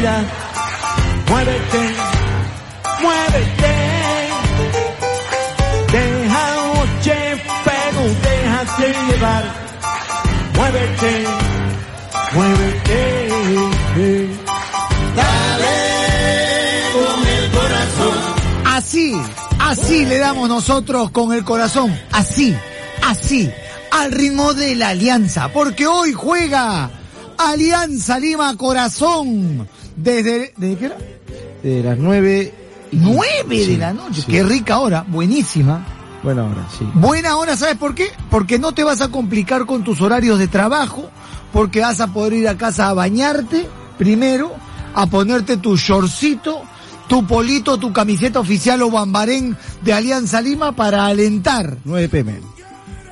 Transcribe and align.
actividad. 0.00 0.22
Muévete, 1.28 1.94
muévete. 3.02 3.72
Deja 5.92 6.54
noche, 6.74 7.16
pero 7.64 8.00
déjate 8.22 8.86
llevar. 9.08 9.44
Muévete, 10.54 11.24
muévete. 12.32 13.28
Dale 15.16 15.76
con 16.92 17.26
el 17.26 17.50
corazón. 17.50 18.16
Así, 18.66 19.22
así 19.58 20.06
le 20.06 20.18
damos 20.18 20.48
nosotros 20.48 21.10
con 21.10 21.32
el 21.32 21.44
corazón. 21.44 21.98
Así, 22.12 22.56
así, 23.06 23.50
al 23.90 24.12
ritmo 24.12 24.54
de 24.54 24.74
la 24.76 24.88
alianza. 24.90 25.48
Porque 25.52 25.86
hoy 25.86 26.12
juega 26.12 26.90
Alianza 27.40 28.18
Lima 28.18 28.54
Corazón. 28.56 29.66
Desde, 29.96 30.52
¿desde 30.56 30.76
qué 30.76 30.86
hora? 30.86 30.96
De 31.62 31.82
las 31.82 31.98
nueve. 31.98 32.54
y- 32.92 32.96
Nueve 32.96 33.64
Sí, 33.64 33.66
de 33.72 33.78
la 33.78 33.92
noche. 33.92 34.22
sí. 34.22 34.30
Qué 34.30 34.42
rica 34.42 34.78
hora, 34.78 35.04
buenísima. 35.06 35.86
Bueno, 36.22 36.42
ahora 36.46 36.66
sí. 36.76 36.86
Buena 36.94 37.36
hora, 37.36 37.56
¿sabes 37.56 37.76
por 37.76 37.94
qué? 37.94 38.08
Porque 38.30 38.58
no 38.58 38.72
te 38.72 38.84
vas 38.84 39.00
a 39.00 39.08
complicar 39.08 39.64
con 39.66 39.84
tus 39.84 40.00
horarios 40.00 40.38
de 40.38 40.48
trabajo, 40.48 41.08
porque 41.52 41.80
vas 41.80 42.00
a 42.00 42.08
poder 42.08 42.32
ir 42.34 42.48
a 42.48 42.56
casa 42.58 42.88
a 42.88 42.92
bañarte 42.94 43.66
primero, 43.96 44.52
a 44.94 45.06
ponerte 45.06 45.56
tu 45.56 45.76
shortcito, 45.76 46.62
tu 47.08 47.26
polito, 47.26 47.78
tu 47.78 47.92
camiseta 47.92 48.40
oficial 48.40 48.82
o 48.82 48.90
bambarén 48.90 49.56
de 49.82 49.92
Alianza 49.92 50.40
Lima 50.40 50.72
para 50.72 51.06
alentar 51.06 51.78
9 51.84 52.08
pm. 52.08 52.40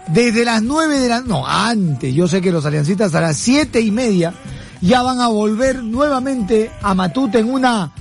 desde 0.09 0.45
las 0.45 0.63
9 0.63 0.99
de 0.99 1.09
la... 1.09 1.21
No, 1.21 1.47
antes, 1.47 2.15
yo 2.15 2.29
sé 2.29 2.41
que 2.41 2.51
los 2.53 2.65
aliancistas 2.67 3.15
a 3.15 3.21
las 3.21 3.37
siete 3.37 3.81
y 3.81 3.91
media 3.91 4.35
ya 4.81 5.03
van 5.03 5.21
a 5.21 5.29
volver 5.29 5.83
nuevamente 5.83 6.71
a 6.83 6.95
Matute 6.95 7.39
en 7.41 7.51
una 7.51 7.93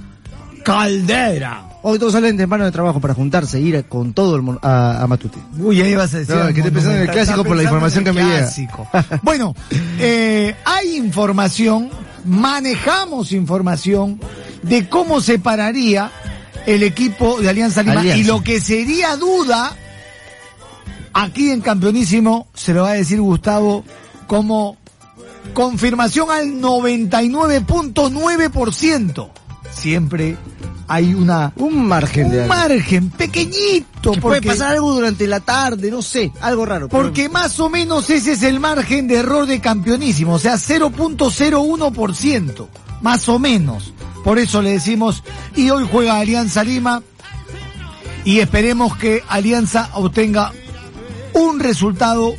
caldera. 0.64 1.64
Hoy 1.84 2.00
todos 2.00 2.14
salen 2.14 2.36
temprano 2.36 2.66
de 2.66 2.72
trabajo 2.72 3.00
para 3.00 3.14
juntarse 3.14 3.60
ir 3.62 3.86
con 3.86 4.14
todo 4.14 4.36
el 4.36 4.58
a, 4.62 5.04
a 5.04 5.08
Matute. 5.08 5.38
Uy, 5.60 5.82
ahí 5.82 5.96
vas 5.96 6.14
a 6.14 6.20
decir. 6.20 6.36
No, 6.36 6.46
que 6.48 6.60
estoy 6.60 6.72
pensando 6.72 6.98
en 6.98 7.04
el 7.04 7.12
clásico 7.12 7.44
por 7.44 7.56
la 7.56 7.64
información 7.64 8.04
que 8.04 8.12
me 8.12 8.24
llega. 8.24 8.38
clásico. 8.40 8.88
Bueno, 9.22 9.56
eh, 10.00 10.56
hay 10.66 10.98
información, 10.98 11.90
manejamos 12.26 13.32
información 13.32 14.20
de 14.64 14.90
cómo 14.90 15.22
se 15.22 15.40
pararía 15.40 16.12
el 16.66 16.84
equipo 16.84 17.40
de 17.40 17.50
Alianza 17.50 17.84
Lima 17.84 18.02
Alianza. 18.02 18.18
y 18.18 18.24
lo 18.26 18.44
que 18.44 18.60
sería 18.60 19.16
duda 19.16 19.72
aquí 21.14 21.52
en 21.52 21.62
Campeonísimo 21.62 22.48
se 22.54 22.74
lo 22.74 22.84
va 22.84 22.90
a 22.90 22.94
decir 22.94 23.22
Gustavo 23.22 23.86
como 24.28 24.78
confirmación 25.54 26.30
al 26.32 26.54
99.9%. 26.62 29.30
Siempre 29.74 30.38
hay 30.88 31.14
una 31.14 31.52
Un 31.58 31.86
margen 31.88 32.30
de 32.30 32.38
un 32.38 32.44
algo. 32.44 32.56
margen 32.56 33.10
pequeñito 33.10 34.12
Que 34.14 34.22
puede 34.22 34.42
pasar 34.42 34.72
algo 34.74 34.94
durante 34.94 35.28
la 35.28 35.40
tarde, 35.42 35.92
no 35.92 36.02
sé, 36.02 36.32
algo 36.42 36.66
raro. 36.66 36.88
pero- 36.88 37.04
porque 37.04 37.28
más 37.30 37.60
o 37.60 37.70
menos 37.70 38.10
ese 38.10 38.32
es 38.34 38.44
el 38.44 38.60
margen 38.62 39.08
de 39.08 39.16
error 39.18 39.46
de 39.46 39.60
campeonísimo, 39.60 40.34
o 40.34 40.40
sea 40.40 40.58
0.01%, 40.58 42.70
más 43.02 43.28
o 43.30 43.38
menos. 43.40 43.94
Por 44.24 44.40
eso 44.40 44.62
le 44.62 44.72
decimos, 44.72 45.22
y 45.56 45.70
hoy 45.70 45.86
juega 45.92 46.18
Alianza 46.18 46.64
Lima 46.64 47.04
y 48.24 48.40
esperemos 48.40 48.96
que 48.98 49.22
Alianza 49.28 49.90
obtenga 49.94 50.52
un 51.34 51.60
resultado 51.60 52.34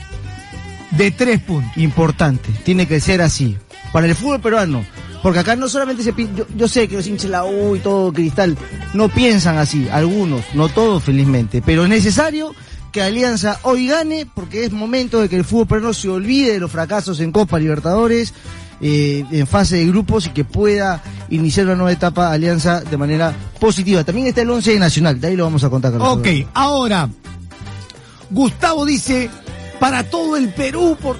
de 0.92 1.10
tres 1.10 1.40
puntos. 1.40 1.76
importante, 1.76 2.50
tiene 2.64 2.86
que 2.86 3.00
ser 3.00 3.22
así. 3.22 3.56
Para 3.92 4.06
el 4.06 4.14
fútbol 4.14 4.40
peruano. 4.40 4.84
Porque 5.22 5.40
acá 5.40 5.56
no 5.56 5.68
solamente 5.68 6.02
se 6.02 6.14
yo, 6.16 6.46
yo 6.56 6.68
sé 6.68 6.86
que 6.86 6.96
los 6.96 7.06
hinchas 7.06 7.30
la 7.30 7.44
U 7.44 7.74
y 7.74 7.80
todo 7.80 8.12
Cristal 8.12 8.56
no 8.94 9.08
piensan 9.08 9.58
así, 9.58 9.88
algunos, 9.90 10.44
no 10.54 10.68
todos 10.68 11.02
felizmente, 11.02 11.60
pero 11.60 11.82
es 11.82 11.88
necesario 11.88 12.54
que 12.92 13.02
Alianza 13.02 13.58
hoy 13.62 13.88
gane 13.88 14.26
porque 14.32 14.64
es 14.64 14.70
momento 14.70 15.20
de 15.20 15.28
que 15.28 15.36
el 15.36 15.44
fútbol 15.44 15.66
peruano 15.66 15.92
se 15.92 16.08
olvide 16.08 16.52
de 16.52 16.60
los 16.60 16.70
fracasos 16.70 17.18
en 17.20 17.32
Copa 17.32 17.58
Libertadores, 17.58 18.32
eh, 18.80 19.24
en 19.30 19.46
fase 19.46 19.76
de 19.78 19.86
grupos 19.86 20.26
y 20.26 20.30
que 20.30 20.44
pueda 20.44 21.02
iniciar 21.30 21.66
una 21.66 21.74
nueva 21.74 21.92
etapa 21.92 22.32
Alianza 22.32 22.80
de 22.80 22.96
manera 22.96 23.34
positiva. 23.58 24.04
También 24.04 24.28
está 24.28 24.42
el 24.42 24.50
11 24.50 24.72
de 24.72 24.78
Nacional, 24.78 25.20
de 25.20 25.26
ahí 25.26 25.36
lo 25.36 25.44
vamos 25.44 25.64
a 25.64 25.70
contar. 25.70 25.92
Carlos. 25.92 26.18
Ok, 26.18 26.28
ahora, 26.54 27.08
Gustavo 28.30 28.86
dice, 28.86 29.30
para 29.80 30.04
todo 30.04 30.36
el 30.36 30.48
Perú, 30.50 30.96
por... 31.00 31.18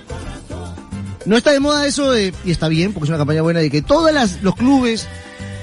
No 1.26 1.36
está 1.36 1.50
de 1.52 1.60
moda 1.60 1.86
eso 1.86 2.10
de, 2.12 2.32
y 2.44 2.50
está 2.50 2.68
bien, 2.68 2.92
porque 2.92 3.04
es 3.04 3.08
una 3.10 3.18
campaña 3.18 3.42
buena 3.42 3.60
de 3.60 3.70
que 3.70 3.82
todos 3.82 4.10
los 4.42 4.54
clubes, 4.54 5.06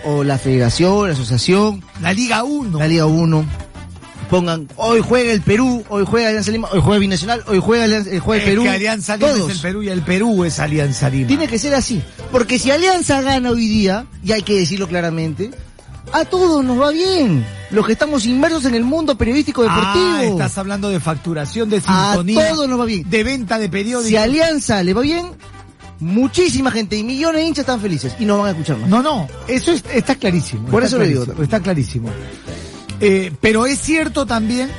o 0.03 0.23
la 0.23 0.37
federación, 0.37 1.07
la 1.07 1.13
asociación, 1.13 1.83
La 2.01 2.13
Liga 2.13 2.43
1. 2.43 2.77
la 2.77 2.87
Liga 2.87 3.07
1, 3.07 3.45
pongan, 4.29 4.67
hoy 4.75 5.01
juega 5.03 5.31
el 5.31 5.41
Perú, 5.41 5.83
hoy 5.89 6.03
juega 6.07 6.27
Alianza 6.29 6.51
Lima, 6.51 6.67
hoy 6.71 6.81
juega 6.83 6.99
Binacional, 6.99 7.43
hoy 7.47 7.59
juega, 7.59 7.85
Alianza- 7.85 8.11
eh, 8.11 8.19
juega 8.19 8.43
el 8.43 8.47
Es 8.49 8.53
Perú. 8.53 8.63
que 8.63 8.69
Alianza 8.69 9.17
Lima 9.17 9.29
todos. 9.31 9.49
es 9.49 9.55
el 9.55 9.61
Perú 9.61 9.81
y 9.83 9.89
el 9.89 10.01
Perú 10.03 10.43
es 10.45 10.59
Alianza 10.59 11.09
Lima. 11.09 11.27
Tiene 11.27 11.47
que 11.47 11.57
ser 11.57 11.73
así. 11.73 12.01
Porque 12.31 12.59
si 12.59 12.69
Alianza 12.69 13.21
gana 13.21 13.49
hoy 13.49 13.67
día, 13.67 14.05
y 14.23 14.33
hay 14.33 14.43
que 14.43 14.59
decirlo 14.59 14.87
claramente, 14.87 15.49
a 16.19 16.25
todos 16.25 16.63
nos 16.63 16.79
va 16.79 16.91
bien. 16.91 17.45
Los 17.71 17.85
que 17.85 17.93
estamos 17.93 18.25
inmersos 18.25 18.65
en 18.65 18.75
el 18.75 18.83
mundo 18.83 19.17
periodístico 19.17 19.63
deportivo. 19.63 19.93
Ah, 20.17 20.23
estás 20.23 20.57
hablando 20.57 20.89
de 20.89 20.99
facturación, 20.99 21.69
de 21.69 21.77
a 21.77 21.81
sintonía, 22.13 22.49
todos 22.49 22.67
nos 22.69 22.79
va 22.79 22.85
bien. 22.85 23.09
de 23.09 23.23
venta 23.23 23.57
de 23.59 23.69
periódicos. 23.69 24.09
Si 24.09 24.15
a 24.15 24.23
Alianza 24.23 24.81
le 24.83 24.93
va 24.93 25.01
bien, 25.01 25.31
muchísima 25.99 26.71
gente 26.71 26.95
y 26.95 27.03
millones 27.03 27.41
de 27.41 27.47
hinchas 27.47 27.63
están 27.63 27.79
felices 27.81 28.15
y 28.19 28.25
no 28.25 28.37
van 28.37 28.47
a 28.47 28.51
escuchar 28.51 28.77
más. 28.77 28.89
No, 28.89 29.01
no, 29.01 29.27
eso 29.47 29.71
es- 29.71 29.83
está 29.93 30.15
clarísimo. 30.15 30.67
Por 30.69 30.83
está 30.83 30.87
eso 30.95 30.97
lo 30.99 31.03
digo 31.09 31.23
clarísimo, 31.23 31.43
Está 31.43 31.59
clarísimo. 31.59 32.09
Eh, 33.01 33.31
pero 33.41 33.65
es 33.65 33.79
cierto 33.79 34.25
también 34.25 34.69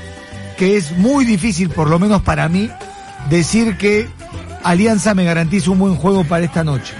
que 0.57 0.77
es 0.77 0.93
muy 0.97 1.25
difícil, 1.25 1.69
por 1.69 1.91
lo 1.91 1.99
menos 1.99 2.23
para 2.23 2.49
mí, 2.49 2.71
decir 3.29 3.77
que 3.77 4.09
Alianza 4.63 5.15
me 5.15 5.25
garantiza 5.25 5.71
un 5.71 5.79
buen 5.81 5.97
juego 5.97 6.25
para 6.25 6.45
esta 6.45 6.65
noche. 6.65 6.95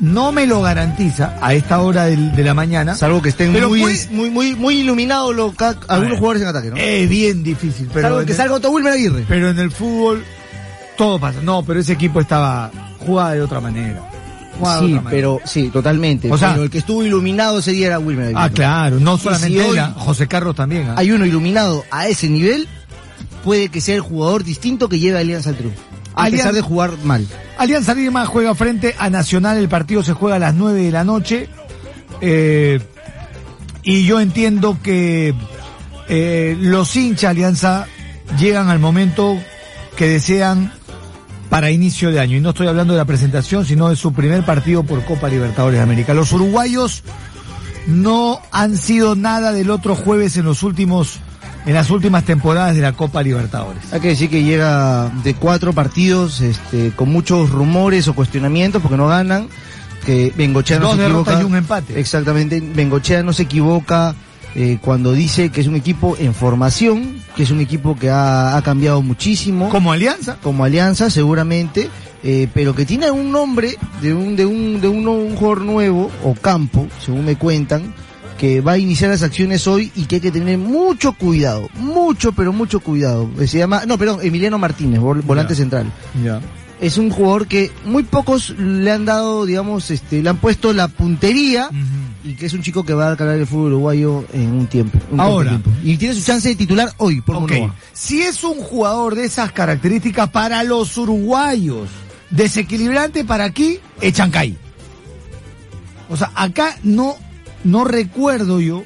No 0.00 0.32
me 0.32 0.46
lo 0.46 0.62
garantiza 0.62 1.36
a 1.42 1.52
esta 1.54 1.80
hora 1.80 2.04
del- 2.06 2.34
de 2.34 2.42
la 2.42 2.54
mañana. 2.54 2.94
Salvo 2.94 3.20
que 3.20 3.28
estén 3.28 3.52
Pero 3.52 3.68
muy, 3.68 3.80
puede- 3.82 4.08
muy, 4.10 4.30
muy, 4.30 4.54
muy 4.56 4.78
iluminados 4.80 5.30
algunos 5.88 6.10
ver. 6.10 6.18
jugadores 6.18 6.42
en 6.42 6.48
ataque, 6.48 6.70
¿no? 6.70 6.76
Es 6.76 7.08
bien 7.08 7.42
difícil, 7.42 7.88
pero 7.92 8.08
Salvo 8.08 8.24
que 8.24 8.32
el- 8.32 8.36
salga 8.36 8.54
Otto 8.54 8.70
Wilmer 8.70 8.94
Aguirre. 8.94 9.24
Pero 9.28 9.50
en 9.50 9.58
el 9.58 9.70
fútbol 9.70 10.24
todo 10.96 11.18
pasa. 11.18 11.40
No, 11.42 11.62
pero 11.64 11.80
ese 11.80 11.92
equipo 11.92 12.20
estaba 12.20 12.70
jugaba 12.98 13.32
de 13.34 13.42
otra 13.42 13.60
manera. 13.60 14.00
De 14.00 14.56
Sí, 14.56 14.62
otra 14.62 14.80
manera. 14.80 15.02
pero 15.10 15.40
sí, 15.44 15.70
totalmente. 15.70 16.30
O 16.32 16.36
sea- 16.38 16.52
pero 16.52 16.64
el 16.64 16.70
que 16.70 16.78
estuvo 16.78 17.02
iluminado 17.04 17.58
ese 17.58 17.72
día 17.72 17.88
era 17.88 17.98
Wilmer 17.98 18.26
Aguirre. 18.26 18.42
Ah, 18.42 18.50
claro, 18.50 19.00
no 19.00 19.18
solamente 19.18 19.58
si 19.72 19.78
José 19.96 20.26
Carlos 20.28 20.54
también. 20.56 20.88
¿ah? 20.88 20.94
Hay 20.96 21.10
uno 21.12 21.24
iluminado 21.26 21.84
a 21.90 22.08
ese 22.08 22.28
nivel, 22.28 22.68
puede 23.44 23.68
que 23.68 23.80
sea 23.80 23.94
el 23.96 24.00
jugador 24.02 24.44
distinto 24.44 24.88
que 24.88 24.98
lleve 24.98 25.18
a 25.18 25.20
Alianza 25.20 25.50
al 25.50 25.56
triunfo. 25.56 25.80
A 26.14 26.24
Alianza- 26.24 26.36
pesar 26.48 26.54
de 26.54 26.60
jugar 26.62 26.92
mal. 27.04 27.26
Alianza 27.58 27.94
Lima 27.94 28.26
juega 28.26 28.54
frente 28.54 28.94
a 28.98 29.10
Nacional, 29.10 29.58
el 29.58 29.68
partido 29.68 30.02
se 30.02 30.12
juega 30.12 30.36
a 30.36 30.38
las 30.38 30.54
9 30.54 30.82
de 30.82 30.90
la 30.90 31.04
noche. 31.04 31.48
Eh, 32.20 32.80
y 33.82 34.04
yo 34.04 34.20
entiendo 34.20 34.78
que 34.82 35.34
eh, 36.08 36.56
los 36.60 36.94
hinchas 36.96 37.30
Alianza 37.30 37.86
llegan 38.38 38.68
al 38.68 38.78
momento 38.78 39.38
que 39.96 40.06
desean 40.08 40.72
para 41.48 41.70
inicio 41.70 42.10
de 42.10 42.20
año. 42.20 42.36
Y 42.36 42.40
no 42.40 42.50
estoy 42.50 42.66
hablando 42.66 42.92
de 42.94 42.98
la 42.98 43.04
presentación, 43.04 43.64
sino 43.66 43.88
de 43.88 43.96
su 43.96 44.12
primer 44.12 44.44
partido 44.44 44.82
por 44.82 45.04
Copa 45.04 45.28
Libertadores 45.28 45.78
de 45.78 45.82
América. 45.82 46.14
Los 46.14 46.32
uruguayos 46.32 47.02
no 47.86 48.40
han 48.52 48.76
sido 48.76 49.16
nada 49.16 49.52
del 49.52 49.70
otro 49.70 49.96
jueves 49.96 50.36
en 50.36 50.44
los 50.44 50.62
últimos, 50.62 51.18
en 51.66 51.74
las 51.74 51.90
últimas 51.90 52.24
temporadas 52.24 52.74
de 52.74 52.80
la 52.82 52.92
Copa 52.92 53.22
Libertadores. 53.22 53.92
Hay 53.92 54.00
que 54.00 54.08
decir 54.08 54.30
que 54.30 54.42
llega 54.42 55.10
de 55.22 55.34
cuatro 55.34 55.72
partidos 55.72 56.40
este, 56.40 56.90
con 56.92 57.10
muchos 57.10 57.50
rumores 57.50 58.08
o 58.08 58.14
cuestionamientos 58.14 58.80
porque 58.82 58.96
no 58.96 59.08
ganan. 59.08 59.48
Que 60.04 60.32
Bengochea 60.34 60.78
no 60.78 60.88
Dos 60.88 60.96
se 60.96 61.04
equivoca. 61.04 61.40
y 61.40 61.44
un 61.44 61.56
empate. 61.56 62.00
Exactamente. 62.00 62.60
Bengochea 62.60 63.22
no 63.22 63.34
se 63.34 63.42
equivoca 63.42 64.14
eh, 64.54 64.78
cuando 64.80 65.12
dice 65.12 65.50
que 65.50 65.60
es 65.60 65.66
un 65.66 65.76
equipo 65.76 66.16
en 66.18 66.34
formación, 66.34 67.16
que 67.36 67.42
es 67.42 67.50
un 67.50 67.60
equipo 67.60 67.96
que 67.98 68.08
ha, 68.08 68.56
ha 68.56 68.62
cambiado 68.62 69.02
muchísimo. 69.02 69.68
Como 69.68 69.92
Alianza. 69.92 70.38
como 70.42 70.64
Alianza 70.64 71.10
seguramente, 71.10 71.90
eh, 72.24 72.48
pero 72.54 72.74
que 72.74 72.86
tiene 72.86 73.10
un 73.10 73.30
nombre 73.30 73.76
de 74.00 74.14
un 74.14 74.36
de 74.36 74.46
un 74.46 74.80
de 74.80 74.88
un, 74.88 75.06
un 75.06 75.36
jugador 75.36 75.60
nuevo 75.60 76.10
o 76.24 76.34
campo, 76.34 76.88
según 77.04 77.26
me 77.26 77.36
cuentan, 77.36 77.94
que 78.40 78.62
va 78.62 78.72
a 78.72 78.78
iniciar 78.78 79.10
las 79.10 79.22
acciones 79.22 79.66
hoy 79.66 79.92
y 79.94 80.06
que 80.06 80.14
hay 80.14 80.20
que 80.22 80.30
tener 80.32 80.56
mucho 80.56 81.12
cuidado, 81.12 81.68
mucho 81.74 82.32
pero 82.32 82.54
mucho 82.54 82.80
cuidado. 82.80 83.28
Se 83.46 83.58
llama, 83.58 83.84
no, 83.86 83.98
perdón, 83.98 84.20
Emiliano 84.22 84.56
Martínez, 84.58 84.98
vol- 84.98 85.22
volante 85.22 85.54
central. 85.54 85.92
Ya. 86.24 86.40
Es 86.80 86.96
un 86.96 87.10
jugador 87.10 87.46
que 87.46 87.70
muy 87.84 88.02
pocos 88.04 88.54
le 88.58 88.90
han 88.90 89.04
dado, 89.04 89.44
digamos, 89.44 89.90
este, 89.90 90.22
le 90.22 90.30
han 90.30 90.38
puesto 90.38 90.72
la 90.72 90.88
puntería 90.88 91.68
y 92.24 92.32
que 92.32 92.46
es 92.46 92.54
un 92.54 92.62
chico 92.62 92.82
que 92.82 92.94
va 92.94 93.12
a 93.12 93.16
cargar 93.18 93.36
el 93.36 93.46
fútbol 93.46 93.74
uruguayo 93.74 94.24
en 94.32 94.52
un 94.52 94.66
tiempo. 94.66 94.98
un 95.10 95.20
Ahora. 95.20 95.50
tiempo. 95.50 95.70
Y 95.84 95.98
tiene 95.98 96.14
su 96.14 96.22
chance 96.24 96.48
de 96.48 96.54
titular 96.54 96.90
hoy 96.96 97.20
por 97.20 97.36
Ok, 97.36 97.50
Monoa. 97.52 97.74
si 97.92 98.22
es 98.22 98.42
un 98.42 98.56
jugador 98.62 99.16
de 99.16 99.26
esas 99.26 99.52
características 99.52 100.30
para 100.30 100.64
los 100.64 100.96
uruguayos, 100.96 101.90
desequilibrante 102.30 103.22
para 103.26 103.44
aquí, 103.44 103.78
Echancay. 104.00 104.56
O 106.08 106.16
sea, 106.16 106.30
acá 106.34 106.78
no, 106.82 107.16
no 107.64 107.84
recuerdo 107.84 108.60
yo 108.60 108.84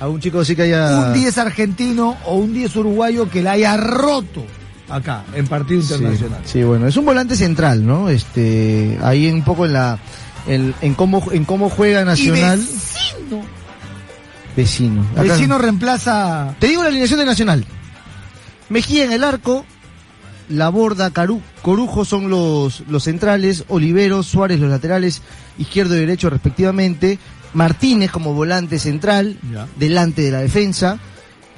A 0.00 0.08
un 0.08 0.20
chico 0.20 0.44
sí 0.44 0.56
que 0.56 0.62
haya... 0.62 1.08
un 1.08 1.12
10 1.12 1.38
argentino 1.38 2.16
o 2.26 2.36
un 2.36 2.52
10 2.54 2.74
uruguayo 2.76 3.28
que 3.30 3.42
la 3.42 3.52
haya 3.52 3.76
roto 3.76 4.44
acá 4.88 5.24
en 5.34 5.46
partido 5.46 5.80
internacional. 5.80 6.40
sí, 6.44 6.62
bueno, 6.62 6.86
es 6.86 6.96
un 6.96 7.04
volante 7.06 7.36
central, 7.36 7.86
¿no? 7.86 8.08
Este, 8.10 8.98
ahí 9.02 9.30
un 9.30 9.42
poco 9.42 9.64
en 9.66 9.72
la, 9.72 9.98
en, 10.46 10.74
en 10.82 10.94
cómo, 10.94 11.22
en 11.32 11.44
cómo 11.44 11.70
juega 11.70 12.04
Nacional. 12.04 12.58
Y 12.60 12.62
vecino. 12.62 13.42
Vecino. 14.56 15.02
Acá- 15.12 15.22
Vecino 15.22 15.58
reemplaza 15.58 16.54
Te 16.60 16.68
digo 16.68 16.82
la 16.82 16.88
alineación 16.88 17.18
de 17.20 17.26
Nacional. 17.26 17.64
Mejía 18.68 19.04
en 19.04 19.12
el 19.12 19.24
arco, 19.24 19.64
Laborda, 20.48 21.10
Caru, 21.10 21.40
Corujo 21.62 22.04
son 22.04 22.28
los, 22.30 22.82
los 22.88 23.04
centrales, 23.04 23.64
Oliveros, 23.68 24.26
Suárez 24.26 24.60
los 24.60 24.70
laterales, 24.70 25.22
izquierdo 25.58 25.96
y 25.96 26.00
derecho 26.00 26.30
respectivamente, 26.30 27.18
Martínez 27.54 28.10
como 28.10 28.34
volante 28.34 28.78
central, 28.78 29.38
Ya. 29.52 29.66
delante 29.76 30.22
de 30.22 30.30
la 30.30 30.40
defensa, 30.40 30.98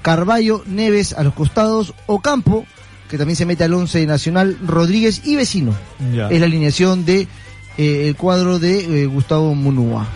Carballo, 0.02 0.62
Neves 0.66 1.12
a 1.14 1.22
los 1.24 1.34
costados, 1.34 1.94
Ocampo, 2.06 2.64
que 3.10 3.18
también 3.18 3.36
se 3.36 3.46
mete 3.46 3.64
al 3.64 3.74
11 3.74 4.00
de 4.00 4.06
Nacional, 4.06 4.58
Rodríguez 4.64 5.22
y 5.24 5.36
Vecino. 5.36 5.74
Ya. 6.14 6.28
Es 6.28 6.38
la 6.40 6.46
alineación 6.46 7.04
de 7.04 7.28
eh, 7.78 8.08
el 8.08 8.16
cuadro 8.16 8.58
de 8.58 9.02
eh, 9.02 9.06
Gustavo 9.06 9.54
Munúa. 9.54 10.06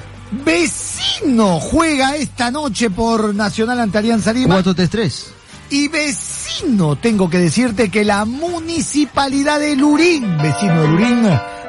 Vecino 0.44 1.58
juega 1.60 2.16
esta 2.16 2.50
noche 2.50 2.90
por 2.90 3.34
Nacional 3.34 3.80
ante 3.80 3.98
Alianza 3.98 4.32
Lima. 4.32 4.62
4-3-3. 4.62 5.24
Y 5.70 5.86
vecino, 5.88 6.96
tengo 6.96 7.30
que 7.30 7.38
decirte 7.38 7.90
que 7.90 8.04
la 8.04 8.24
municipalidad 8.24 9.60
de 9.60 9.76
Lurín, 9.76 10.36
vecino 10.38 10.82
de 10.82 10.88
Lurín, 10.88 11.28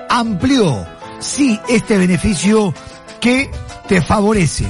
amplió, 0.10 0.86
sí, 1.19 1.60
este 1.69 1.98
beneficio 2.00 2.74
que 3.19 3.50
te 3.91 4.01
favorece. 4.01 4.65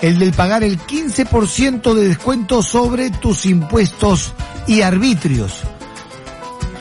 El 0.00 0.18
del 0.18 0.32
pagar 0.32 0.64
el 0.64 0.80
15% 0.80 1.94
de 1.94 2.08
descuento 2.08 2.64
sobre 2.64 3.10
tus 3.10 3.46
impuestos 3.46 4.32
y 4.66 4.80
arbitrios. 4.80 5.60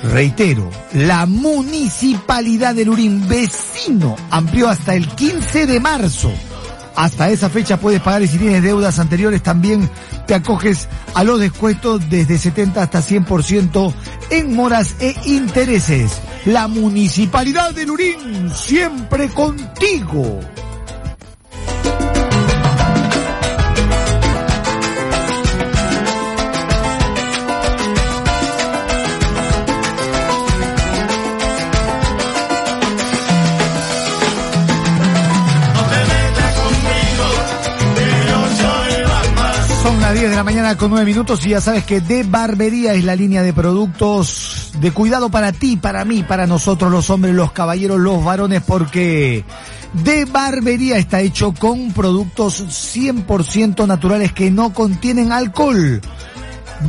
Reitero, 0.01 0.67
la 0.93 1.27
municipalidad 1.27 2.73
de 2.73 2.85
Lurín, 2.85 3.27
vecino, 3.27 4.15
amplió 4.31 4.67
hasta 4.67 4.95
el 4.95 5.07
15 5.07 5.67
de 5.67 5.79
marzo. 5.79 6.31
Hasta 6.95 7.29
esa 7.29 7.49
fecha 7.51 7.77
puedes 7.77 8.01
pagar 8.01 8.23
y 8.23 8.29
si 8.29 8.39
tienes 8.39 8.63
deudas 8.63 8.97
anteriores 8.97 9.43
también 9.43 9.87
te 10.25 10.33
acoges 10.33 10.87
a 11.13 11.23
los 11.23 11.39
descuentos 11.39 12.09
desde 12.09 12.39
70 12.39 12.81
hasta 12.81 13.03
100% 13.03 13.93
en 14.31 14.55
moras 14.55 14.95
e 14.99 15.15
intereses. 15.25 16.19
La 16.45 16.67
municipalidad 16.67 17.75
de 17.75 17.85
Lurín, 17.85 18.49
siempre 18.55 19.29
contigo. 19.29 20.39
10 40.25 40.31
de 40.31 40.37
la 40.37 40.43
mañana 40.43 40.75
con 40.75 40.89
9 40.89 41.05
minutos 41.05 41.45
y 41.45 41.49
ya 41.49 41.61
sabes 41.61 41.83
que 41.83 42.01
de 42.01 42.23
Barbería 42.23 42.95
es 42.95 43.03
la 43.03 43.15
línea 43.15 43.43
de 43.43 43.53
productos 43.53 44.71
de 44.79 44.89
cuidado 44.89 45.29
para 45.29 45.51
ti, 45.51 45.77
para 45.77 46.03
mí, 46.03 46.23
para 46.23 46.47
nosotros 46.47 46.91
los 46.91 47.11
hombres, 47.11 47.35
los 47.35 47.51
caballeros, 47.51 47.99
los 47.99 48.25
varones, 48.25 48.63
porque 48.65 49.45
de 49.93 50.25
Barbería 50.25 50.97
está 50.97 51.21
hecho 51.21 51.53
con 51.53 51.91
productos 51.91 52.59
100% 52.95 53.85
naturales 53.85 54.33
que 54.33 54.49
no 54.49 54.73
contienen 54.73 55.31
alcohol. 55.31 56.01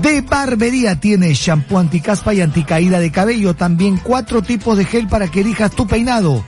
De 0.01 0.23
Barbería 0.23 0.99
tiene 0.99 1.35
shampoo 1.35 1.79
anticaspa 1.79 2.33
y 2.33 2.41
anticaída 2.41 3.01
de 3.01 3.13
cabello, 3.13 3.55
también 3.55 4.01
cuatro 4.03 4.41
tipos 4.41 4.79
de 4.79 4.87
gel 4.87 5.09
para 5.09 5.29
que 5.29 5.41
elijas 5.41 5.73
tu 5.73 5.87
peinado 5.87 6.43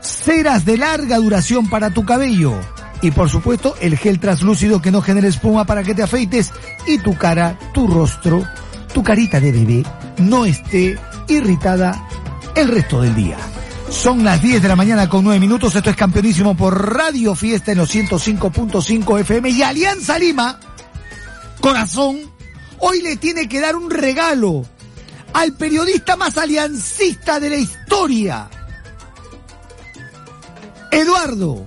ceras 0.00 0.64
de 0.64 0.78
larga 0.78 1.18
duración 1.18 1.68
para 1.68 1.90
tu 1.90 2.04
cabello. 2.04 2.58
Y 3.00 3.10
por 3.12 3.30
supuesto, 3.30 3.74
el 3.80 3.96
gel 3.96 4.18
translúcido 4.18 4.82
que 4.82 4.90
no 4.90 5.02
genere 5.02 5.28
espuma 5.28 5.64
para 5.64 5.82
que 5.82 5.94
te 5.94 6.02
afeites 6.02 6.52
y 6.86 6.98
tu 6.98 7.16
cara, 7.16 7.56
tu 7.72 7.86
rostro, 7.86 8.44
tu 8.92 9.02
carita 9.02 9.40
de 9.40 9.52
bebé 9.52 9.84
no 10.18 10.44
esté 10.44 10.98
irritada 11.28 12.08
el 12.54 12.68
resto 12.68 13.00
del 13.02 13.14
día. 13.14 13.36
Son 13.90 14.22
las 14.24 14.42
10 14.42 14.62
de 14.62 14.68
la 14.68 14.76
mañana 14.76 15.08
con 15.08 15.24
9 15.24 15.40
minutos. 15.40 15.74
Esto 15.74 15.90
es 15.90 15.96
campeonísimo 15.96 16.56
por 16.56 16.94
Radio 16.94 17.34
Fiesta 17.34 17.72
en 17.72 17.78
los 17.78 17.94
105.5 17.94 19.20
FM 19.20 19.50
y 19.50 19.62
Alianza 19.62 20.18
Lima, 20.18 20.58
corazón, 21.60 22.18
hoy 22.80 23.00
le 23.00 23.16
tiene 23.16 23.48
que 23.48 23.60
dar 23.60 23.76
un 23.76 23.90
regalo 23.90 24.64
al 25.32 25.52
periodista 25.54 26.16
más 26.16 26.36
aliancista 26.36 27.40
de 27.40 27.50
la 27.50 27.56
historia. 27.56 28.48
Eduardo, 30.90 31.66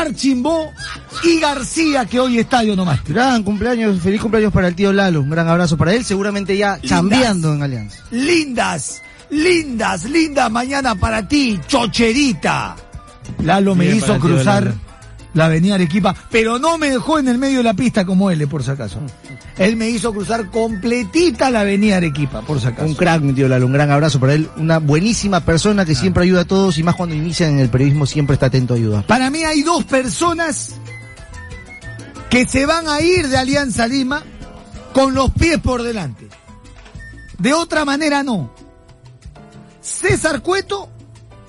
Archimbó 0.00 0.72
y 1.22 1.40
García, 1.40 2.04
que 2.06 2.20
hoy 2.20 2.38
estadio 2.38 2.76
nomás. 2.76 3.02
Gran 3.04 3.42
cumpleaños, 3.42 4.00
feliz 4.00 4.20
cumpleaños 4.20 4.52
para 4.52 4.68
el 4.68 4.74
tío 4.74 4.92
Lalo. 4.92 5.20
Un 5.20 5.30
gran 5.30 5.48
abrazo 5.48 5.76
para 5.76 5.94
él, 5.94 6.04
seguramente 6.04 6.56
ya 6.56 6.74
Lindas. 6.74 6.88
chambeando 6.88 7.54
en 7.54 7.62
Alianza. 7.62 8.04
Lindas, 8.10 9.02
lindas, 9.30 10.04
lindas 10.04 10.50
mañana 10.50 10.94
para 10.94 11.26
ti, 11.26 11.58
chocherita. 11.66 12.76
Lalo 13.42 13.74
me 13.74 13.86
Bien 13.86 13.96
hizo 13.96 14.18
cruzar 14.18 14.64
Lalo. 14.64 14.85
La 15.36 15.46
avenida 15.46 15.74
Arequipa, 15.74 16.16
pero 16.30 16.58
no 16.58 16.78
me 16.78 16.90
dejó 16.90 17.18
en 17.18 17.28
el 17.28 17.36
medio 17.36 17.58
de 17.58 17.64
la 17.64 17.74
pista 17.74 18.06
como 18.06 18.30
él, 18.30 18.40
eh, 18.40 18.46
por 18.46 18.64
si 18.64 18.70
acaso. 18.70 19.00
Él 19.58 19.76
me 19.76 19.90
hizo 19.90 20.12
cruzar 20.12 20.50
completita 20.50 21.50
la 21.50 21.60
avenida 21.60 21.98
Arequipa, 21.98 22.40
por 22.40 22.58
si 22.58 22.66
acaso. 22.66 22.86
Un 22.86 22.94
crack, 22.94 23.20
mi 23.20 23.34
tío 23.34 23.46
Lalo, 23.46 23.66
un 23.66 23.72
gran 23.74 23.90
abrazo 23.90 24.18
para 24.18 24.32
él. 24.32 24.48
Una 24.56 24.78
buenísima 24.78 25.40
persona 25.40 25.84
que 25.84 25.94
siempre 25.94 26.24
ayuda 26.24 26.40
a 26.40 26.44
todos 26.46 26.78
y 26.78 26.82
más 26.82 26.96
cuando 26.96 27.14
inician 27.14 27.50
en 27.50 27.58
el 27.60 27.68
periodismo 27.68 28.06
siempre 28.06 28.34
está 28.34 28.46
atento 28.46 28.72
a 28.72 28.76
ayudar. 28.78 29.06
Para 29.06 29.28
mí 29.28 29.44
hay 29.44 29.62
dos 29.62 29.84
personas 29.84 30.76
que 32.30 32.46
se 32.46 32.64
van 32.64 32.88
a 32.88 33.02
ir 33.02 33.28
de 33.28 33.36
Alianza 33.36 33.86
Lima 33.86 34.24
con 34.94 35.14
los 35.14 35.30
pies 35.32 35.58
por 35.58 35.82
delante. 35.82 36.28
De 37.38 37.52
otra 37.52 37.84
manera 37.84 38.22
no. 38.22 38.50
César 39.82 40.40
Cueto 40.40 40.88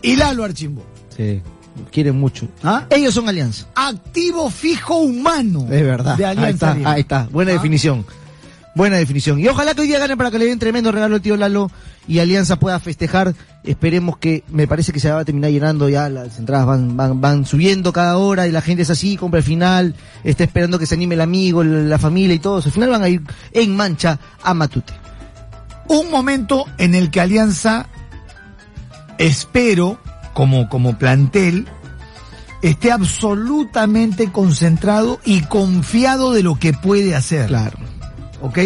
y 0.01 0.17
Lalo 0.17 0.43
Archimbó. 0.43 0.85
Sí, 1.15 1.41
quieren 1.91 2.19
mucho. 2.19 2.47
¿Ah? 2.63 2.85
Ellos 2.89 3.13
son 3.13 3.27
Alianza. 3.29 3.67
Activo 3.75 4.49
fijo 4.49 4.97
humano. 4.97 5.61
Es 5.71 5.83
verdad. 5.83 6.17
De 6.17 6.25
ahí 6.25 6.37
Alianza 6.37 6.73
está, 6.73 6.91
ahí 6.91 7.01
está. 7.01 7.27
Buena 7.31 7.51
¿Ah? 7.51 7.55
definición. 7.55 8.05
Buena 8.77 8.97
definición. 8.97 9.39
Y 9.39 9.47
ojalá 9.47 9.73
que 9.73 9.81
hoy 9.81 9.87
día 9.87 9.97
ganen 9.97 10.17
para 10.19 10.29
que 10.29 10.37
le 10.37 10.45
den 10.45 10.59
tremendo 10.59 10.91
regalo 10.91 11.15
al 11.15 11.21
tío 11.21 11.35
Lalo 11.35 11.71
y 12.07 12.19
Alianza 12.19 12.57
pueda 12.57 12.79
festejar. 12.79 13.33
Esperemos 13.63 14.19
que, 14.19 14.43
me 14.49 14.67
parece 14.67 14.93
que 14.93 14.99
se 14.99 15.09
va 15.09 15.21
a 15.21 15.25
terminar 15.25 15.49
llenando 15.49 15.89
ya, 15.89 16.09
las 16.09 16.37
entradas 16.37 16.67
van, 16.67 16.95
van, 16.95 17.19
van 17.19 17.43
subiendo 17.43 17.91
cada 17.91 18.17
hora 18.17 18.47
y 18.47 18.51
la 18.51 18.61
gente 18.61 18.83
es 18.83 18.91
así, 18.91 19.17
compra 19.17 19.39
el 19.39 19.43
final, 19.43 19.95
está 20.23 20.43
esperando 20.43 20.77
que 20.77 20.85
se 20.85 20.93
anime 20.93 21.15
el 21.15 21.21
amigo, 21.21 21.63
la 21.63 21.97
familia 21.97 22.35
y 22.35 22.39
todos. 22.39 22.67
Al 22.67 22.71
final 22.71 22.89
van 22.91 23.01
a 23.01 23.09
ir 23.09 23.23
en 23.51 23.75
mancha 23.75 24.19
a 24.43 24.53
Matute. 24.53 24.93
Un 25.87 26.11
momento 26.11 26.65
en 26.77 26.93
el 26.93 27.09
que 27.09 27.19
Alianza, 27.19 27.87
espero, 29.17 29.99
como, 30.37 30.69
como 30.69 30.99
plantel, 30.99 31.65
esté 32.61 32.91
absolutamente 32.91 34.31
concentrado 34.31 35.19
y 35.25 35.41
confiado 35.41 36.31
de 36.31 36.43
lo 36.43 36.59
que 36.59 36.73
puede 36.73 37.15
hacer. 37.15 37.47
Claro. 37.47 37.79
¿ok? 38.43 38.59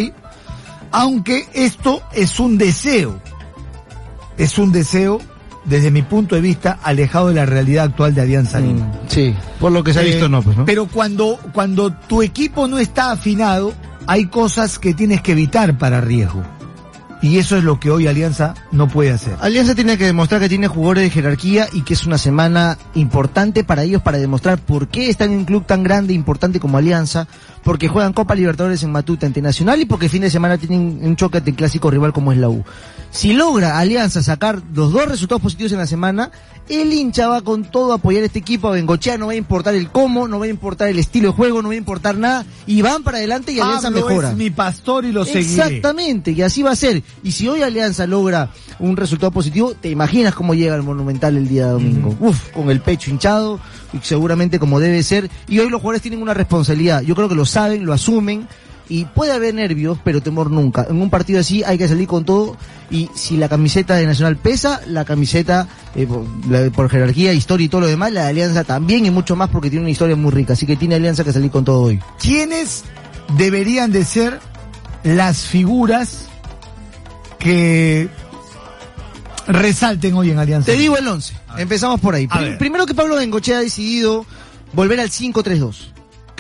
Aunque 0.92 1.48
esto 1.54 2.02
es 2.12 2.42
un 2.42 2.58
deseo, 2.58 3.22
es 4.38 4.58
un 4.58 4.74
deseo 4.74 5.22
desde 5.64 5.92
mi 5.92 6.02
punto 6.02 6.36
de 6.36 6.42
vista 6.42 6.78
alejado 6.84 7.30
de 7.30 7.36
la 7.36 7.46
realidad 7.46 7.86
actual 7.86 8.14
de 8.14 8.20
Alianza 8.20 8.60
Lima. 8.60 8.88
Mm, 8.88 8.92
sí. 9.08 9.34
Por 9.58 9.72
lo 9.72 9.82
que 9.82 9.94
se 9.94 10.00
ha 10.00 10.02
Eh, 10.02 10.08
visto, 10.08 10.28
no, 10.28 10.42
pues, 10.42 10.58
¿no? 10.58 10.66
Pero 10.66 10.88
cuando, 10.88 11.40
cuando 11.54 11.94
tu 11.94 12.22
equipo 12.22 12.68
no 12.68 12.80
está 12.80 13.12
afinado, 13.14 13.72
hay 14.08 14.26
cosas 14.26 14.78
que 14.78 14.94
tienes 14.94 15.22
que 15.22 15.32
evitar 15.32 15.78
para 15.78 16.02
riesgo. 16.02 16.44
Y 17.22 17.38
eso 17.38 17.56
es 17.58 17.64
lo 17.64 17.80
que 17.80 17.92
hoy 17.92 18.08
Alianza 18.08 18.56
no 18.72 18.88
puede 18.88 19.12
hacer. 19.12 19.36
Alianza 19.42 19.76
tiene 19.76 19.98
que 19.98 20.06
demostrar 20.06 20.42
que 20.42 20.50
tiene 20.50 20.68
jugadores 20.68 21.04
de 21.04 21.10
jerarquía 21.12 21.68
y 21.72 21.84
que 21.84 21.94
es 21.94 22.06
una 22.08 22.18
semana 22.18 22.78
importante 22.96 23.64
para 23.64 23.84
ellos 23.84 24.02
para 24.02 24.18
demostrar 24.18 24.58
por 24.58 24.88
qué 24.88 25.10
están 25.10 25.32
en 25.32 25.40
un 25.40 25.46
club 25.46 25.66
tan 25.66 25.84
grande 25.84 26.14
e 26.14 26.16
importante 26.16 26.60
como 26.60 26.80
Alianza, 26.80 27.28
porque 27.64 27.88
juegan 27.88 28.14
Copa 28.14 28.36
Libertadores 28.36 28.84
en 28.84 28.92
Matute 28.92 29.26
ante 29.26 29.42
Nacional 29.42 29.82
y 29.82 29.86
porque 29.86 30.06
el 30.06 30.12
fin 30.12 30.22
de 30.22 30.30
semana 30.30 30.58
tienen 30.58 31.00
un 31.02 31.16
choque 31.16 31.38
ante 31.38 31.52
el 31.52 31.56
clásico 31.56 31.92
rival 31.92 32.14
como 32.14 32.32
es 32.32 32.38
la 32.38 32.50
U. 32.50 32.64
Si 33.12 33.34
logra 33.34 33.78
Alianza 33.78 34.24
sacar 34.24 34.62
los 34.74 34.94
dos 34.94 35.06
resultados 35.08 35.42
positivos 35.42 35.74
en 35.74 35.80
la 35.80 35.88
semana, 35.88 36.32
el 36.70 36.94
hincha 36.94 37.28
va 37.28 37.42
con 37.42 37.66
todo 37.66 37.92
a 37.92 37.96
apoyar 37.96 38.24
a 38.24 38.28
este 38.28 38.40
equipo 38.40 38.70
a 38.70 38.72
Bengochea, 38.72 39.18
no 39.18 39.28
va 39.28 39.34
a 39.34 39.36
importar 39.36 39.76
el 39.76 39.90
cómo, 39.90 40.28
no 40.30 40.40
va 40.40 40.46
a 40.46 40.50
importar 40.50 40.88
el 40.88 40.98
estilo 40.98 41.30
de 41.30 41.34
juego, 41.34 41.62
no 41.62 41.68
va 41.68 41.74
a 41.74 41.78
importar 41.78 42.18
nada, 42.18 42.46
y 42.66 42.82
van 42.82 43.04
para 43.04 43.18
adelante 43.18 43.52
y 43.52 43.60
Alianza 43.60 43.90
Pablo 43.90 44.08
mejora. 44.08 44.30
es 44.32 44.38
mi 44.38 44.50
pastor 44.50 45.04
y 45.04 45.12
lo 45.12 45.26
seguiré. 45.26 45.42
Exactamente, 45.42 46.32
y 46.32 46.42
así 46.42 46.64
va 46.64 46.72
a 46.72 46.76
ser. 46.76 47.04
Y 47.22 47.34
si 47.34 47.50
hoy 47.50 47.62
Alianza 47.62 48.08
logra 48.08 48.50
un 48.80 48.96
resultado 48.96 49.32
positivo, 49.32 49.74
te 49.74 49.90
imaginas 49.90 50.34
cómo 50.34 50.54
llega 50.54 50.76
el 50.76 50.84
Monumental 50.84 51.36
el 51.36 51.50
día 51.50 51.68
domingo. 51.68 52.16
Uf, 52.22 52.52
con 52.52 52.70
el 52.70 52.80
pecho 52.80 53.12
hinchado, 53.12 53.60
y 53.94 54.00
seguramente 54.02 54.60
como 54.60 54.80
debe 54.80 55.04
ser. 55.04 55.30
Y 55.48 55.60
hoy 55.60 55.70
los 55.70 55.82
jugadores 55.82 56.02
tienen 56.02 56.22
una 56.22 56.34
responsabilidad. 56.34 57.02
Yo 57.02 57.16
creo 57.16 57.28
que 57.28 57.36
lo 57.36 57.46
saben, 57.52 57.86
lo 57.86 57.94
asumen. 57.94 58.48
Y 58.90 59.06
puede 59.06 59.32
haber 59.32 59.54
nervios, 59.54 59.98
pero 60.04 60.22
temor 60.22 60.52
nunca. 60.52 60.86
En 60.90 61.02
un 61.02 61.10
partido 61.10 61.40
así 61.40 61.64
hay 61.64 61.78
que 61.78 61.88
salir 61.88 62.08
con 62.10 62.26
todo. 62.26 62.58
Y 62.90 63.10
si 63.16 63.38
la 63.38 63.48
camiseta 63.48 63.96
de 63.96 64.06
Nacional 64.06 64.36
pesa, 64.36 64.82
la 64.86 65.06
camiseta, 65.06 65.70
eh, 65.96 66.06
por, 66.06 66.26
la- 66.50 66.70
por 66.72 66.90
jerarquía, 66.90 67.32
historia 67.32 67.66
y 67.66 67.70
todo 67.70 67.82
lo 67.82 67.88
demás, 67.88 68.12
la 68.12 68.24
de 68.24 68.30
Alianza 68.32 68.66
también 68.66 69.06
y 69.06 69.10
mucho 69.12 69.38
más 69.38 69.50
porque 69.50 69.70
tiene 69.70 69.84
una 69.84 69.92
historia 69.92 70.18
muy 70.18 70.32
rica. 70.32 70.54
Así 70.54 70.66
que 70.66 70.76
tiene 70.76 70.96
Alianza 70.96 71.24
que 71.24 71.32
salir 71.32 71.50
con 71.52 71.64
todo 71.64 71.84
hoy. 71.84 72.02
¿Quiénes 72.20 72.84
deberían 73.38 73.94
de 73.94 74.04
ser 74.04 74.40
las 75.06 75.44
figuras 75.46 76.26
que 77.40 78.10
resalten 79.48 80.16
hoy 80.16 80.32
en 80.32 80.40
Alianza? 80.40 80.66
Te 80.72 80.78
digo 80.78 80.98
el 80.98 81.08
11. 81.08 81.34
Empezamos 81.58 82.00
por 82.02 82.16
ahí. 82.16 82.28
Primero 82.60 82.86
que 82.86 82.94
Pablo 82.94 83.16
Bengochea 83.16 83.60
ha 83.60 83.62
decidido 83.62 84.26
volver 84.74 85.00
al 85.00 85.10
5-3-2, 85.10 85.76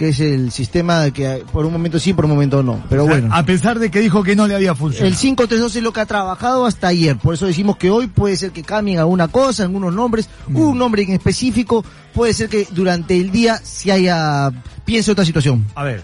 que 0.01 0.09
es 0.09 0.19
el 0.19 0.51
sistema 0.51 1.11
que 1.11 1.45
por 1.53 1.63
un 1.63 1.71
momento 1.71 1.99
sí, 1.99 2.11
por 2.11 2.25
un 2.25 2.31
momento 2.31 2.63
no. 2.63 2.83
Pero 2.89 3.05
bueno. 3.05 3.29
A 3.31 3.45
pesar 3.45 3.77
de 3.77 3.91
que 3.91 3.99
dijo 3.99 4.23
que 4.23 4.35
no 4.35 4.47
le 4.47 4.55
había 4.55 4.73
funcionado. 4.73 5.07
El 5.07 5.15
5-3-2 5.15 5.75
es 5.75 5.83
lo 5.83 5.93
que 5.93 5.99
ha 5.99 6.07
trabajado 6.07 6.65
hasta 6.65 6.87
ayer, 6.87 7.17
por 7.19 7.35
eso 7.35 7.45
decimos 7.45 7.77
que 7.77 7.91
hoy 7.91 8.07
puede 8.07 8.35
ser 8.35 8.49
que 8.49 8.63
cambien 8.63 8.97
alguna 8.97 9.27
cosa, 9.27 9.61
algunos 9.61 9.93
nombres, 9.93 10.27
Mm. 10.47 10.55
un 10.57 10.77
nombre 10.79 11.03
en 11.03 11.11
específico, 11.11 11.85
puede 12.15 12.33
ser 12.33 12.49
que 12.49 12.67
durante 12.71 13.15
el 13.15 13.29
día 13.29 13.59
si 13.63 13.91
haya, 13.91 14.51
piense 14.85 15.11
otra 15.11 15.23
situación, 15.23 15.67
A 15.75 15.83
ver. 15.83 16.03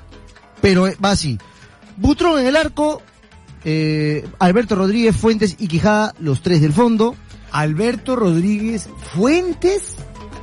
pero 0.62 0.86
eh, 0.86 0.96
va 1.04 1.10
así. 1.10 1.40
Butrón 1.98 2.40
en 2.40 2.46
el 2.46 2.56
arco, 2.56 3.02
eh, 3.66 4.28
Alberto 4.38 4.76
Rodríguez, 4.76 5.16
Fuentes 5.16 5.56
y 5.58 5.68
Quijada, 5.68 6.14
los 6.20 6.44
tres 6.44 6.62
del 6.62 6.72
fondo, 6.72 7.16
Alberto 7.52 8.16
Rodríguez 8.16 8.90
Fuentes 9.16 9.96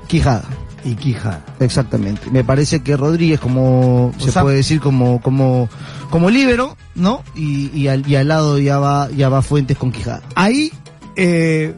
Quijada. 0.08 0.42
Y 0.84 0.94
Quijada. 0.96 1.44
Exactamente. 1.60 2.30
Me 2.30 2.44
parece 2.44 2.82
que 2.82 2.96
Rodríguez 2.96 3.40
como 3.40 4.12
se 4.18 4.30
sea- 4.30 4.42
puede 4.42 4.56
decir 4.58 4.80
como 4.80 5.20
como 5.20 5.68
como 6.10 6.30
líbero, 6.30 6.76
¿no? 6.94 7.22
Y, 7.34 7.70
y, 7.76 7.88
al, 7.88 8.06
y 8.08 8.16
al 8.16 8.28
lado 8.28 8.58
ya 8.58 8.78
va 8.78 9.08
ya 9.10 9.28
va 9.28 9.42
Fuentes 9.42 9.76
con 9.78 9.90
Quijada. 9.92 10.22
Ahí, 10.34 10.72
eh, 11.16 11.74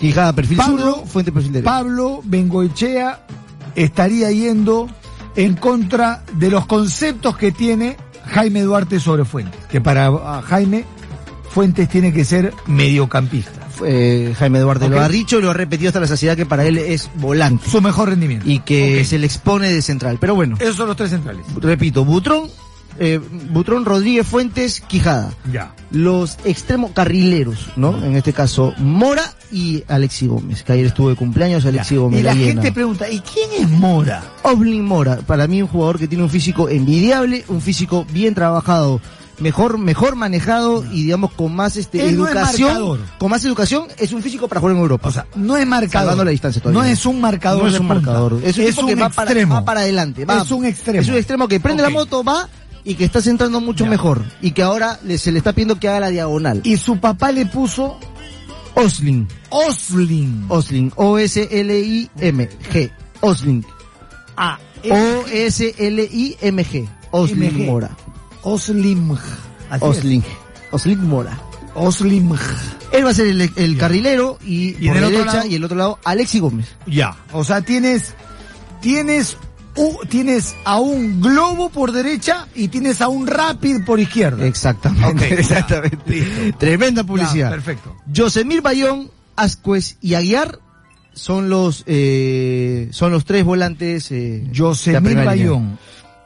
Quijada 0.00 0.32
perfil 0.32 0.56
Pablo- 0.58 0.78
zurdo, 0.78 1.06
Fuentes 1.06 1.34
perfil 1.34 1.52
derecho. 1.52 1.70
Pablo 1.70 2.20
Bengoechea 2.24 3.26
estaría 3.74 4.30
yendo 4.30 4.88
en 5.36 5.54
contra 5.56 6.22
de 6.34 6.50
los 6.50 6.66
conceptos 6.66 7.36
que 7.36 7.50
tiene 7.52 7.96
Jaime 8.26 8.62
Duarte 8.62 9.00
sobre 9.00 9.24
Fuentes. 9.24 9.60
Que 9.68 9.80
para 9.80 10.06
ah, 10.06 10.42
Jaime, 10.46 10.84
Fuentes 11.50 11.88
tiene 11.88 12.12
que 12.12 12.24
ser 12.24 12.52
mediocampista. 12.66 13.63
Eh, 13.84 14.34
Jaime 14.38 14.60
Duarte 14.60 14.86
Ok. 14.86 14.90
lo 14.92 15.00
ha 15.00 15.08
dicho 15.08 15.40
lo 15.40 15.50
ha 15.50 15.54
repetido 15.54 15.88
hasta 15.88 16.00
la 16.00 16.06
saciedad 16.06 16.36
que 16.36 16.46
para 16.46 16.64
él 16.66 16.78
es 16.78 17.10
volante 17.16 17.68
Su 17.70 17.80
mejor 17.80 18.10
rendimiento. 18.10 18.48
y 18.48 18.60
que 18.60 19.04
se 19.04 19.18
le 19.18 19.26
expone 19.26 19.72
de 19.72 19.82
central. 19.82 20.18
Pero 20.20 20.34
bueno, 20.34 20.56
Esos 20.60 20.76
son 20.76 20.88
los 20.88 20.96
tres 20.96 21.10
centrales. 21.10 21.44
repito, 21.60 22.04
Butrón, 22.04 22.48
eh, 22.98 23.20
Butrón, 23.50 23.84
Rodríguez, 23.84 24.24
Fuentes, 24.26 24.80
Quijada. 24.80 25.32
Ya. 25.52 25.74
Los 25.90 26.38
extremos 26.44 26.92
carrileros, 26.92 27.70
¿no? 27.76 28.04
En 28.04 28.14
este 28.16 28.32
caso, 28.32 28.72
Mora 28.78 29.24
y 29.50 29.82
Alexi 29.88 30.26
Gómez, 30.28 30.62
que 30.62 30.72
ayer 30.72 30.86
estuvo 30.86 31.08
de 31.08 31.16
cumpleaños 31.16 31.64
Alexi 31.66 31.94
Ya. 31.96 32.00
Gómez. 32.00 32.20
Y 32.20 32.22
la 32.22 32.36
gente 32.36 32.70
pregunta, 32.72 33.08
¿y 33.10 33.18
quién 33.20 33.50
es 33.64 33.68
Mora? 33.68 34.22
Oblin 34.44 34.84
Mora, 34.84 35.16
para 35.26 35.46
mí 35.48 35.60
un 35.62 35.68
jugador 35.68 35.98
que 35.98 36.06
tiene 36.06 36.22
un 36.22 36.30
físico 36.30 36.68
envidiable, 36.68 37.44
un 37.48 37.60
físico 37.60 38.06
bien 38.12 38.34
trabajado, 38.34 39.00
mejor, 39.38 39.78
mejor 39.78 40.16
manejado 40.16 40.84
y 40.92 41.02
digamos 41.04 41.32
con 41.32 41.54
más 41.54 41.76
este 41.76 42.08
Él 42.08 42.16
no 42.16 42.26
es 42.26 42.32
educación, 42.34 43.00
con 43.18 43.30
más 43.30 43.44
educación, 43.44 43.86
es 43.98 44.12
un 44.12 44.22
físico 44.22 44.48
para 44.48 44.60
jugar 44.60 44.76
en 44.76 44.82
Europa. 44.82 45.08
O 45.08 45.12
sea, 45.12 45.26
no 45.34 45.56
es 45.56 45.66
marcador. 45.66 45.92
Salvando 46.02 46.24
la 46.24 46.30
distancia 46.30 46.62
todavía. 46.62 46.80
No 46.82 46.86
es 46.88 47.04
un 47.06 47.20
marcador. 47.20 47.62
no 47.62 47.68
es 47.68 47.78
un 47.80 47.86
marcador, 47.86 48.40
es 48.44 48.58
un, 48.58 48.64
tipo 48.66 48.86
que 48.86 48.94
va 48.94 49.08
para, 49.10 49.30
extremo. 49.30 49.54
va 49.54 49.64
para 49.64 49.80
adelante, 49.80 50.24
va- 50.24 50.42
Es 50.42 50.50
un 50.50 50.64
extremo. 50.64 51.00
Es 51.00 51.08
un 51.08 51.14
extremo 51.16 51.48
que 51.48 51.60
prende 51.60 51.82
la 51.82 51.90
moto, 51.90 52.22
va 52.24 52.48
y 52.84 52.94
que 52.96 53.04
está 53.04 53.20
centrando 53.22 53.60
mucho 53.60 53.84
Ya. 53.84 53.90
mejor 53.90 54.22
y 54.42 54.50
que 54.52 54.62
ahora 54.62 54.98
le- 55.04 55.18
se 55.18 55.32
le 55.32 55.38
está 55.38 55.52
pidiendo 55.52 55.78
que 55.80 55.88
haga 55.88 56.00
la 56.00 56.08
diagonal. 56.10 56.60
Y 56.64 56.76
su 56.76 56.98
papá 56.98 57.32
le 57.32 57.46
puso 57.46 57.98
Oslin, 58.74 59.28
Oslin. 59.50 60.44
Oslin, 60.48 60.92
O 60.96 61.16
S 61.18 61.48
L 61.50 61.78
I 61.80 62.10
M 62.20 62.48
G, 62.72 62.90
Oslin, 63.20 63.64
Ah, 64.36 64.58
O 64.90 65.24
S 65.32 65.74
L 65.78 66.02
I 66.12 66.36
M 66.40 66.64
G, 66.64 66.88
Oslin 67.12 67.54
MG. 67.54 67.66
Mora. 67.66 67.90
Oslim. 68.44 69.16
Osling. 69.80 70.22
Osling 70.70 71.02
Mora. 71.08 71.38
Oslim. 71.74 72.30
Él 72.92 73.04
va 73.04 73.10
a 73.10 73.14
ser 73.14 73.26
el, 73.26 73.50
el 73.56 73.76
carrilero 73.78 74.38
y, 74.44 74.76
Y 74.84 74.88
por 74.88 75.00
derecha 75.00 75.24
lado- 75.38 75.46
y 75.48 75.54
el 75.56 75.64
otro 75.64 75.76
lado 75.76 75.98
Alexi 76.04 76.38
Gómez. 76.38 76.68
Ya. 76.86 77.16
O 77.32 77.42
sea, 77.42 77.62
tienes, 77.62 78.14
tienes, 78.80 79.36
u- 79.74 79.98
tienes 80.08 80.54
a 80.64 80.78
un 80.78 81.20
globo 81.20 81.70
por 81.70 81.90
derecha 81.90 82.46
y 82.54 82.68
tienes 82.68 83.00
a 83.00 83.08
un 83.08 83.26
rápido 83.26 83.84
por 83.84 83.98
izquierda. 83.98 84.46
Exactamente. 84.46 85.34
Exactamente. 85.40 86.54
Tremenda 86.58 87.02
publicidad. 87.02 87.50
perfecto. 87.50 87.96
Yosemir 88.06 88.62
Bayón, 88.62 89.10
Ascuez 89.34 89.96
y 90.00 90.14
Aguiar 90.14 90.60
son 91.12 91.48
los 91.48 91.82
eh, 91.86 92.88
son 92.92 93.10
los 93.10 93.24
tres 93.24 93.44
volantes. 93.44 94.12
Eh, 94.12 94.46
Yosemir. 94.52 95.16
Bayón, 95.24 95.78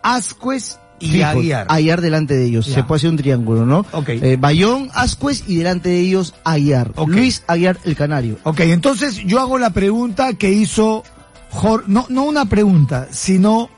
Ascuez 0.03 0.79
y. 1.01 1.23
Aguiar. 1.23 1.67
Aguiar 1.69 2.01
delante 2.01 2.35
de 2.35 2.47
ellos. 2.47 2.67
Ya. 2.67 2.75
Se 2.75 2.85
puede 2.85 2.99
hacer 2.99 3.11
un 3.11 3.17
triángulo, 3.17 3.67
¿no? 3.67 3.87
Ok. 3.93 4.09
Eh, 4.11 4.37
Bayón, 4.39 4.91
Ascuez 4.95 5.45
y 5.47 5.57
delante 5.57 5.89
de 5.89 6.01
ellos 6.01 6.35
Aguiar. 6.45 6.93
Ok. 6.97 7.09
Luis 7.09 7.43
Aguiar 7.47 7.79
el 7.85 7.97
Canario. 7.97 8.39
Ok, 8.45 8.61
entonces 8.61 9.17
yo 9.17 9.41
hago 9.41 9.59
la 9.59 9.71
pregunta 9.71 10.35
que 10.35 10.51
hizo 10.51 11.05
Jor, 11.51 11.85
no, 11.87 12.07
no 12.09 12.25
una 12.25 12.45
pregunta, 12.45 13.09
sino 13.11 13.71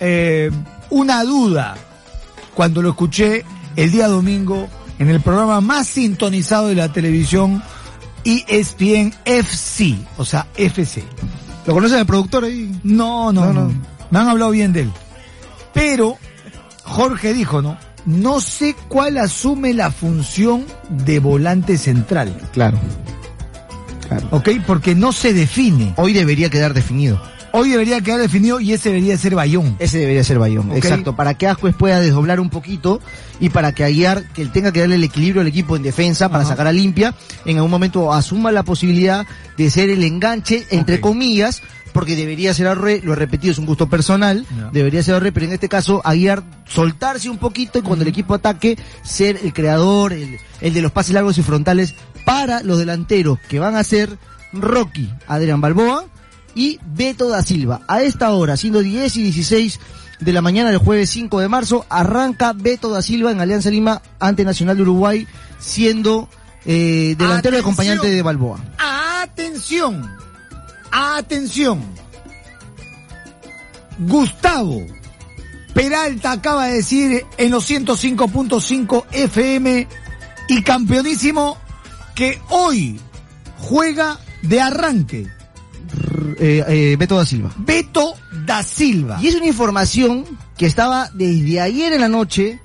eh, 0.00 0.50
una 0.90 1.24
duda 1.24 1.76
cuando 2.54 2.82
lo 2.82 2.90
escuché 2.90 3.44
el 3.76 3.90
día 3.90 4.08
domingo 4.08 4.68
en 4.98 5.08
el 5.08 5.20
programa 5.20 5.60
más 5.60 5.86
sintonizado 5.86 6.68
de 6.68 6.74
la 6.74 6.92
televisión 6.92 7.62
ESPN 8.24 9.14
FC, 9.24 9.96
o 10.16 10.24
sea, 10.24 10.46
FC. 10.56 11.04
¿Lo 11.66 11.74
conocen 11.74 11.98
el 11.98 12.06
productor 12.06 12.44
ahí? 12.44 12.80
No, 12.82 13.32
no, 13.32 13.46
No, 13.46 13.52
no, 13.52 13.68
no. 13.68 13.74
Me 14.10 14.18
han 14.18 14.28
hablado 14.28 14.50
bien 14.50 14.72
de 14.72 14.82
él. 14.82 14.92
Pero 15.72 16.16
Jorge 16.88 17.34
dijo, 17.34 17.62
¿no? 17.62 17.76
No 18.06 18.40
sé 18.40 18.74
cuál 18.88 19.18
asume 19.18 19.74
la 19.74 19.90
función 19.90 20.64
de 20.88 21.20
volante 21.20 21.76
central, 21.78 22.34
Claro. 22.52 22.78
Claro. 24.08 24.26
¿ok? 24.30 24.48
Porque 24.66 24.94
no 24.94 25.12
se 25.12 25.34
define. 25.34 25.92
Hoy 25.96 26.14
debería 26.14 26.48
quedar 26.48 26.72
definido. 26.72 27.20
Hoy 27.52 27.70
debería 27.70 28.00
quedar 28.00 28.20
definido 28.20 28.60
y 28.60 28.72
ese 28.72 28.90
debería 28.90 29.16
ser 29.18 29.34
Bayón. 29.34 29.76
Ese 29.78 29.98
debería 29.98 30.22
ser 30.24 30.38
Bayón, 30.38 30.72
exacto. 30.72 31.16
Para 31.16 31.34
que 31.34 31.46
Ascuez 31.46 31.74
pueda 31.74 32.00
desdoblar 32.00 32.40
un 32.40 32.50
poquito 32.50 33.00
y 33.40 33.48
para 33.50 33.72
que 33.72 33.84
Aguiar, 33.84 34.24
que 34.32 34.42
él 34.42 34.52
tenga 34.52 34.70
que 34.72 34.80
darle 34.80 34.96
el 34.96 35.04
equilibrio 35.04 35.40
al 35.42 35.48
equipo 35.48 35.74
en 35.76 35.82
defensa 35.82 36.28
para 36.28 36.42
Ajá. 36.42 36.50
sacar 36.52 36.66
a 36.66 36.72
limpia, 36.72 37.14
en 37.46 37.56
algún 37.56 37.70
momento 37.70 38.12
asuma 38.12 38.52
la 38.52 38.62
posibilidad 38.64 39.26
de 39.56 39.70
ser 39.70 39.88
el 39.90 40.04
enganche, 40.04 40.66
entre 40.70 41.00
comillas, 41.00 41.62
porque 41.92 42.16
debería 42.16 42.54
ser 42.54 42.66
Arre, 42.68 43.00
lo 43.02 43.12
he 43.12 43.16
repetido, 43.16 43.52
es 43.52 43.58
un 43.58 43.66
gusto 43.66 43.88
personal, 43.88 44.46
debería 44.72 45.02
ser 45.02 45.16
Arre, 45.16 45.32
pero 45.32 45.46
en 45.46 45.52
este 45.52 45.68
caso 45.68 46.00
Aguiar 46.04 46.42
soltarse 46.66 47.28
un 47.30 47.38
poquito 47.38 47.78
y 47.78 47.82
cuando 47.82 48.02
el 48.02 48.08
equipo 48.08 48.34
ataque, 48.34 48.78
ser 49.02 49.38
el 49.42 49.52
creador, 49.52 50.12
el, 50.12 50.38
el 50.60 50.74
de 50.74 50.82
los 50.82 50.92
pases 50.92 51.14
largos 51.14 51.38
y 51.38 51.42
frontales 51.42 51.94
para 52.24 52.62
los 52.62 52.78
delanteros, 52.78 53.38
que 53.48 53.58
van 53.58 53.76
a 53.76 53.84
ser 53.84 54.18
Rocky, 54.52 55.10
Adrián 55.26 55.60
Balboa, 55.60 56.04
y 56.54 56.78
Beto 56.84 57.28
da 57.28 57.42
Silva. 57.42 57.82
A 57.86 58.02
esta 58.02 58.32
hora, 58.32 58.56
siendo 58.56 58.80
10 58.80 59.16
y 59.16 59.22
16 59.22 59.80
de 60.20 60.32
la 60.32 60.42
mañana 60.42 60.70
del 60.70 60.78
jueves 60.78 61.10
5 61.10 61.40
de 61.40 61.48
marzo, 61.48 61.86
arranca 61.88 62.52
Beto 62.52 62.90
da 62.90 63.02
Silva 63.02 63.30
en 63.30 63.40
Alianza 63.40 63.70
Lima 63.70 64.02
ante 64.18 64.44
Nacional 64.44 64.76
de 64.76 64.82
Uruguay, 64.82 65.26
siendo 65.58 66.28
eh, 66.64 67.14
delantero 67.16 67.56
y 67.56 67.60
acompañante 67.60 68.08
de 68.08 68.22
Balboa. 68.22 68.60
Atención, 68.78 70.10
atención. 70.90 71.82
Gustavo 73.98 74.86
Peralta 75.74 76.32
acaba 76.32 76.66
de 76.66 76.74
decir 76.74 77.24
en 77.36 77.50
los 77.50 77.70
105.5 77.70 79.04
FM 79.12 79.86
y 80.48 80.62
campeonísimo 80.62 81.56
que 82.14 82.40
hoy 82.48 82.98
juega 83.58 84.18
de 84.42 84.60
arranque 84.60 85.28
Eh, 86.40 86.64
eh, 86.68 86.96
Beto 86.98 87.16
da 87.16 87.24
Silva. 87.24 87.52
Beto 87.58 88.14
da 88.44 88.62
Silva. 88.62 89.18
Y 89.22 89.28
es 89.28 89.34
una 89.36 89.46
información 89.46 90.24
que 90.56 90.66
estaba 90.66 91.10
desde 91.14 91.60
ayer 91.60 91.92
en 91.92 92.00
la 92.00 92.08
noche 92.08 92.60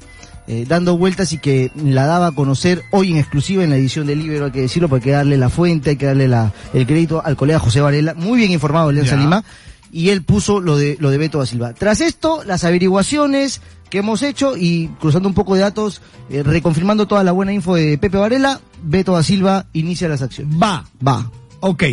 eh, 0.48 0.66
dando 0.68 0.98
vueltas 0.98 1.32
y 1.34 1.38
que 1.38 1.72
la 1.76 2.06
daba 2.06 2.28
a 2.28 2.32
conocer 2.32 2.84
hoy 2.92 3.12
en 3.12 3.18
exclusiva 3.18 3.64
en 3.64 3.70
la 3.70 3.78
edición 3.78 4.08
del 4.08 4.20
Libro, 4.20 4.46
hay 4.46 4.52
que 4.52 4.62
decirlo, 4.62 4.90
porque 4.90 5.10
hay 5.10 5.12
que 5.12 5.18
darle 5.18 5.38
la 5.38 5.50
fuente, 5.50 5.92
hay 5.92 5.96
que 5.96 6.06
darle 6.06 6.28
la, 6.28 6.52
el 6.74 6.86
crédito 6.86 7.22
al 7.24 7.36
colega 7.36 7.60
José 7.60 7.82
Varela, 7.82 8.14
muy 8.14 8.40
bien 8.40 8.52
informado 8.52 8.88
de 8.88 9.00
Alianza. 9.00 9.16
Lima. 9.16 9.44
y 9.92 10.10
él 10.10 10.24
puso 10.24 10.60
lo 10.60 10.76
de, 10.76 10.98
lo 11.00 11.12
de 11.12 11.18
Beto 11.18 11.40
da 11.40 11.46
Silva. 11.46 11.74
Tras 11.74 12.02
esto, 12.02 12.44
las 12.46 12.64
averiguaciones 12.64 13.62
que 13.90 14.00
hemos 14.00 14.24
hecho 14.24 14.58
y 14.58 14.88
cruzando 15.00 15.30
un 15.30 15.36
poco 15.36 15.54
de 15.54 15.62
datos, 15.62 16.02
eh, 16.30 16.42
reconfirmando 16.42 17.06
toda 17.06 17.24
la 17.24 17.32
buena 17.32 17.54
info 17.54 17.76
de 17.76 17.98
Pepe 18.00 18.18
Varela, 18.18 18.60
Beto 18.82 19.14
da 19.14 19.22
Silva 19.22 19.68
inicia 19.74 20.10
las 20.10 20.24
acciones. 20.24 20.58
Va. 20.60 20.84
Va. 21.08 21.30
Ok. 21.60 21.84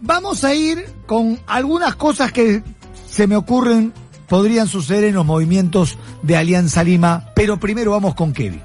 Vamos 0.00 0.44
a 0.44 0.54
ir 0.54 0.86
con 1.06 1.40
algunas 1.46 1.96
cosas 1.96 2.30
que 2.30 2.62
se 3.10 3.26
me 3.26 3.36
ocurren 3.36 3.92
podrían 4.34 4.66
suceder 4.66 5.04
en 5.04 5.14
los 5.14 5.24
movimientos 5.24 5.96
de 6.22 6.36
Alianza 6.36 6.82
Lima, 6.82 7.30
pero 7.34 7.60
primero 7.60 7.92
vamos 7.92 8.16
con 8.16 8.32
Kevin. 8.32 8.62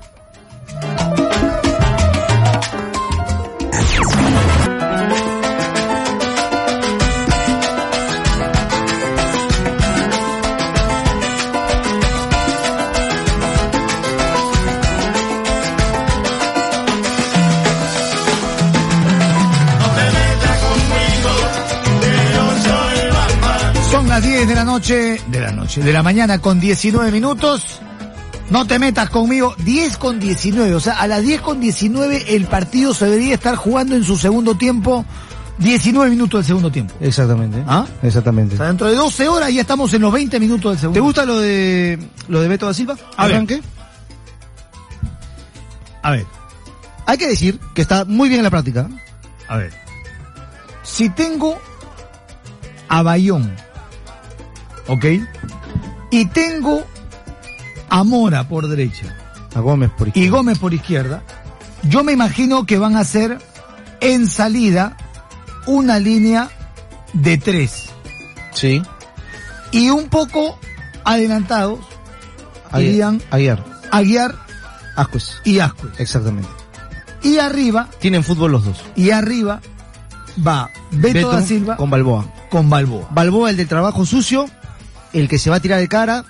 10 24.39 24.47
de 24.47 24.55
la 24.55 24.63
noche, 24.63 25.21
de 25.27 25.39
la 25.41 25.51
noche, 25.51 25.81
de 25.81 25.91
la 25.91 26.01
mañana 26.01 26.39
con 26.39 26.61
19 26.61 27.11
minutos. 27.11 27.81
No 28.49 28.65
te 28.65 28.79
metas 28.79 29.09
conmigo, 29.09 29.53
10 29.65 29.97
con 29.97 30.17
19, 30.17 30.75
o 30.75 30.79
sea, 30.79 30.93
a 30.93 31.07
las 31.07 31.23
10 31.23 31.41
con 31.41 31.59
19 31.59 32.35
el 32.37 32.45
partido 32.45 32.93
se 32.93 33.07
debería 33.07 33.33
estar 33.33 33.57
jugando 33.57 33.97
en 33.97 34.05
su 34.05 34.15
segundo 34.15 34.55
tiempo, 34.55 35.03
19 35.57 36.09
minutos 36.09 36.39
del 36.39 36.45
segundo 36.45 36.71
tiempo. 36.71 36.93
Exactamente. 37.01 37.61
¿Ah? 37.67 37.85
Exactamente. 38.01 38.55
O 38.55 38.57
sea, 38.57 38.67
dentro 38.67 38.87
de 38.87 38.95
12 38.95 39.27
horas 39.27 39.53
ya 39.53 39.59
estamos 39.59 39.93
en 39.93 40.03
los 40.03 40.13
20 40.13 40.39
minutos 40.39 40.71
del 40.71 40.79
segundo 40.79 40.95
¿Te 40.97 41.01
gusta 41.01 41.25
lo 41.25 41.37
de, 41.39 41.99
lo 42.29 42.39
de 42.39 42.47
Beto 42.47 42.65
da 42.65 42.73
Silva? 42.73 42.95
A 43.17 43.25
ver. 43.25 43.35
Arranque. 43.35 43.61
A 46.01 46.11
ver, 46.11 46.25
Hay 47.07 47.17
que 47.17 47.27
decir 47.27 47.59
que 47.75 47.81
está 47.81 48.05
muy 48.05 48.29
bien 48.29 48.39
en 48.39 48.45
la 48.45 48.49
práctica. 48.51 48.87
a 49.49 49.57
ver. 49.57 49.73
Si 50.83 51.09
tengo 51.09 51.59
a 52.87 53.03
Bayón, 53.03 53.53
¿ok? 54.87 55.05
Y 56.11 56.25
tengo 56.27 56.83
a 57.89 58.03
Mora 58.03 58.47
por 58.47 58.67
derecha. 58.67 59.15
A 59.55 59.59
Gómez 59.61 59.89
por 59.97 60.07
y 60.07 60.09
izquierda. 60.11 60.37
Gómez 60.37 60.59
por 60.59 60.73
izquierda, 60.73 61.23
yo 61.83 62.03
me 62.03 62.11
imagino 62.13 62.65
que 62.65 62.77
van 62.77 62.95
a 62.95 62.99
hacer 63.01 63.39
en 64.01 64.27
salida 64.27 64.95
una 65.65 65.99
línea 65.99 66.49
de 67.13 67.37
tres. 67.37 67.89
Sí. 68.53 68.81
Y 69.71 69.89
un 69.89 70.07
poco 70.09 70.57
adelantados 71.03 71.79
irían 72.77 73.21
Aguiar. 73.31 73.63
Aguiar 73.91 74.35
Ascuez. 74.95 75.35
y 75.43 75.59
Ascuez. 75.59 75.93
Exactamente. 75.99 76.49
Y 77.21 77.37
arriba, 77.39 77.89
Tienen 77.99 78.23
fútbol 78.23 78.51
los 78.51 78.65
dos. 78.65 78.83
y 78.95 79.11
arriba 79.11 79.59
va 80.45 80.69
Beto, 80.91 81.31
da 81.31 81.41
Silva 81.41 81.75
con 81.75 81.89
Balboa. 81.89 82.25
con 82.49 82.69
Balboa. 82.69 83.07
Balboa, 83.11 83.49
el 83.49 83.57
del 83.57 83.67
trabajo 83.67 84.05
sucio, 84.05 84.49
el 85.13 85.27
que 85.27 85.37
se 85.39 85.49
va 85.49 85.57
a 85.57 85.59
tirar 85.59 85.79
de 85.79 85.87
cara, 85.87 86.25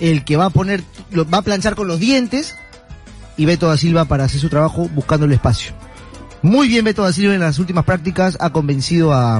el 0.00 0.24
que 0.24 0.36
va 0.36 0.46
a 0.46 0.50
poner, 0.50 0.82
lo- 1.10 1.28
va 1.28 1.38
a 1.38 1.42
planchar 1.42 1.74
con 1.74 1.88
los 1.88 1.98
dientes, 2.00 2.54
y 3.36 3.44
Beto 3.44 3.68
da 3.68 3.76
Silva 3.76 4.04
para 4.06 4.24
hacer 4.24 4.40
su 4.40 4.48
trabajo 4.48 4.88
buscando 4.94 5.26
el 5.26 5.32
espacio. 5.32 5.72
Muy 6.42 6.68
bien 6.68 6.84
Beto 6.84 7.02
da 7.02 7.12
Silva 7.12 7.34
en 7.34 7.40
las 7.40 7.58
últimas 7.58 7.84
prácticas, 7.84 8.36
ha 8.40 8.50
convencido 8.50 9.12
a... 9.12 9.38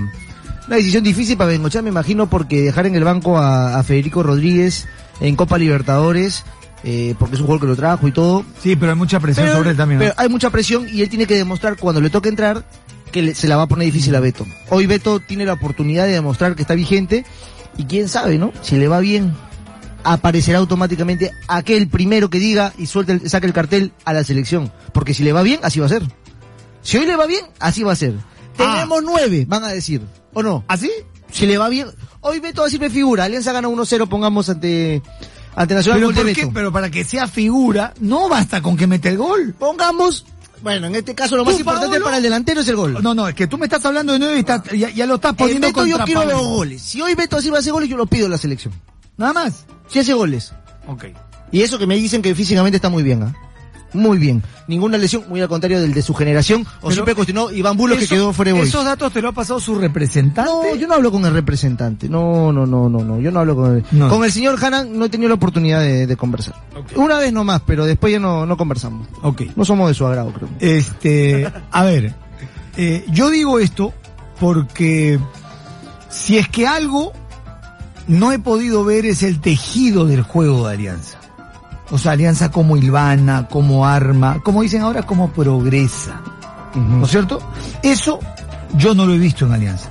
Una 0.66 0.76
decisión 0.76 1.02
difícil 1.02 1.36
para 1.38 1.50
Bengochea, 1.50 1.80
me 1.82 1.88
imagino, 1.88 2.28
porque 2.28 2.60
dejar 2.60 2.86
en 2.86 2.94
el 2.94 3.02
banco 3.04 3.38
a, 3.38 3.78
a 3.78 3.82
Federico 3.82 4.22
Rodríguez 4.22 4.86
en 5.20 5.34
Copa 5.34 5.56
Libertadores, 5.58 6.44
eh, 6.84 7.14
porque 7.18 7.36
es 7.36 7.40
un 7.40 7.46
jugador 7.46 7.62
que 7.62 7.66
lo 7.68 7.76
trajo 7.76 8.06
y 8.06 8.12
todo, 8.12 8.44
Sí, 8.62 8.76
pero 8.76 8.92
hay 8.92 8.98
mucha 8.98 9.18
presión 9.18 9.50
sobre 9.50 9.70
él 9.70 9.76
también. 9.76 9.98
¿no? 9.98 10.04
pero 10.04 10.14
hay 10.18 10.28
mucha 10.28 10.50
presión 10.50 10.86
y 10.92 11.00
él 11.02 11.08
tiene 11.08 11.26
que 11.26 11.36
demostrar 11.36 11.76
cuando 11.78 12.00
le 12.02 12.10
toque 12.10 12.28
entrar 12.28 12.64
que 13.10 13.22
le- 13.22 13.34
se 13.34 13.48
la 13.48 13.56
va 13.56 13.62
a 13.62 13.66
poner 13.66 13.86
difícil 13.86 14.14
a 14.14 14.20
Beto. 14.20 14.46
Hoy 14.68 14.84
Beto 14.86 15.18
tiene 15.20 15.46
la 15.46 15.54
oportunidad 15.54 16.04
de 16.04 16.12
demostrar 16.12 16.54
que 16.54 16.62
está 16.62 16.74
vigente 16.74 17.24
y 17.78 17.84
quién 17.84 18.08
sabe, 18.08 18.36
¿no? 18.36 18.52
Si 18.60 18.76
le 18.76 18.86
va 18.88 19.00
bien, 19.00 19.32
aparecerá 20.04 20.58
automáticamente 20.58 21.32
aquel 21.48 21.88
primero 21.88 22.28
que 22.30 22.38
diga 22.38 22.72
y 22.76 22.86
suelte 22.86 23.12
el- 23.12 23.30
saque 23.30 23.46
el 23.46 23.52
cartel 23.54 23.92
a 24.04 24.12
la 24.12 24.24
selección. 24.24 24.70
Porque 24.92 25.14
si 25.14 25.24
le 25.24 25.32
va 25.32 25.42
bien, 25.42 25.60
así 25.62 25.80
va 25.80 25.86
a 25.86 25.90
ser. 25.90 26.02
Si 26.82 26.96
hoy 26.98 27.06
le 27.06 27.16
va 27.16 27.26
bien, 27.26 27.44
así 27.60 27.82
va 27.82 27.92
a 27.92 27.96
ser. 27.96 28.14
Ah. 28.58 28.74
Tenemos 28.74 29.02
nueve, 29.02 29.44
van 29.48 29.64
a 29.64 29.68
decir. 29.68 30.02
¿O 30.34 30.42
no? 30.42 30.64
¿Así? 30.68 30.90
Si 31.30 31.46
le 31.46 31.58
va 31.58 31.68
bien. 31.68 31.88
Hoy 32.20 32.40
Beto 32.40 32.64
así 32.64 32.78
me 32.78 32.90
figura. 32.90 33.24
Alianza 33.24 33.52
gana 33.52 33.68
1-0, 33.68 34.08
pongamos 34.08 34.48
ante, 34.48 35.02
ante 35.54 35.74
Nacional 35.74 36.00
Pero, 36.00 36.12
¿por 36.14 36.32
qué? 36.32 36.46
Pero 36.52 36.72
para 36.72 36.90
que 36.90 37.04
sea 37.04 37.28
figura, 37.28 37.94
no 38.00 38.28
basta 38.28 38.60
con 38.62 38.76
que 38.76 38.86
mete 38.86 39.08
el 39.10 39.18
gol. 39.18 39.54
Pongamos, 39.58 40.24
bueno, 40.62 40.86
en 40.88 40.94
este 40.96 41.14
caso 41.14 41.36
lo 41.36 41.44
más 41.44 41.58
importante 41.58 41.88
Paolo. 41.90 42.04
para 42.04 42.16
el 42.18 42.22
delantero 42.22 42.60
es 42.60 42.68
el 42.68 42.76
gol. 42.76 42.98
No, 43.02 43.14
no, 43.14 43.28
es 43.28 43.34
que 43.34 43.46
tú 43.46 43.58
me 43.58 43.66
estás 43.66 43.84
hablando 43.84 44.12
de 44.12 44.18
nueve 44.18 44.36
y 44.36 44.40
está- 44.40 44.62
ya, 44.76 44.90
ya 44.90 45.06
lo 45.06 45.16
estás 45.16 45.34
poniendo 45.34 45.66
Beto 45.68 45.84
yo 45.86 45.92
contra 45.92 46.04
quiero 46.06 46.20
ver 46.20 46.30
Pablo. 46.32 46.48
goles. 46.48 46.82
Si 46.82 47.00
hoy 47.00 47.14
Beto 47.14 47.36
así 47.36 47.50
va 47.50 47.56
a 47.56 47.60
hacer 47.60 47.72
goles, 47.72 47.88
yo 47.88 47.96
lo 47.96 48.06
pido 48.06 48.26
a 48.26 48.28
la 48.30 48.38
selección. 48.38 48.72
Nada 49.16 49.32
más. 49.32 49.64
Si 49.88 49.98
hace 49.98 50.12
goles. 50.14 50.52
Ok. 50.86 51.06
Y 51.52 51.62
eso 51.62 51.78
que 51.78 51.86
me 51.86 51.96
dicen 51.96 52.20
que 52.22 52.34
físicamente 52.34 52.76
está 52.76 52.88
muy 52.88 53.02
bien, 53.02 53.22
¿ah? 53.22 53.34
Muy 53.94 54.18
bien. 54.18 54.42
Ninguna 54.66 54.98
lesión, 54.98 55.24
muy 55.28 55.40
al 55.40 55.48
contrario 55.48 55.80
del 55.80 55.94
de 55.94 56.02
su 56.02 56.12
generación. 56.14 56.62
O 56.62 56.80
Pero- 56.82 56.92
siempre 56.92 57.14
cuestionó 57.14 57.50
Iván 57.50 57.76
Bulos 57.76 57.98
que 57.98 58.06
quedó 58.06 58.32
fuera 58.32 58.52
de. 58.52 58.60
Esos 58.60 58.84
datos 58.84 59.12
te 59.12 59.22
lo 59.22 59.28
ha 59.28 59.32
pasado 59.32 59.58
su 59.60 59.76
representante. 59.76 60.50
No, 60.50 60.74
yo 60.74 60.86
no 60.86 60.94
hablo 60.94 61.10
con 61.10 61.24
el 61.24 61.32
representante. 61.32 62.08
No, 62.08 62.52
no, 62.52 62.66
no, 62.66 62.88
no, 62.88 62.98
no. 63.00 63.18
Yo 63.20 63.30
no 63.30 63.40
hablo 63.40 63.56
con 63.56 63.76
el... 63.76 63.84
No. 63.92 64.08
Con 64.10 64.24
el 64.24 64.32
señor 64.32 64.62
Hanan 64.62 64.98
no 64.98 65.06
he 65.06 65.08
tenido 65.08 65.28
la 65.28 65.36
oportunidad 65.36 65.80
de, 65.80 66.06
de 66.06 66.16
conversar. 66.16 66.54
Una 66.96 67.18
vez 67.18 67.32
nomás, 67.32 67.62
pero 67.66 67.86
después 67.86 68.12
ya 68.12 68.18
no, 68.20 68.44
no 68.44 68.56
conversamos. 68.56 69.08
Ok. 69.22 69.42
No 69.56 69.64
somos 69.64 69.88
de 69.88 69.94
su 69.94 70.06
agrado, 70.06 70.32
creo. 70.32 70.48
Este, 70.60 71.50
a 71.70 71.84
ver, 71.84 72.14
eh, 72.76 73.04
yo 73.10 73.30
digo 73.30 73.58
esto 73.58 73.94
porque 74.38 75.18
si 76.10 76.38
es 76.38 76.48
que 76.48 76.66
algo 76.66 77.12
no 78.06 78.32
he 78.32 78.38
podido 78.38 78.84
ver 78.84 79.04
es 79.06 79.22
el 79.22 79.40
tejido 79.40 80.06
del 80.06 80.22
juego 80.22 80.68
de 80.68 80.74
Alianza. 80.74 81.17
O 81.90 81.98
sea, 81.98 82.12
Alianza 82.12 82.50
como 82.50 82.76
hilvana, 82.76 83.48
como 83.48 83.86
arma, 83.86 84.40
como 84.42 84.62
dicen 84.62 84.82
ahora, 84.82 85.04
como 85.04 85.30
progresa. 85.30 86.20
¿No 86.74 87.04
es 87.04 87.10
cierto? 87.10 87.40
Eso 87.82 88.20
yo 88.74 88.94
no 88.94 89.06
lo 89.06 89.14
he 89.14 89.18
visto 89.18 89.46
en 89.46 89.52
Alianza. 89.52 89.88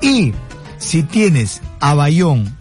Y 0.00 0.32
si 0.78 1.02
tienes 1.02 1.60
a 1.80 1.94
Bayón, 1.94 2.56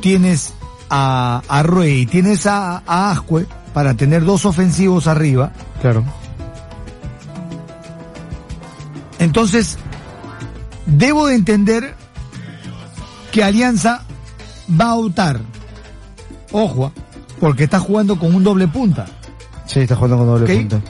tienes 0.00 0.52
a, 0.90 1.42
a 1.48 1.62
Ruey, 1.62 2.06
tienes 2.06 2.46
a, 2.46 2.82
a 2.86 3.10
Ascue 3.10 3.46
para 3.72 3.94
tener 3.94 4.24
dos 4.24 4.44
ofensivos 4.44 5.06
arriba, 5.06 5.52
Claro. 5.80 6.04
Entonces, 9.18 9.76
debo 10.86 11.26
de 11.26 11.34
entender 11.34 11.94
que 13.32 13.44
Alianza 13.44 14.02
va 14.80 14.86
a 14.86 14.94
optar, 14.94 15.40
ojo, 16.52 16.90
porque 17.40 17.64
está 17.64 17.80
jugando 17.80 18.18
con 18.18 18.34
un 18.34 18.44
doble 18.44 18.68
punta. 18.68 19.06
Sí, 19.66 19.80
está 19.80 19.96
jugando 19.96 20.18
con 20.18 20.26
doble 20.26 20.54
punta. 20.54 20.80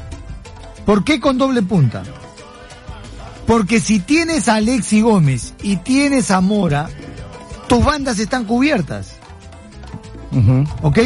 ¿Por 0.84 1.04
qué 1.04 1.20
con 1.20 1.38
doble 1.38 1.62
punta? 1.62 2.02
Porque 3.46 3.80
si 3.80 4.00
tienes 4.00 4.48
a 4.48 4.56
Alexi 4.56 5.00
Gómez 5.00 5.54
y 5.62 5.76
tienes 5.76 6.30
a 6.30 6.40
Mora, 6.40 6.88
tus 7.68 7.84
bandas 7.84 8.18
están 8.18 8.44
cubiertas. 8.44 9.16
¿ok? 10.82 10.98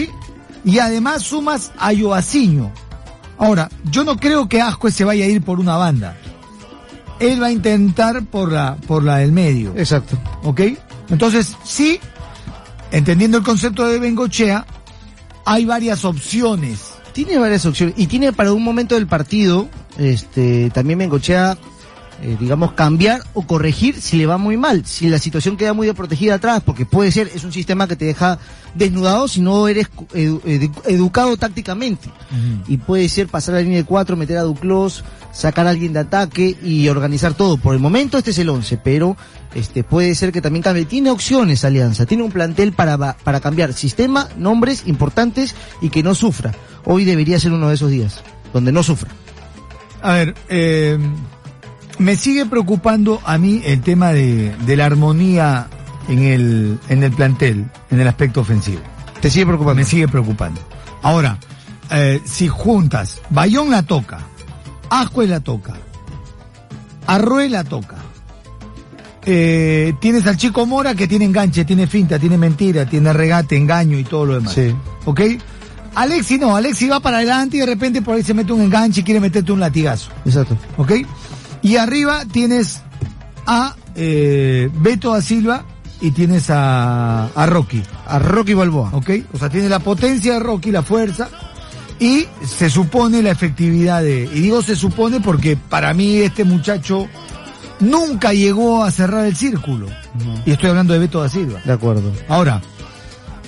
Y 0.65 0.79
además 0.79 1.23
sumas 1.23 1.73
a 1.79 1.93
Joaciño. 1.95 2.73
Ahora, 3.39 3.69
yo 3.91 4.05
no 4.05 4.17
creo 4.17 4.49
que 4.49 4.63
Ascue 4.63 4.91
se 4.91 5.05
vaya 5.05 5.25
a 5.25 5.29
ir 5.29 5.43
por 5.43 5.61
una 5.61 5.77
banda. 5.77 6.17
Él 7.21 7.43
va 7.43 7.47
a 7.47 7.53
intentar 7.53 8.25
por 8.25 8.53
la, 8.53 8.77
por 8.87 9.03
la 9.03 9.19
del 9.19 9.33
medio. 9.33 9.75
Exacto. 9.77 10.19
¿Ok? 10.43 10.61
Entonces, 11.11 11.57
sí, 11.65 12.01
entendiendo 12.91 13.39
el 13.39 13.45
concepto 13.45 13.87
de 13.87 13.99
Bengochea, 13.99 14.67
hay 15.45 15.65
varias 15.65 16.05
opciones. 16.05 16.95
Tiene 17.13 17.39
varias 17.39 17.65
opciones. 17.67 17.95
Y 17.97 18.07
tiene 18.07 18.33
para 18.33 18.53
un 18.53 18.63
momento 18.63 18.95
del 18.95 19.07
partido, 19.07 19.69
este, 19.99 20.71
también 20.71 20.99
Bengochea, 20.99 21.57
eh, 22.23 22.37
digamos, 22.39 22.73
cambiar 22.73 23.23
o 23.35 23.43
corregir 23.47 24.01
si 24.01 24.17
le 24.17 24.27
va 24.27 24.39
muy 24.39 24.57
mal. 24.57 24.85
Si 24.87 25.09
la 25.09 25.19
situación 25.19 25.57
queda 25.57 25.73
muy 25.73 25.91
protegida 25.93 26.35
atrás, 26.35 26.63
porque 26.65 26.87
puede 26.87 27.11
ser, 27.13 27.31
es 27.35 27.45
un 27.45 27.53
sistema 27.53 27.87
que 27.87 27.97
te 27.97 28.05
deja 28.05 28.39
desnudado 28.75 29.29
si 29.29 29.41
no 29.41 29.69
eres 29.69 29.89
edu- 30.15 30.41
edu- 30.43 30.73
educado 30.87 31.37
tácticamente. 31.37 32.09
Y 32.67 32.79
puede 32.79 33.09
ser 33.09 33.29
pasar 33.29 33.55
a 33.55 33.59
la 33.59 33.63
línea 33.65 33.79
de 33.79 33.85
cuatro, 33.85 34.17
meter 34.17 34.39
a 34.39 34.43
Duclos, 34.43 35.05
sacar 35.33 35.67
a 35.67 35.71
alguien 35.71 35.93
de 35.93 36.01
ataque 36.01 36.57
y 36.63 36.89
organizar 36.89 37.35
todo. 37.35 37.57
Por 37.57 37.75
el 37.75 37.81
momento 37.81 38.19
este 38.19 38.31
es 38.31 38.39
el 38.39 38.49
11, 38.49 38.79
pero 38.79 39.17
este 39.55 39.85
puede 39.85 40.15
ser 40.15 40.33
que 40.33 40.41
también 40.41 40.63
cambie. 40.63 40.85
Tiene 40.85 41.11
opciones 41.11 41.65
Alianza, 41.65 42.07
tiene 42.07 42.23
un 42.23 42.33
plantel 42.33 42.73
para, 42.73 42.97
para 43.17 43.41
cambiar 43.41 43.73
sistema, 43.73 44.29
nombres 44.39 44.85
importantes 44.87 45.55
y 45.81 45.91
que 45.91 46.03
no 46.03 46.15
sufra. 46.15 46.53
Hoy 46.85 47.05
debería 47.05 47.39
ser 47.41 47.53
uno 47.53 47.69
de 47.69 47.75
esos 47.75 47.91
días, 47.91 48.21
donde 48.53 48.73
no 48.73 48.83
sufra. 48.83 49.11
A 50.03 50.13
ver, 50.15 50.35
eh, 50.49 50.99
me 51.99 52.17
sigue 52.17 52.47
preocupando 52.47 53.21
a 53.25 53.39
mí 53.39 53.63
el 53.65 53.81
tema 53.81 54.13
de, 54.13 54.55
de 54.67 54.77
la 54.77 54.87
armonía 54.87 55.69
en 56.09 56.23
el, 56.23 56.79
en 56.89 57.03
el 57.03 57.13
plantel, 57.13 57.67
en 57.91 58.01
el 58.01 58.09
aspecto 58.09 58.41
ofensivo. 58.41 58.81
¿Te 59.21 59.31
sigue 59.31 59.47
preocupando? 59.47 59.77
Me 59.77 59.85
sigue 59.85 60.09
preocupando. 60.09 60.61
Ahora, 61.03 61.39
eh, 61.91 62.21
si 62.25 62.49
juntas, 62.49 63.21
Bayón 63.31 63.71
la 63.71 63.83
toca, 63.83 64.21
Ascue 64.91 65.27
la 65.27 65.41
toca, 65.41 65.75
Arrué 67.07 67.49
la 67.49 67.65
toca, 67.65 67.97
eh, 69.27 69.95
tienes 70.01 70.27
al 70.27 70.37
chico 70.37 70.67
Mora 70.67 70.95
que 70.95 71.07
tiene 71.07 71.25
enganche, 71.25 71.65
tiene 71.65 71.87
finta, 71.87 72.19
tiene 72.19 72.37
mentira, 72.39 72.87
tiene 72.87 73.13
regate, 73.13 73.57
engaño 73.57 73.99
y 73.99 74.05
todo 74.05 74.27
lo 74.27 74.35
demás. 74.35 74.55
Sí. 74.55 74.75
¿Ok? 75.05 75.21
Alexi 75.95 76.39
no, 76.39 76.57
Alexi 76.57 76.89
va 76.89 77.01
para 77.01 77.19
adelante 77.19 77.57
y 77.57 77.61
de 77.61 77.67
repente 77.67 78.03
por 78.03 78.17
ahí 78.17 78.23
se 78.23 78.35
mete 78.35 78.53
un 78.53 78.63
enganche 78.63 79.01
y 79.01 79.05
quiere 79.05 79.21
meterte 79.21 79.53
un 79.53 79.61
latigazo. 79.61 80.11
Exacto. 80.25 80.57
¿Ok? 80.77 80.93
Y 81.65 81.77
arriba 81.77 82.25
tienes 82.31 82.83
a 83.47 83.75
eh, 83.97 84.71
Beto 84.75 85.15
da 85.15 85.23
Silva 85.23 85.65
y 86.01 86.11
tienes 86.11 86.51
a, 86.51 87.27
a 87.27 87.47
Rocky. 87.47 87.83
A 88.07 88.19
Rocky 88.19 88.53
Balboa. 88.53 88.91
¿Ok? 88.93 89.11
O 89.33 89.39
sea, 89.39 89.49
tiene 89.49 89.71
la 89.71 89.79
potencia 89.79 90.35
de 90.35 90.41
Rocky, 90.41 90.71
la 90.71 90.83
fuerza, 90.83 91.31
y 91.99 92.27
se 92.47 92.69
supone 92.69 93.23
la 93.23 93.31
efectividad 93.31 94.03
de... 94.03 94.29
Y 94.31 94.43
digo 94.43 94.61
se 94.61 94.77
supone 94.77 95.21
porque 95.21 95.57
para 95.57 95.95
mí 95.95 96.19
este 96.19 96.45
muchacho 96.45 97.09
nunca 97.81 98.35
llegó 98.35 98.85
a 98.85 98.91
cerrar 98.91 99.25
el 99.25 99.35
círculo. 99.35 99.87
Y 100.45 100.51
estoy 100.51 100.69
hablando 100.69 100.93
de 100.93 100.99
Beto 100.99 101.23
da 101.23 101.31
Silva. 101.31 101.61
De 101.65 101.73
acuerdo. 101.73 102.13
Ahora, 102.29 102.61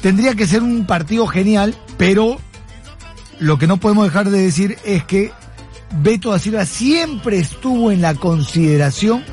tendría 0.00 0.34
que 0.34 0.46
ser 0.46 0.62
un 0.62 0.86
partido 0.86 1.26
genial, 1.26 1.74
pero 1.98 2.38
lo 3.40 3.58
que 3.58 3.66
no 3.66 3.76
podemos 3.76 4.06
dejar 4.06 4.30
de 4.30 4.40
decir 4.40 4.78
es 4.86 5.04
que 5.04 5.32
Beto 6.00 6.30
da 6.30 6.38
Silva 6.38 6.66
siempre 6.66 7.38
estuvo 7.38 7.90
en 7.90 8.02
la 8.02 8.14
consideración 8.14 9.24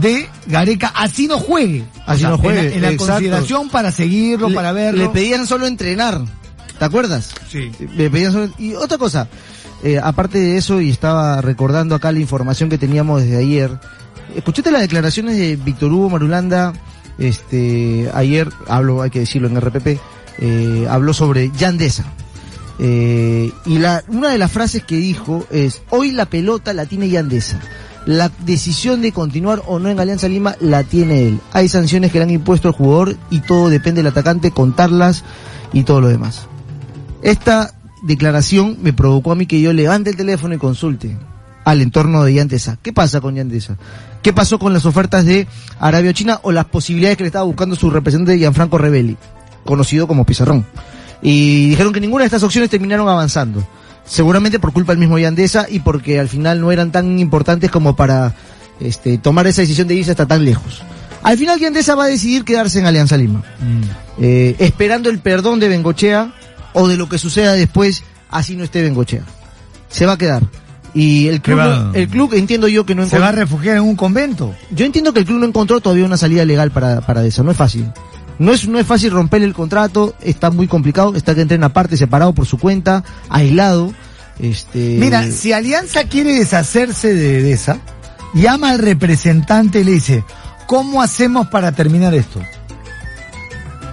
de 0.00 0.28
Gareca, 0.46 0.92
así 0.94 1.26
no 1.26 1.38
juegue. 1.38 1.84
Así 2.06 2.22
no 2.24 2.38
juegue, 2.38 2.60
En 2.60 2.66
la, 2.70 2.74
en 2.76 2.82
la 2.82 2.90
exacto. 2.90 3.12
consideración 3.14 3.68
para 3.70 3.90
seguirlo, 3.90 4.48
Le- 4.48 4.54
para 4.54 4.72
verlo. 4.72 5.02
Le 5.02 5.08
pedían 5.10 5.46
solo 5.46 5.66
entrenar. 5.66 6.20
¿Te 6.78 6.84
acuerdas? 6.84 7.34
Sí. 7.50 7.70
Le 7.96 8.10
pedían 8.10 8.32
solo- 8.32 8.52
Y 8.58 8.74
otra 8.74 8.98
cosa, 8.98 9.28
eh, 9.82 9.98
aparte 10.02 10.38
de 10.38 10.56
eso, 10.56 10.80
y 10.80 10.90
estaba 10.90 11.40
recordando 11.40 11.94
acá 11.94 12.12
la 12.12 12.18
información 12.20 12.68
que 12.68 12.78
teníamos 12.78 13.22
desde 13.22 13.36
ayer, 13.38 13.78
escuchaste 14.34 14.70
las 14.70 14.80
declaraciones 14.82 15.36
de 15.36 15.56
Víctor 15.56 15.92
Hugo 15.92 16.10
Marulanda, 16.10 16.72
este, 17.18 18.10
ayer, 18.14 18.50
hablo, 18.68 19.02
hay 19.02 19.10
que 19.10 19.20
decirlo 19.20 19.48
en 19.48 19.56
RPP, 19.60 19.98
eh, 20.40 20.86
habló 20.90 21.12
sobre 21.14 21.50
Yandesa. 21.56 22.04
Eh, 22.78 23.52
y 23.66 23.78
la, 23.78 24.02
una 24.08 24.30
de 24.30 24.38
las 24.38 24.50
frases 24.50 24.84
que 24.84 24.96
dijo 24.96 25.46
es, 25.50 25.82
hoy 25.90 26.12
la 26.12 26.26
pelota 26.26 26.72
la 26.72 26.86
tiene 26.86 27.08
Yandesa. 27.08 27.60
La 28.06 28.30
decisión 28.44 29.00
de 29.00 29.12
continuar 29.12 29.62
o 29.66 29.78
no 29.78 29.88
en 29.88 29.98
Alianza 29.98 30.28
Lima 30.28 30.56
la 30.60 30.82
tiene 30.84 31.26
él. 31.26 31.40
Hay 31.52 31.68
sanciones 31.68 32.12
que 32.12 32.18
le 32.18 32.24
han 32.24 32.30
impuesto 32.30 32.68
al 32.68 32.74
jugador 32.74 33.16
y 33.30 33.40
todo 33.40 33.70
depende 33.70 34.02
del 34.02 34.12
atacante, 34.12 34.50
contarlas 34.50 35.24
y 35.72 35.84
todo 35.84 36.00
lo 36.00 36.08
demás. 36.08 36.46
Esta 37.22 37.74
declaración 38.02 38.76
me 38.82 38.92
provocó 38.92 39.32
a 39.32 39.34
mí 39.34 39.46
que 39.46 39.60
yo 39.60 39.72
levante 39.72 40.10
el 40.10 40.16
teléfono 40.16 40.54
y 40.54 40.58
consulte 40.58 41.16
al 41.64 41.80
entorno 41.80 42.22
de 42.22 42.34
Yandesa. 42.34 42.78
¿Qué 42.82 42.92
pasa 42.92 43.22
con 43.22 43.34
Yandesa? 43.34 43.78
¿Qué 44.22 44.34
pasó 44.34 44.58
con 44.58 44.74
las 44.74 44.84
ofertas 44.84 45.24
de 45.24 45.46
Arabia 45.80 46.12
China 46.12 46.40
o 46.42 46.52
las 46.52 46.66
posibilidades 46.66 47.16
que 47.16 47.24
le 47.24 47.28
estaba 47.28 47.46
buscando 47.46 47.74
su 47.76 47.88
representante 47.88 48.38
Gianfranco 48.38 48.76
Rebelli, 48.76 49.16
conocido 49.64 50.06
como 50.06 50.26
Pizarrón? 50.26 50.66
Y 51.24 51.70
dijeron 51.70 51.92
que 51.92 52.00
ninguna 52.00 52.22
de 52.22 52.26
estas 52.26 52.42
opciones 52.44 52.70
terminaron 52.70 53.08
avanzando. 53.08 53.66
Seguramente 54.06 54.60
por 54.60 54.72
culpa 54.72 54.92
del 54.92 55.00
mismo 55.00 55.18
Yandesa 55.18 55.66
y 55.68 55.80
porque 55.80 56.20
al 56.20 56.28
final 56.28 56.60
no 56.60 56.70
eran 56.70 56.92
tan 56.92 57.18
importantes 57.18 57.70
como 57.70 57.96
para 57.96 58.34
este, 58.78 59.16
tomar 59.18 59.46
esa 59.46 59.62
decisión 59.62 59.88
de 59.88 59.94
irse 59.94 60.10
hasta 60.12 60.26
tan 60.26 60.44
lejos. 60.44 60.82
Al 61.22 61.38
final 61.38 61.58
Yandesa 61.58 61.94
va 61.94 62.04
a 62.04 62.08
decidir 62.08 62.44
quedarse 62.44 62.78
en 62.78 62.84
Alianza 62.86 63.16
Lima 63.16 63.42
eh, 64.20 64.54
esperando 64.58 65.08
el 65.08 65.18
perdón 65.20 65.58
de 65.58 65.68
Bengochea 65.68 66.34
o 66.74 66.86
de 66.86 66.96
lo 66.98 67.08
que 67.08 67.16
suceda 67.18 67.52
después, 67.54 68.02
así 68.30 68.56
no 68.56 68.64
esté 68.64 68.82
Bengochea. 68.82 69.22
Se 69.88 70.04
va 70.06 70.12
a 70.12 70.18
quedar. 70.18 70.42
Y 70.92 71.28
el 71.28 71.40
club, 71.40 71.58
va- 71.58 71.90
el 71.94 72.08
club 72.08 72.34
entiendo 72.34 72.68
yo 72.68 72.84
que 72.86 72.94
no 72.94 73.06
Se 73.08 73.18
va 73.18 73.26
a 73.26 73.30
encontró, 73.30 73.40
refugiar 73.46 73.76
en 73.78 73.82
un 73.84 73.96
convento. 73.96 74.54
yo 74.70 74.84
entiendo 74.84 75.12
que 75.14 75.20
el 75.20 75.24
club 75.26 75.38
no 75.40 75.46
encontró 75.46 75.80
todavía 75.80 76.04
una 76.04 76.16
salida 76.16 76.44
legal 76.44 76.70
para, 76.70 77.00
para 77.00 77.24
eso, 77.24 77.42
no 77.42 77.50
es 77.50 77.56
fácil. 77.56 77.86
No 78.38 78.52
es, 78.52 78.66
no 78.66 78.78
es 78.78 78.86
fácil 78.86 79.10
romper 79.12 79.42
el 79.42 79.54
contrato, 79.54 80.14
está 80.20 80.50
muy 80.50 80.66
complicado, 80.66 81.14
está 81.14 81.34
que 81.34 81.42
entrena 81.42 81.66
aparte, 81.66 81.96
separado 81.96 82.32
por 82.34 82.46
su 82.46 82.58
cuenta, 82.58 83.04
aislado. 83.28 83.92
Este, 84.40 84.96
Mira, 84.98 85.30
si 85.30 85.52
Alianza 85.52 86.04
quiere 86.04 86.32
deshacerse 86.34 87.14
de, 87.14 87.42
de 87.42 87.52
esa, 87.52 87.78
llama 88.34 88.70
al 88.70 88.80
representante 88.80 89.80
y 89.80 89.84
le 89.84 89.92
dice, 89.92 90.24
¿cómo 90.66 91.00
hacemos 91.02 91.46
para 91.46 91.70
terminar 91.72 92.14
esto? 92.14 92.40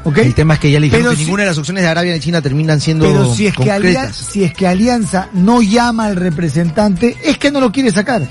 ¿Ok? 0.03 0.17
el 0.17 0.33
tema 0.33 0.55
es 0.55 0.59
que 0.59 0.71
ya 0.71 0.79
le 0.79 0.85
dijeron 0.85 1.03
Pero 1.03 1.11
que 1.11 1.17
si- 1.17 1.23
ninguna 1.25 1.43
de 1.43 1.49
las 1.49 1.57
opciones 1.59 1.83
de 1.83 1.89
Arabia 1.89 2.15
y 2.15 2.19
China 2.19 2.41
terminan 2.41 2.81
siendo 2.81 3.05
Pero 3.05 3.35
si 3.35 3.45
es, 3.45 3.55
que 3.55 3.69
Alianza, 3.71 4.11
si 4.31 4.43
es 4.43 4.51
que 4.51 4.65
Alianza 4.65 5.29
no 5.33 5.61
llama 5.61 6.05
al 6.07 6.15
representante, 6.15 7.15
es 7.23 7.37
que 7.37 7.51
no 7.51 7.59
lo 7.61 7.71
quiere 7.71 7.91
sacar. 7.91 8.27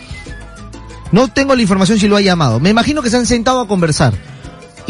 No 1.12 1.28
tengo 1.28 1.54
la 1.54 1.62
información 1.62 2.00
si 2.00 2.08
lo 2.08 2.16
ha 2.16 2.20
llamado. 2.20 2.58
Me 2.58 2.70
imagino 2.70 3.02
que 3.02 3.10
se 3.10 3.18
han 3.18 3.26
sentado 3.26 3.60
a 3.60 3.68
conversar. 3.68 4.14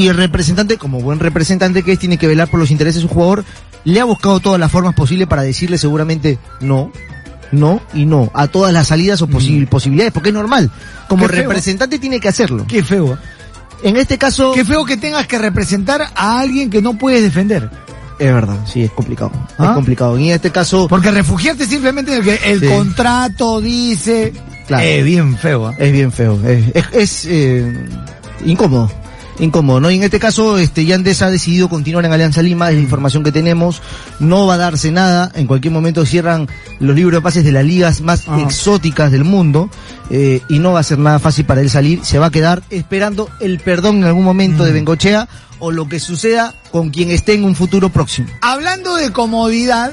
Y 0.00 0.08
el 0.08 0.16
representante, 0.16 0.78
como 0.78 1.00
buen 1.00 1.18
representante 1.20 1.82
que 1.82 1.92
es, 1.92 1.98
tiene 1.98 2.16
que 2.16 2.26
velar 2.26 2.48
por 2.48 2.58
los 2.58 2.70
intereses 2.70 3.02
de 3.02 3.08
su 3.08 3.12
jugador, 3.14 3.44
le 3.84 4.00
ha 4.00 4.04
buscado 4.04 4.40
todas 4.40 4.58
las 4.58 4.70
formas 4.72 4.94
posibles 4.94 5.28
para 5.28 5.42
decirle 5.42 5.76
seguramente 5.78 6.38
no, 6.60 6.90
no 7.52 7.80
y 7.92 8.06
no 8.06 8.30
a 8.34 8.46
todas 8.48 8.72
las 8.72 8.86
salidas 8.88 9.20
o 9.22 9.28
posi- 9.28 9.68
posibilidades, 9.68 10.12
porque 10.12 10.30
es 10.30 10.34
normal. 10.34 10.70
Como 11.08 11.24
Mm. 11.24 11.28
Feo. 11.28 11.42
representante 11.42 11.98
tiene 11.98 12.18
que 12.20 12.28
hacerlo. 12.28 12.64
Qué 12.68 12.82
feo. 12.82 13.18
En 13.82 13.96
este 13.96 14.16
caso, 14.18 14.52
Qué 14.52 14.64
feo 14.64 14.84
que 14.84 14.96
tengas 14.96 15.26
que 15.26 15.38
representar 15.38 16.02
a 16.14 16.40
alguien 16.40 16.70
que 16.70 16.80
no 16.82 16.96
puedes 16.98 17.22
defender. 17.22 17.70
es 18.18 18.32
verdad, 18.34 18.58
sí, 18.66 18.82
es 18.82 18.90
complicado. 18.90 19.32
¿Ah? 19.58 19.66
Es 19.68 19.70
complicado. 19.70 20.18
Y 20.18 20.28
en 20.28 20.34
este 20.34 20.50
caso, 20.50 20.86
Porque 20.88 21.10
refugiarte 21.10 21.64
simplemente 21.66 22.12
en 22.12 22.18
el 22.18 22.24
que 22.24 22.50
el 22.52 22.60
Sí. 22.60 22.66
contrato 22.66 23.60
dice... 23.60 24.32
Claro. 24.66 24.84
Eh, 24.84 25.02
bien 25.02 25.36
feo. 25.38 25.70
¿eh? 25.70 25.74
Es 25.78 25.92
bien 25.92 26.12
feo, 26.12 26.38
es, 26.46 26.64
es, 26.74 26.86
es, 26.92 27.24
eh, 27.30 27.74
incómodo, 28.44 28.90
incómodo, 29.40 29.80
¿no? 29.80 29.90
Y 29.90 29.96
en 29.96 30.04
este 30.04 30.20
caso, 30.20 30.58
este, 30.58 30.84
Yandesa 30.84 31.26
ha 31.26 31.30
decidido 31.30 31.68
continuar 31.68 32.04
en 32.04 32.12
Alianza 32.12 32.42
Lima, 32.42 32.70
es 32.70 32.76
la 32.76 32.82
información 32.82 33.24
que 33.24 33.32
tenemos, 33.32 33.82
no 34.20 34.46
va 34.46 34.54
a 34.54 34.58
darse 34.58 34.92
nada, 34.92 35.30
en 35.34 35.46
cualquier 35.46 35.72
momento 35.72 36.04
cierran 36.06 36.48
los 36.78 36.94
libros 36.94 37.18
de 37.18 37.22
pases 37.22 37.44
de 37.44 37.52
las 37.52 37.64
ligas 37.64 38.00
más 38.00 38.28
Ajá. 38.28 38.40
exóticas 38.42 39.10
del 39.10 39.24
mundo, 39.24 39.70
eh, 40.10 40.42
y 40.48 40.58
no 40.58 40.72
va 40.72 40.80
a 40.80 40.84
ser 40.84 40.98
nada 40.98 41.18
fácil 41.18 41.44
para 41.44 41.60
él 41.60 41.70
salir, 41.70 42.04
se 42.04 42.18
va 42.18 42.26
a 42.26 42.30
quedar 42.30 42.62
esperando 42.70 43.28
el 43.40 43.58
perdón 43.58 43.98
en 43.98 44.04
algún 44.04 44.24
momento 44.24 44.64
de 44.64 44.72
Bengochea, 44.72 45.28
o 45.60 45.70
lo 45.70 45.88
que 45.88 46.00
suceda 46.00 46.54
con 46.72 46.90
quien 46.90 47.10
esté 47.10 47.34
en 47.34 47.44
un 47.44 47.54
futuro 47.54 47.90
próximo. 47.90 48.28
Hablando 48.40 48.96
de 48.96 49.12
comodidad, 49.12 49.92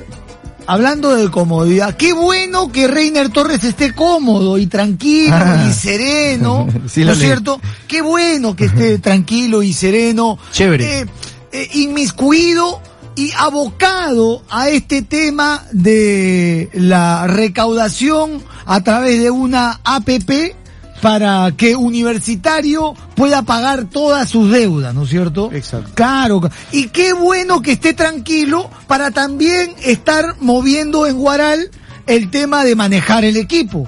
hablando 0.67 1.15
de 1.15 1.29
comodidad, 1.31 1.95
qué 1.95 2.13
bueno 2.13 2.71
que 2.71 2.87
Reiner 2.87 3.29
Torres 3.29 3.63
esté 3.63 3.93
cómodo 3.93 4.57
y 4.57 4.67
tranquilo 4.67 5.35
Ah. 5.35 5.65
y 5.69 5.73
sereno, 5.73 6.67
Sí, 6.87 7.03
¿no 7.05 7.13
es 7.13 7.19
cierto? 7.19 7.59
Qué 7.87 8.01
bueno 8.01 8.55
que 8.55 8.65
esté 8.65 8.99
tranquilo 8.99 9.63
y 9.63 9.73
sereno. 9.73 10.37
Chévere. 10.51 10.99
Eh, 11.01 11.05
eh, 11.53 11.69
inmiscuido 11.73 12.81
y 13.15 13.31
abocado 13.35 14.43
a 14.49 14.69
este 14.69 15.01
tema 15.01 15.63
de 15.71 16.69
la 16.73 17.25
recaudación 17.27 18.43
a 18.65 18.83
través 18.83 19.19
de 19.21 19.31
una 19.31 19.79
APP 19.83 20.53
para 21.01 21.51
que 21.55 21.75
Universitario 21.75 22.93
pueda 23.15 23.43
pagar 23.43 23.85
todas 23.85 24.29
sus 24.29 24.51
deudas, 24.51 24.93
¿no 24.93 25.03
es 25.03 25.09
cierto? 25.09 25.51
Exacto. 25.53 25.91
Claro, 25.93 26.41
y 26.71 26.87
qué 26.89 27.13
bueno 27.13 27.61
que 27.61 27.73
esté 27.73 27.93
tranquilo 27.93 28.69
para 28.87 29.11
también 29.11 29.75
estar 29.83 30.35
moviendo 30.39 31.05
en 31.05 31.17
Guaral 31.17 31.69
el 32.07 32.29
tema 32.31 32.63
de 32.63 32.75
manejar 32.75 33.25
el 33.25 33.37
equipo. 33.37 33.87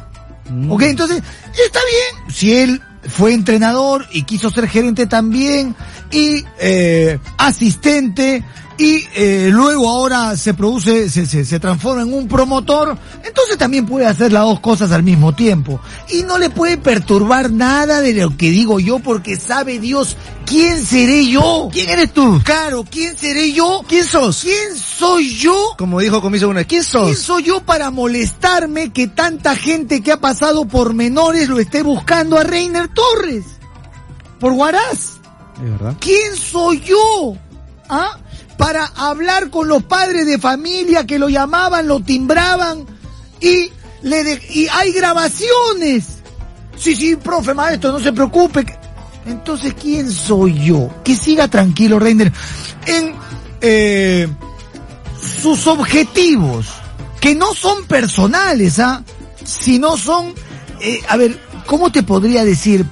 Mm. 0.50 0.72
¿Ok? 0.72 0.84
Entonces, 0.84 1.18
está 1.18 1.80
bien. 1.80 2.34
Si 2.34 2.54
él 2.54 2.82
fue 3.08 3.34
entrenador 3.34 4.06
y 4.12 4.24
quiso 4.24 4.50
ser 4.50 4.68
gerente 4.68 5.06
también 5.06 5.76
y 6.12 6.44
eh, 6.60 7.20
asistente 7.38 8.44
y 8.80 9.06
eh, 9.14 9.50
luego 9.52 9.90
ahora 9.90 10.38
se 10.38 10.54
produce, 10.54 11.10
se, 11.10 11.26
se, 11.26 11.44
se 11.44 11.60
transforma 11.60 12.02
en 12.02 12.14
un 12.14 12.30
promotor, 12.30 12.98
entonces 13.26 13.58
también 13.58 13.86
puede 13.86 14.06
hacer 14.06 14.32
las 14.32 14.44
dos 14.44 14.62
cosas 14.62 14.94
al 14.94 15.04
mismo 15.04 15.36
tiempo. 15.36 15.82
Y 16.10 16.24
no 16.24 16.38
le 16.38 16.50
puede 16.50 16.78
perturbar 16.78 17.52
nada 17.52 18.00
de 18.00 18.14
lo 18.14 18.38
que 18.38 18.50
digo 18.52 18.80
yo 18.80 19.00
porque 19.00 19.36
sabe 19.36 19.80
Dios 19.80 20.16
quién 20.46 20.86
seré 20.86 21.28
yo. 21.28 21.68
¿Quién 21.74 21.90
eres 21.90 22.14
tú? 22.14 22.42
Claro, 22.46 22.86
¿quién 22.90 23.18
seré 23.18 23.52
yo? 23.52 23.84
¿Quién 23.86 24.06
sos? 24.06 24.44
¿Quién 24.44 24.78
soy 24.78 25.36
yo? 25.36 25.76
Como 25.78 26.00
dijo 26.00 26.22
Comiso 26.22 26.48
una 26.48 26.60
vez, 26.60 26.68
¿quién 26.68 26.84
sos? 26.86 27.04
¿Quién 27.04 27.18
soy 27.18 27.44
yo 27.44 27.60
para 27.60 27.92
molestarme 27.92 28.94
que 28.94 29.08
tanta 29.08 29.58
gente 29.58 30.02
que 30.02 30.14
ha 30.14 30.22
pasado 30.22 30.66
por 30.66 30.94
menores 30.94 31.50
lo 31.50 31.60
esté 31.60 31.84
buscando 31.84 32.38
a 32.38 32.44
Reiner 32.46 32.88
Torres? 32.88 33.44
Por 34.40 34.54
Guaraz. 34.54 35.18
Es 35.62 35.70
verdad. 35.70 35.98
¿Quién 36.00 36.38
soy 36.38 36.80
yo? 36.80 37.36
¿Ah? 37.90 38.18
Para 38.60 38.86
hablar 38.88 39.50
con 39.50 39.70
los 39.70 39.84
padres 39.84 40.26
de 40.26 40.38
familia 40.38 41.08
que 41.08 41.18
lo 41.18 41.30
llamaban, 41.30 41.88
lo 41.88 42.02
timbraban 42.02 42.86
y 43.40 43.72
le 44.02 44.24
de- 44.26 44.42
y 44.50 44.68
hay 44.68 44.92
grabaciones. 44.92 46.18
Sí, 46.78 46.94
sí, 46.94 47.16
profe, 47.16 47.54
maestro, 47.54 47.94
no 47.94 48.02
se 48.02 48.12
preocupe. 48.12 48.66
Entonces, 49.26 49.74
¿quién 49.82 50.12
soy 50.12 50.66
yo? 50.66 50.90
Que 51.06 51.16
siga 51.16 51.48
tranquilo, 51.48 52.00
Reiner, 52.00 52.34
en 52.86 53.14
eh, 53.62 54.28
sus 55.42 55.66
objetivos, 55.68 56.66
que 57.22 57.36
no 57.36 57.54
son 57.54 57.86
personales, 57.86 58.80
¿ah? 58.80 59.04
Sino 59.46 59.96
son, 59.96 60.34
eh, 60.82 61.00
a 61.08 61.16
ver, 61.16 61.40
¿cómo 61.66 61.94
te 61.94 62.04
podría 62.04 62.44
decir? 62.44 62.86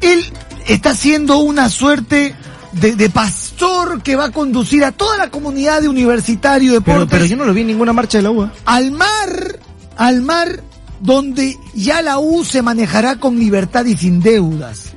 Él 0.00 0.24
está 0.68 0.90
haciendo 0.90 1.38
una 1.38 1.68
suerte 1.70 2.36
de, 2.80 2.96
de 2.96 3.10
pastor 3.10 4.02
que 4.02 4.16
va 4.16 4.26
a 4.26 4.30
conducir 4.30 4.84
a 4.84 4.92
toda 4.92 5.16
la 5.16 5.30
comunidad 5.30 5.82
de 5.82 5.88
universitario 5.88 6.72
de 6.72 6.80
Pero, 6.80 7.06
pero 7.06 7.24
yo 7.24 7.36
no 7.36 7.44
lo 7.44 7.54
vi 7.54 7.62
en 7.62 7.68
ninguna 7.68 7.92
marcha 7.92 8.18
de 8.18 8.22
la 8.22 8.30
UA. 8.30 8.52
al 8.64 8.92
mar, 8.92 9.58
al 9.96 10.22
mar 10.22 10.62
donde 11.00 11.56
ya 11.74 12.02
la 12.02 12.18
U 12.18 12.44
se 12.44 12.62
manejará 12.62 13.16
con 13.16 13.38
libertad 13.38 13.84
y 13.84 13.96
sin 13.96 14.20
deudas. 14.20 14.92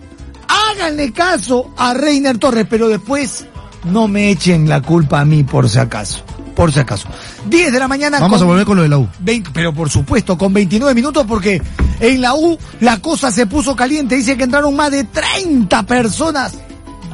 Háganle 0.48 1.12
caso 1.12 1.74
a 1.78 1.94
Reiner 1.94 2.38
Torres, 2.38 2.68
pero 2.70 2.88
después 2.88 3.46
no 3.86 4.08
me 4.08 4.32
echen 4.32 4.68
la 4.68 4.82
culpa 4.82 5.22
a 5.22 5.26
mí 5.26 5.44
por 5.44 5.70
si 5.70 5.80
acaso. 5.80 6.24
Por 6.56 6.72
si 6.74 6.80
acaso. 6.80 7.08
10 7.48 7.72
de 7.72 7.80
la 7.80 7.88
mañana. 7.88 8.20
Vamos 8.20 8.40
con 8.40 8.48
a 8.48 8.52
volver 8.52 8.66
con 8.66 8.78
lo 8.78 8.84
de 8.84 8.90
la 8.90 8.98
U. 8.98 9.08
20, 9.20 9.52
pero 9.54 9.74
por 9.74 9.90
supuesto, 9.90 10.38
con 10.38 10.54
29 10.54 10.94
minutos 10.94 11.26
porque 11.28 11.62
en 12.00 12.22
la 12.22 12.36
U 12.36 12.58
la 12.82 13.00
cosa 13.00 13.32
se 13.32 13.46
puso 13.46 13.76
caliente. 13.76 14.16
Dice 14.16 14.36
que 14.36 14.44
entraron 14.44 14.76
más 14.76 14.92
de 14.92 15.06
30 15.06 15.84
personas. 15.84 16.54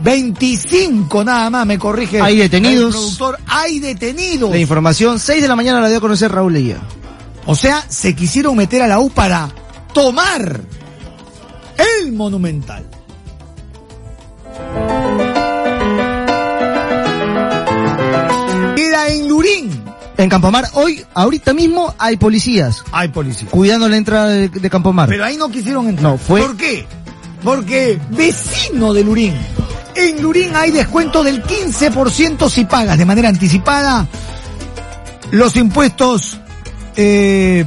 25 0.02 1.24
nada 1.24 1.50
más, 1.50 1.66
me 1.66 1.78
corrige. 1.80 2.22
Hay 2.22 2.38
detenidos. 2.38 2.94
El 2.96 3.00
productor, 3.02 3.38
hay 3.48 3.80
detenidos. 3.80 4.52
La 4.52 4.58
información, 4.60 5.20
6 5.20 5.42
de 5.42 5.48
la 5.48 5.56
mañana 5.56 5.82
la 5.82 5.90
dio 5.90 5.98
a 5.98 6.02
conocer 6.02 6.32
Raúl 6.32 6.54
Leguía. 6.54 6.78
O 7.46 7.56
sea, 7.56 7.84
se 7.88 8.16
quisieron 8.16 8.56
meter 8.56 8.82
a 8.82 8.88
la 8.88 9.00
U 9.00 9.10
para 9.10 9.50
tomar 9.94 10.62
el 12.02 12.12
Monumental. 12.12 12.86
Queda 18.76 19.08
en 19.10 19.28
Lurín. 19.28 19.84
En 20.18 20.30
Campomar, 20.30 20.66
hoy, 20.74 21.04
ahorita 21.14 21.54
mismo, 21.54 21.94
hay 22.00 22.18
policías 22.18 22.84
Hay 22.92 23.10
policía. 23.10 23.48
cuidando 23.52 23.88
la 23.88 23.98
entrada 23.98 24.30
de, 24.30 24.50
de 24.50 24.70
Campomar. 24.70 25.08
Pero 25.08 25.24
ahí 25.24 25.38
no 25.38 25.50
quisieron 25.50 25.88
entrar. 25.88 26.12
No, 26.14 26.18
fue- 26.18 26.42
¿Por 26.42 26.58
qué? 26.58 26.88
Porque 27.44 28.00
vecino 28.10 28.94
de 28.94 29.04
Lurín. 29.04 29.36
En 29.98 30.22
Lurín 30.22 30.56
hay 30.56 30.70
descuento 30.70 31.24
del 31.24 31.42
15% 31.42 32.52
si 32.52 32.66
pagas 32.66 33.00
de 33.00 33.06
manera 33.06 33.30
anticipada 33.30 34.08
los 35.32 35.56
impuestos 35.56 36.40
eh, 36.96 37.66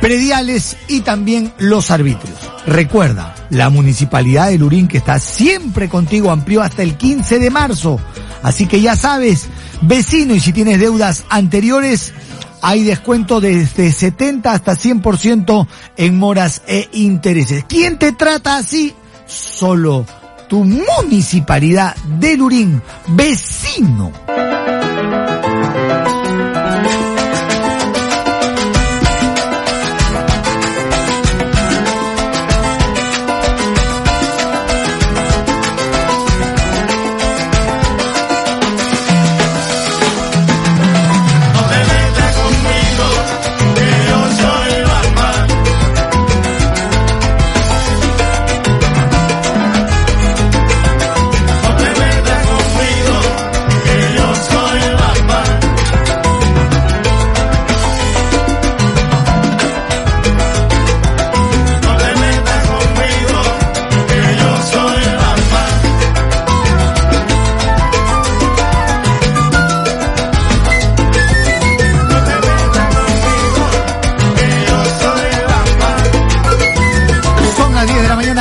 prediales 0.00 0.76
y 0.88 1.02
también 1.02 1.52
los 1.58 1.92
arbitrios. 1.92 2.36
Recuerda, 2.66 3.32
la 3.50 3.70
municipalidad 3.70 4.48
de 4.48 4.58
Lurín 4.58 4.88
que 4.88 4.98
está 4.98 5.20
siempre 5.20 5.88
contigo 5.88 6.32
amplió 6.32 6.62
hasta 6.62 6.82
el 6.82 6.96
15 6.96 7.38
de 7.38 7.50
marzo. 7.50 8.00
Así 8.42 8.66
que 8.66 8.80
ya 8.80 8.96
sabes, 8.96 9.46
vecino, 9.82 10.34
y 10.34 10.40
si 10.40 10.52
tienes 10.52 10.80
deudas 10.80 11.22
anteriores, 11.28 12.12
hay 12.60 12.82
descuento 12.82 13.40
desde 13.40 13.92
70 13.92 14.50
hasta 14.50 14.72
100% 14.72 15.68
en 15.96 16.18
moras 16.18 16.62
e 16.66 16.88
intereses. 16.92 17.64
¿Quién 17.68 18.00
te 18.00 18.10
trata 18.10 18.56
así? 18.56 18.92
Solo 19.26 20.04
tu 20.50 20.64
municipalidad 20.64 21.94
de 22.18 22.36
Lurín, 22.36 22.82
vecino. 23.06 24.10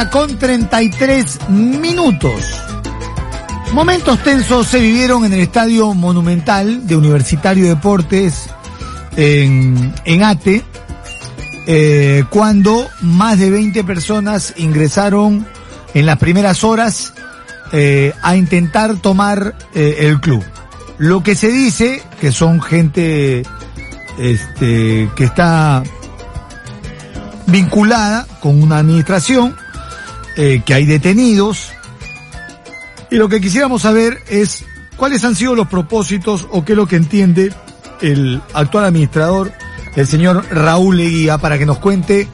Con 0.07 0.39
33 0.39 1.49
minutos. 1.49 2.41
Momentos 3.73 4.23
tensos 4.23 4.67
se 4.67 4.79
vivieron 4.79 5.25
en 5.25 5.33
el 5.33 5.41
Estadio 5.41 5.93
Monumental 5.93 6.88
de 6.88 6.95
Universitario 6.95 7.65
de 7.65 7.69
Deportes 7.71 8.49
en, 9.17 9.93
en 10.05 10.23
Ate, 10.23 10.63
eh, 11.67 12.23
cuando 12.29 12.88
más 13.01 13.39
de 13.39 13.49
20 13.49 13.83
personas 13.83 14.53
ingresaron 14.55 15.45
en 15.93 16.05
las 16.05 16.17
primeras 16.17 16.63
horas 16.63 17.13
eh, 17.73 18.13
a 18.21 18.38
intentar 18.38 18.95
tomar 18.97 19.55
eh, 19.75 19.97
el 19.99 20.21
club. 20.21 20.43
Lo 20.97 21.23
que 21.23 21.35
se 21.35 21.49
dice 21.49 22.01
que 22.21 22.31
son 22.31 22.62
gente 22.62 23.43
este, 24.17 25.09
que 25.15 25.23
está 25.25 25.83
vinculada 27.47 28.25
con 28.39 28.63
una 28.63 28.77
administración, 28.77 29.55
eh, 30.41 30.63
que 30.65 30.73
hay 30.73 30.86
detenidos. 30.86 31.73
Y 33.12 33.17
lo 33.17 33.28
que 33.28 33.41
quisiéramos 33.41 33.82
saber 33.82 34.23
es 34.30 34.63
cuáles 34.95 35.25
han 35.25 35.36
sido 35.36 35.54
los 35.54 35.67
propósitos 35.67 36.47
o 36.49 36.63
qué 36.63 36.71
es 36.71 36.78
lo 36.78 36.88
que 36.88 36.95
entiende 36.95 37.54
el 37.99 38.41
actual 38.54 38.86
administrador, 38.86 39.52
el 39.97 40.08
señor 40.08 40.45
Raúl 40.49 40.95
Leguía, 40.95 41.39
para 41.39 41.58
que 41.58 41.65
nos 41.65 41.80
cuente 41.80 42.30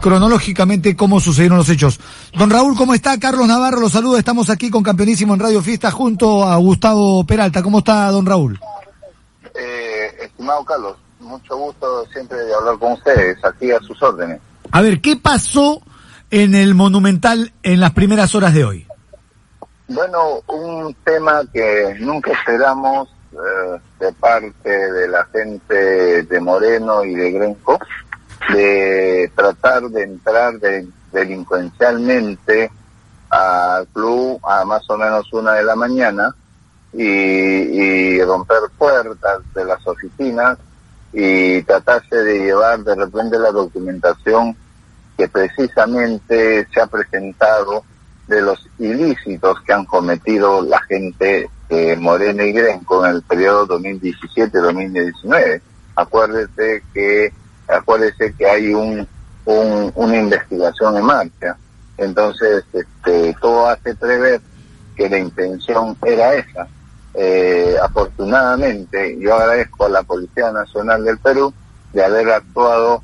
cronológicamente 0.00 0.94
cómo 0.94 1.18
sucedieron 1.18 1.58
los 1.58 1.68
hechos. 1.68 1.98
Don 2.38 2.48
Raúl, 2.48 2.76
¿cómo 2.76 2.94
está? 2.94 3.18
Carlos 3.18 3.48
Navarro 3.48 3.80
lo 3.80 3.88
saluda. 3.88 4.20
Estamos 4.20 4.50
aquí 4.50 4.70
con 4.70 4.84
Campeonísimo 4.84 5.34
en 5.34 5.40
Radio 5.40 5.60
Fiesta 5.60 5.90
junto 5.90 6.44
a 6.44 6.54
Gustavo 6.58 7.26
Peralta. 7.26 7.60
¿Cómo 7.60 7.80
está, 7.80 8.08
don 8.12 8.24
Raúl? 8.24 8.60
Eh, 9.56 10.16
estimado 10.22 10.64
Carlos, 10.64 10.96
mucho 11.18 11.56
gusto 11.56 12.06
siempre 12.12 12.38
de 12.38 12.54
hablar 12.54 12.78
con 12.78 12.92
ustedes, 12.92 13.44
aquí 13.44 13.72
a 13.72 13.80
sus 13.80 14.00
órdenes. 14.00 14.40
A 14.70 14.80
ver, 14.80 15.00
¿qué 15.00 15.16
pasó 15.16 15.82
en 16.30 16.54
el 16.54 16.74
Monumental 16.74 17.52
en 17.62 17.80
las 17.80 17.92
primeras 17.92 18.34
horas 18.34 18.54
de 18.54 18.64
hoy? 18.64 18.86
Bueno, 19.88 20.40
un 20.48 20.94
tema 21.04 21.42
que 21.52 21.96
nunca 22.00 22.32
esperamos 22.32 23.08
eh, 23.32 23.80
de 24.00 24.12
parte 24.12 24.68
de 24.68 25.08
la 25.08 25.24
gente 25.26 26.22
de 26.24 26.40
Moreno 26.40 27.04
y 27.04 27.14
de 27.14 27.30
Grenco, 27.32 27.78
de 28.52 29.30
tratar 29.34 29.84
de 29.88 30.02
entrar 30.02 30.58
de- 30.58 30.86
delincuencialmente 31.12 32.70
al 33.30 33.86
club 33.88 34.40
a 34.46 34.64
más 34.64 34.88
o 34.90 34.96
menos 34.96 35.30
una 35.32 35.52
de 35.54 35.62
la 35.64 35.76
mañana 35.76 36.34
y, 36.92 37.02
y 37.04 38.22
romper 38.22 38.58
puertas 38.76 39.38
de 39.54 39.64
las 39.64 39.86
oficinas 39.86 40.58
y 41.12 41.62
tratarse 41.62 42.16
de 42.16 42.38
llevar 42.40 42.80
de 42.80 42.94
repente 42.94 43.38
la 43.38 43.50
documentación 43.50 44.54
que 45.18 45.28
precisamente 45.28 46.66
se 46.72 46.80
ha 46.80 46.86
presentado 46.86 47.82
de 48.28 48.40
los 48.40 48.66
ilícitos 48.78 49.60
que 49.62 49.72
han 49.72 49.84
cometido 49.84 50.62
la 50.62 50.80
gente 50.82 51.50
de 51.68 51.96
Moreno 51.96 52.42
y 52.44 52.52
Grenco 52.52 53.04
en 53.04 53.16
el 53.16 53.22
periodo 53.22 53.66
2017-2019. 54.62 55.60
Acuérdese 55.96 56.82
que, 56.94 57.32
acuérdese 57.66 58.32
que 58.34 58.46
hay 58.46 58.72
un, 58.72 59.06
un- 59.44 59.92
una 59.94 60.16
investigación 60.16 60.96
en 60.96 61.04
marcha. 61.04 61.56
Entonces, 61.96 62.64
este, 62.72 63.34
todo 63.40 63.66
hace 63.66 63.94
prever 63.96 64.40
que 64.96 65.08
la 65.10 65.18
intención 65.18 65.96
era 66.04 66.34
esa. 66.34 66.68
Eh, 67.14 67.74
afortunadamente, 67.82 69.18
yo 69.18 69.34
agradezco 69.34 69.86
a 69.86 69.88
la 69.88 70.02
Policía 70.04 70.52
Nacional 70.52 71.04
del 71.04 71.18
Perú 71.18 71.52
de 71.92 72.04
haber 72.04 72.30
actuado 72.30 73.02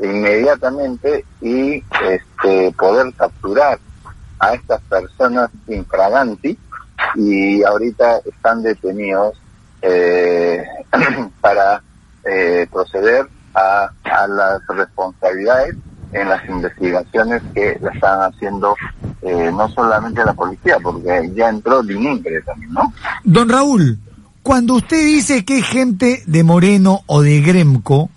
inmediatamente 0.00 1.24
y 1.40 1.82
este, 2.02 2.72
poder 2.72 3.12
capturar 3.14 3.78
a 4.38 4.54
estas 4.54 4.80
personas 4.82 5.50
infraganti 5.68 6.58
y 7.14 7.62
ahorita 7.62 8.20
están 8.24 8.62
detenidos 8.62 9.36
eh, 9.82 10.64
para 11.40 11.82
eh, 12.24 12.66
proceder 12.70 13.26
a, 13.54 13.90
a 14.04 14.26
las 14.26 14.60
responsabilidades 14.68 15.76
en 16.12 16.28
las 16.28 16.48
investigaciones 16.48 17.42
que 17.54 17.78
la 17.80 17.90
están 17.90 18.20
haciendo 18.20 18.74
eh, 19.22 19.50
no 19.52 19.68
solamente 19.70 20.24
la 20.24 20.32
policía, 20.32 20.78
porque 20.82 21.30
ya 21.34 21.48
entró 21.48 21.82
Dinincre 21.82 22.40
también, 22.42 22.72
¿no? 22.72 22.92
Don 23.24 23.48
Raúl, 23.48 23.98
cuando 24.42 24.74
usted 24.74 25.04
dice 25.04 25.44
que 25.44 25.58
es 25.58 25.66
gente 25.66 26.22
de 26.26 26.44
Moreno 26.44 27.00
o 27.06 27.22
de 27.22 27.40
Gremco, 27.40 28.10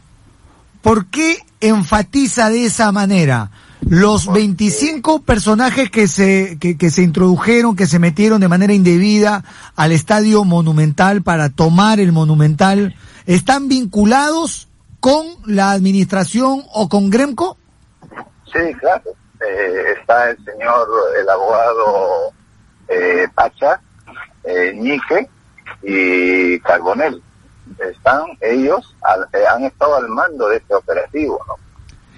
¿por 0.81 1.07
qué 1.07 1.37
enfatiza 1.61 2.49
de 2.49 2.65
esa 2.65 2.91
manera? 2.91 3.51
Los 3.81 4.31
25 4.31 5.21
personajes 5.21 5.91
que 5.91 6.07
se, 6.07 6.57
que, 6.59 6.77
que 6.77 6.89
se 6.89 7.03
introdujeron, 7.03 7.75
que 7.75 7.85
se 7.85 7.99
metieron 7.99 8.41
de 8.41 8.47
manera 8.47 8.73
indebida 8.73 9.43
al 9.75 9.91
estadio 9.91 10.43
monumental 10.43 11.21
para 11.21 11.49
tomar 11.49 11.99
el 11.99 12.11
monumental, 12.11 12.95
¿están 13.25 13.67
vinculados 13.67 14.67
con 14.99 15.25
la 15.45 15.71
administración 15.71 16.63
o 16.73 16.89
con 16.89 17.09
Gremco? 17.09 17.57
Sí, 18.51 18.73
claro. 18.79 19.03
Eh, 19.47 19.93
está 19.99 20.31
el 20.31 20.37
señor, 20.43 20.87
el 21.21 21.29
abogado 21.29 22.33
eh, 22.87 23.27
Pacha, 23.35 23.79
eh, 24.43 24.73
y 25.83 26.59
Carbonel. 26.59 27.21
Están 27.79 28.21
ellos, 28.41 28.95
al- 29.01 29.27
eh, 29.33 29.45
han 29.53 29.63
estado 29.65 29.95
al 29.97 30.07
mando 30.09 30.47
de 30.49 30.57
este 30.57 30.73
operativo, 30.75 31.39
¿no? 31.47 31.55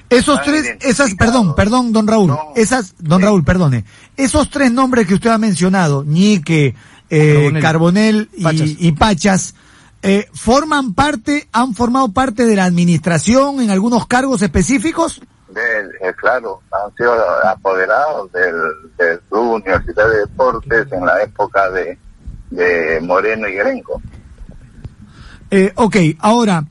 Esos 0.09 0.41
tres, 0.41 0.75
esas, 0.81 1.13
perdón, 1.13 1.53
perdón, 1.55 1.93
don 1.93 2.07
Raúl, 2.07 2.29
No. 2.29 2.53
esas, 2.55 2.95
don. 2.97 3.21
Raúl, 3.21 3.43
perdone, 3.43 3.85
esos 4.17 4.49
tres 4.49 4.71
nombres 4.71 5.05
que 5.07 5.13
usted 5.13 5.29
ha 5.29 5.37
mencionado, 5.37 6.03
Ñique, 6.03 6.73
eh. 7.11 7.51
Carbonel 7.61 8.27
y 8.33 8.43
Pachas. 8.43 8.69
y 8.79 8.91
Pachas, 8.93 9.55
eh, 10.01 10.27
forman 10.33 10.95
parte, 10.95 11.47
han 11.51 11.75
formado 11.75 12.11
parte 12.11 12.45
de 12.45 12.55
la 12.55 12.63
administración 12.65 13.61
en 13.61 13.69
algunos 13.69 14.07
cargos 14.07 14.41
específicos? 14.41 15.21
Del- 15.49 15.91
eh, 16.01 16.13
claro, 16.15 16.61
han 16.71 16.95
sido 16.95 17.13
apoderados 17.47 18.31
del, 18.31 18.55
del 18.97 19.19
Club 19.29 19.55
Universitario 19.63 20.11
de 20.11 20.19
Deportes 20.21 20.91
en 20.91 21.05
la 21.05 21.21
época 21.21 21.69
de, 21.69 21.97
de 22.49 22.99
Moreno 23.01 23.47
y 23.47 23.53
Grenco. 23.53 24.01
Eh, 25.51 25.71
ok, 25.75 25.97
ahora, 26.19 26.65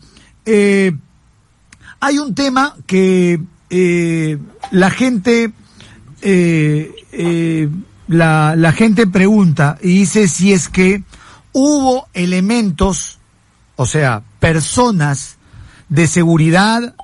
eh, 0.45 0.93
hay 2.01 2.19
un 2.19 2.35
tema 2.35 2.77
que 2.87 3.41
eh, 3.71 4.39
la 4.71 4.91
gente, 4.91 5.53
eh, 6.23 6.93
eh, 7.13 7.69
la, 8.07 8.55
la 8.57 8.73
gente 8.73 9.07
pregunta 9.07 9.79
y 9.83 9.99
dice 10.01 10.29
si 10.29 10.53
es 10.53 10.69
que 10.69 11.03
hubo 11.53 12.07
elementos, 12.15 13.19
o 13.77 13.87
sea, 13.87 14.23
personas 14.39 15.37
de 15.89 16.07
seguridad 16.07 16.95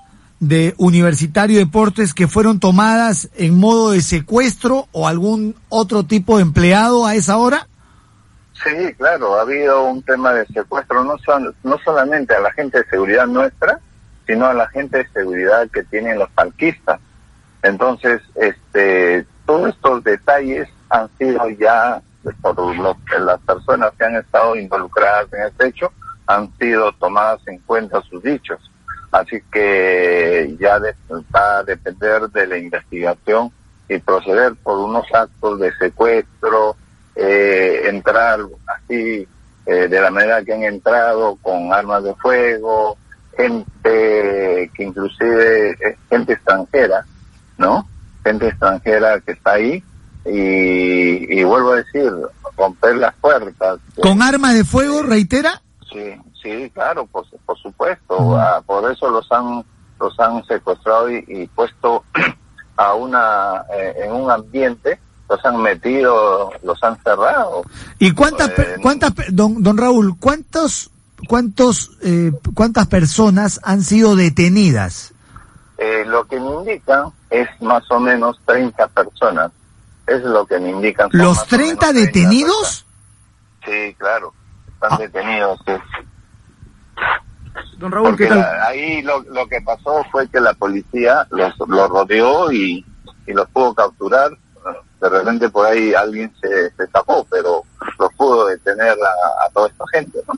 de 0.41 0.75
Universitario 0.77 1.59
Deportes 1.59 2.15
que 2.15 2.29
fueron 2.29 2.61
tomadas 2.61 3.31
en 3.35 3.59
modo 3.59 3.91
de 3.91 4.03
secuestro 4.03 4.89
o 4.93 5.09
algún 5.09 5.57
otro 5.69 6.05
tipo 6.05 6.37
de 6.37 6.43
empleado 6.43 7.07
a 7.07 7.15
esa 7.15 7.37
hora? 7.39 7.69
Sí, 8.63 8.95
claro, 8.95 9.35
ha 9.37 9.43
habido 9.43 9.85
un 9.85 10.03
tema 10.03 10.33
de 10.33 10.47
secuestro, 10.47 11.03
no, 11.05 11.19
son, 11.19 11.55
no 11.65 11.79
solamente 11.85 12.35
a 12.35 12.41
la 12.41 12.53
gente 12.53 12.79
de 12.79 12.89
seguridad 12.89 13.27
nuestra, 13.27 13.81
sino 14.27 14.47
a 14.47 14.55
la 14.55 14.69
gente 14.69 14.99
de 14.99 15.09
seguridad 15.09 15.69
que 15.71 15.83
tienen 15.83 16.19
los 16.19 16.31
palquistas. 16.31 17.01
Entonces, 17.63 18.23
este, 18.37 19.27
todos 19.45 19.71
estos 19.71 20.05
detalles 20.05 20.69
han 20.89 21.09
sido 21.19 21.49
ya, 21.51 22.01
por 22.41 22.59
los- 22.77 22.97
las 23.19 23.41
personas 23.41 23.93
que 23.99 24.05
han 24.05 24.17
estado 24.17 24.57
involucradas 24.57 25.33
en 25.33 25.43
este 25.43 25.67
hecho, 25.69 25.93
han 26.27 26.51
sido 26.59 26.93
tomadas 26.93 27.41
en 27.49 27.59
cuenta 27.59 28.01
sus 28.03 28.23
dichos. 28.23 28.59
Así 29.11 29.43
que 29.53 30.57
ya 30.59 30.79
va 31.35 31.59
a 31.59 31.65
depender 31.65 32.23
de 32.31 32.47
la 32.47 32.57
investigación 32.57 33.51
y 33.89 33.99
proceder 33.99 34.55
por 34.63 34.79
unos 34.79 35.05
actos 35.13 35.61
de 35.61 35.73
secuestro, 35.77 36.77
eh, 37.17 37.83
entrar 37.85 38.41
así 38.67 39.27
eh, 39.67 39.89
de 39.89 40.01
la 40.01 40.11
manera 40.11 40.45
que 40.45 40.53
han 40.53 40.63
entrado 40.63 41.37
con 41.43 41.73
armas 41.73 42.05
de 42.05 42.15
fuego, 42.17 42.97
gente 43.37 44.71
que 44.75 44.83
inclusive 44.83 45.71
es 45.71 45.97
gente 46.09 46.35
extranjera, 46.35 47.05
¿no? 47.59 47.89
Gente 48.23 48.49
extranjera 48.49 49.21
que 49.21 49.33
está 49.33 49.53
ahí 49.53 49.83
y, 50.25 51.41
y 51.41 51.45
vuelvo 51.45 51.73
a 51.73 51.77
decir, 51.77 52.11
romper 52.57 52.97
las 52.97 53.15
puertas. 53.17 53.79
¿Con 54.01 54.23
armas 54.23 54.55
de 54.55 54.65
fuego, 54.65 55.03
reitera? 55.03 55.61
Sí, 55.93 56.15
sí, 56.43 56.71
claro, 56.75 57.07
por, 57.07 57.27
por 57.45 57.59
supuesto. 57.59 58.37
Ah, 58.37 58.63
por 58.65 58.91
eso 58.91 59.11
los 59.11 59.31
han 59.31 59.65
los 60.01 60.19
han 60.19 60.45
secuestrado 60.45 61.11
y, 61.11 61.25
y 61.29 61.47
puesto 61.49 62.05
a 62.77 62.95
una 62.95 63.65
eh, 63.73 63.95
en 64.05 64.13
un 64.13 64.31
ambiente, 64.31 64.99
los 65.29 65.45
han 65.45 65.63
metido, 65.63 66.51
los 66.63 66.83
han 66.83 66.97
cerrado. 67.03 67.63
¿Y 67.99 68.13
cuántas, 68.13 68.51
pe- 68.51 68.63
Eh, 68.63 68.77
cuántas, 68.83 69.13
pe- 69.13 69.27
don, 69.31 69.63
don 69.63 69.77
Raúl, 69.79 70.17
cuántos, 70.19 70.91
cuántos, 71.29 71.93
eh, 72.03 72.33
cuántas 72.55 72.87
personas 72.89 73.61
han 73.65 73.83
sido 73.83 74.17
detenidas? 74.17 75.13
Eh, 75.79 76.05
lo 76.07 76.25
que 76.27 76.39
me 76.39 76.51
indican 76.51 77.07
es 77.31 77.49
más 77.61 77.83
o 77.91 77.99
menos 77.99 78.39
30 78.47 78.87
personas. 78.89 79.51
Es 80.07 80.23
lo 80.23 80.47
que 80.47 80.59
me 80.61 80.71
indican. 80.71 81.09
¿Los 81.13 81.37
más 81.37 81.45
o 81.45 81.49
30 81.49 81.87
menos 81.93 82.03
detenidos? 82.07 82.85
personas. 83.63 83.89
Sí, 83.89 83.95
claro. 83.99 84.33
Están 84.75 84.93
Ah. 84.93 84.99
detenidos. 84.99 85.59
sí. 85.67 85.73
Don 87.79 87.91
Raúl, 87.91 88.09
Porque 88.11 88.25
¿qué 88.25 88.29
tal? 88.31 88.39
la- 88.39 88.67
ahí 88.67 89.03
lo, 89.03 89.21
lo 89.23 89.47
que 89.49 89.61
pasó 89.63 90.05
fue 90.13 90.29
que 90.29 90.41
la 90.41 90.55
policía 90.55 91.27
los, 91.31 91.53
los 91.67 91.89
rodeó 91.89 92.53
y, 92.53 92.85
y 93.27 93.33
los 93.33 93.49
pudo 93.51 93.75
capturar. 93.75 94.31
De 95.05 95.19
repente 95.19 95.51
por 95.51 95.67
ahí 95.67 95.93
alguien 95.95 96.33
se, 96.41 96.49
se 96.77 96.85
escapó, 96.85 97.27
pero 97.31 97.63
los 97.99 98.13
pudo 98.15 98.47
detener 98.47 98.89
a, 98.93 99.47
a 99.47 99.51
toda 99.53 99.69
esta 99.69 99.85
gente, 99.93 100.19
¿no? 100.27 100.35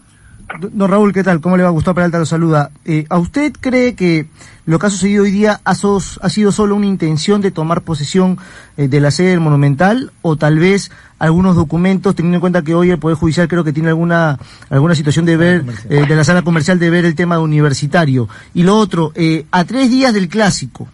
Don 0.73 0.89
Raúl, 0.89 1.13
¿qué 1.13 1.25
tal? 1.25 1.41
¿Cómo 1.41 1.57
le 1.57 1.65
va? 1.65 1.71
Gustavo 1.71 1.97
Peralta 1.97 2.19
lo 2.21 2.27
saluda. 2.27 2.71
Eh, 2.85 3.05
¿A 3.11 3.19
usted 3.19 3.53
cree 3.61 3.95
que 3.97 4.29
lo 4.65 4.79
que 4.79 4.87
ha 4.87 4.91
sucedido 4.91 5.25
hoy 5.25 5.33
día 5.33 5.61
ha, 5.65 5.75
sos- 5.75 6.21
ha 6.23 6.31
sido 6.31 6.53
solo 6.53 6.77
una 6.77 6.87
intención 6.87 7.41
de 7.41 7.51
tomar 7.51 7.83
posesión 7.83 8.39
eh, 8.77 8.87
de 8.87 9.01
la 9.01 9.11
sede 9.11 9.31
del 9.31 9.41
Monumental 9.41 10.13
o 10.23 10.37
tal 10.37 10.59
vez 10.61 10.91
algunos 11.19 11.57
documentos, 11.57 12.15
teniendo 12.15 12.37
en 12.37 12.41
cuenta 12.41 12.63
que 12.63 12.75
hoy 12.77 12.91
el 12.91 12.99
Poder 12.99 13.17
Judicial 13.17 13.49
creo 13.49 13.65
que 13.65 13.73
tiene 13.73 13.89
alguna 13.91 14.39
alguna 14.71 14.95
situación 14.95 15.25
de 15.27 15.37
ver, 15.37 15.65
eh, 15.91 16.07
de 16.09 16.15
la 16.17 16.23
sala 16.25 16.43
comercial 16.43 16.79
de 16.79 16.91
ver 16.91 17.05
el 17.05 17.17
tema 17.17 17.39
universitario? 17.41 18.29
Y 18.55 18.63
lo 18.63 18.77
otro, 18.79 19.11
eh, 19.17 19.47
a 19.51 19.65
tres 19.65 19.91
días 19.91 20.15
del 20.15 20.29
clásico, 20.29 20.89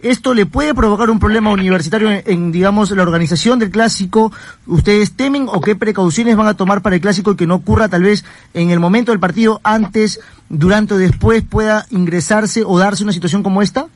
¿Esto 0.00 0.32
le 0.32 0.46
puede 0.46 0.74
provocar 0.74 1.10
un 1.10 1.18
problema 1.18 1.50
universitario 1.50 2.08
en, 2.24 2.52
digamos, 2.52 2.92
la 2.92 3.02
organización 3.02 3.58
del 3.58 3.72
clásico? 3.72 4.32
¿Ustedes 4.66 5.16
temen 5.16 5.48
o 5.48 5.60
qué 5.60 5.74
precauciones 5.74 6.36
van 6.36 6.46
a 6.46 6.56
tomar 6.56 6.82
para 6.82 6.94
el 6.94 7.02
clásico 7.02 7.32
y 7.32 7.36
que 7.36 7.48
no 7.48 7.56
ocurra 7.56 7.88
tal 7.88 8.04
vez 8.04 8.24
en 8.54 8.70
el 8.70 8.78
momento 8.78 9.10
del 9.10 9.18
partido, 9.18 9.60
antes, 9.64 10.20
durante 10.48 10.94
o 10.94 10.98
después 10.98 11.42
pueda 11.42 11.86
ingresarse 11.90 12.62
o 12.64 12.78
darse 12.78 13.02
una 13.02 13.12
situación 13.12 13.42
como 13.42 13.60
esta? 13.60 13.88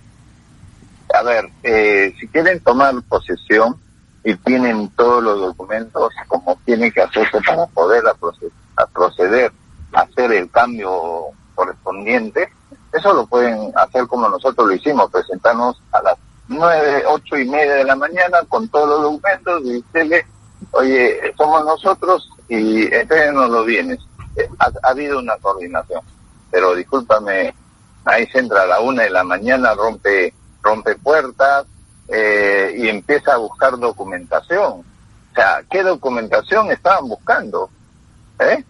A 1.14 1.22
ver, 1.22 1.48
eh, 1.62 2.12
si 2.18 2.26
quieren 2.26 2.58
tomar 2.60 2.94
posesión 3.08 3.76
y 4.24 4.34
tienen 4.34 4.88
todos 4.96 5.22
los 5.22 5.38
documentos 5.38 6.12
como 6.26 6.58
tiene 6.64 6.90
que 6.90 7.02
hacerse 7.02 7.38
para 7.46 7.66
poder 7.66 8.02
a 8.76 8.86
proceder 8.86 9.52
a 9.92 10.00
hacer 10.00 10.32
el 10.32 10.50
cambio 10.50 10.90
correspondiente, 11.54 12.48
eso 12.92 13.12
lo 13.12 13.26
pueden 13.26 13.72
hacer 13.76 14.06
como 14.06 14.28
nosotros 14.28 14.66
lo 14.66 14.74
hicimos, 14.74 15.10
presentarnos 15.10 15.80
a 15.92 16.02
las 16.02 16.16
nueve, 16.48 17.04
ocho 17.08 17.38
y 17.38 17.48
media 17.48 17.74
de 17.74 17.84
la 17.84 17.96
mañana 17.96 18.38
con 18.48 18.68
todos 18.68 18.88
los 18.88 19.02
documentos 19.02 19.62
y 19.64 19.82
decirle, 19.82 20.26
oye, 20.72 21.34
somos 21.36 21.64
nosotros 21.64 22.28
y 22.48 22.92
entréguenos 22.94 23.50
los 23.50 23.66
bienes. 23.66 23.98
Eh, 24.36 24.48
ha, 24.58 24.66
ha 24.82 24.90
habido 24.90 25.18
una 25.18 25.36
coordinación, 25.38 26.00
pero 26.50 26.74
discúlpame, 26.74 27.54
ahí 28.04 28.26
se 28.26 28.38
entra 28.38 28.62
a 28.62 28.66
la 28.66 28.80
una 28.80 29.04
de 29.04 29.10
la 29.10 29.24
mañana, 29.24 29.74
rompe, 29.74 30.34
rompe 30.62 30.94
puertas 30.96 31.66
eh, 32.08 32.74
y 32.76 32.88
empieza 32.88 33.34
a 33.34 33.38
buscar 33.38 33.78
documentación. 33.78 34.80
O 34.80 35.34
sea, 35.34 35.62
¿qué 35.70 35.82
documentación 35.82 36.70
estaban 36.70 37.08
buscando? 37.08 37.70
¿Eh? 38.38 38.64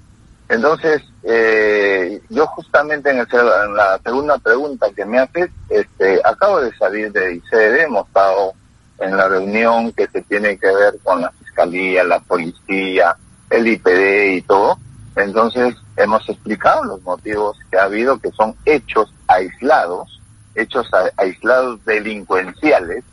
Entonces, 0.52 1.00
eh, 1.22 2.20
yo 2.28 2.46
justamente 2.48 3.08
en, 3.10 3.20
el 3.20 3.26
en 3.32 3.74
la 3.74 3.98
segunda 4.04 4.36
pregunta 4.36 4.86
que 4.94 5.06
me 5.06 5.18
haces, 5.18 5.48
este, 5.70 6.20
acabo 6.22 6.60
de 6.60 6.76
salir 6.76 7.10
de 7.10 7.36
ICD, 7.36 7.84
hemos 7.84 8.06
estado 8.06 8.52
en 8.98 9.16
la 9.16 9.28
reunión 9.28 9.92
que 9.92 10.06
se 10.08 10.20
tiene 10.20 10.58
que 10.58 10.66
ver 10.66 10.98
con 11.02 11.22
la 11.22 11.30
fiscalía, 11.30 12.04
la 12.04 12.20
policía, 12.20 13.16
el 13.48 13.66
IPD 13.66 14.34
y 14.36 14.42
todo. 14.42 14.76
Entonces, 15.16 15.74
hemos 15.96 16.28
explicado 16.28 16.84
los 16.84 17.00
motivos 17.02 17.56
que 17.70 17.78
ha 17.78 17.84
habido, 17.84 18.18
que 18.18 18.30
son 18.32 18.54
hechos 18.66 19.10
aislados, 19.28 20.20
hechos 20.54 20.86
a- 20.92 21.10
aislados 21.16 21.82
delincuenciales 21.86 23.04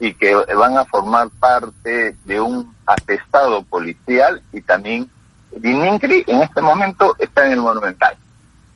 y 0.00 0.14
que 0.14 0.34
van 0.34 0.78
a 0.78 0.86
formar 0.86 1.28
parte 1.38 2.16
de 2.24 2.40
un 2.40 2.74
atestado 2.86 3.62
policial 3.64 4.40
y 4.54 4.62
también 4.62 5.10
Dinincri 5.52 6.24
en 6.26 6.42
este 6.42 6.60
momento 6.60 7.16
está 7.18 7.46
en 7.46 7.52
el 7.52 7.60
Monumental. 7.60 8.16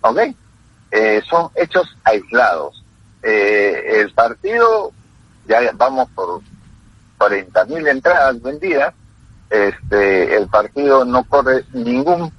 ¿Ok? 0.01 0.19
Eh, 0.91 1.23
son 1.29 1.51
hechos 1.55 1.87
aislados. 2.05 2.83
Eh, 3.23 4.01
el 4.01 4.13
partido, 4.13 4.93
ya 5.47 5.71
vamos 5.75 6.09
por 6.15 6.41
40.000 7.19 7.89
entradas 7.89 8.43
vendidas, 8.43 8.95
este, 9.49 10.37
el 10.37 10.49
partido 10.49 11.05
no 11.05 11.25
corre 11.25 11.65
ningún 11.73 12.33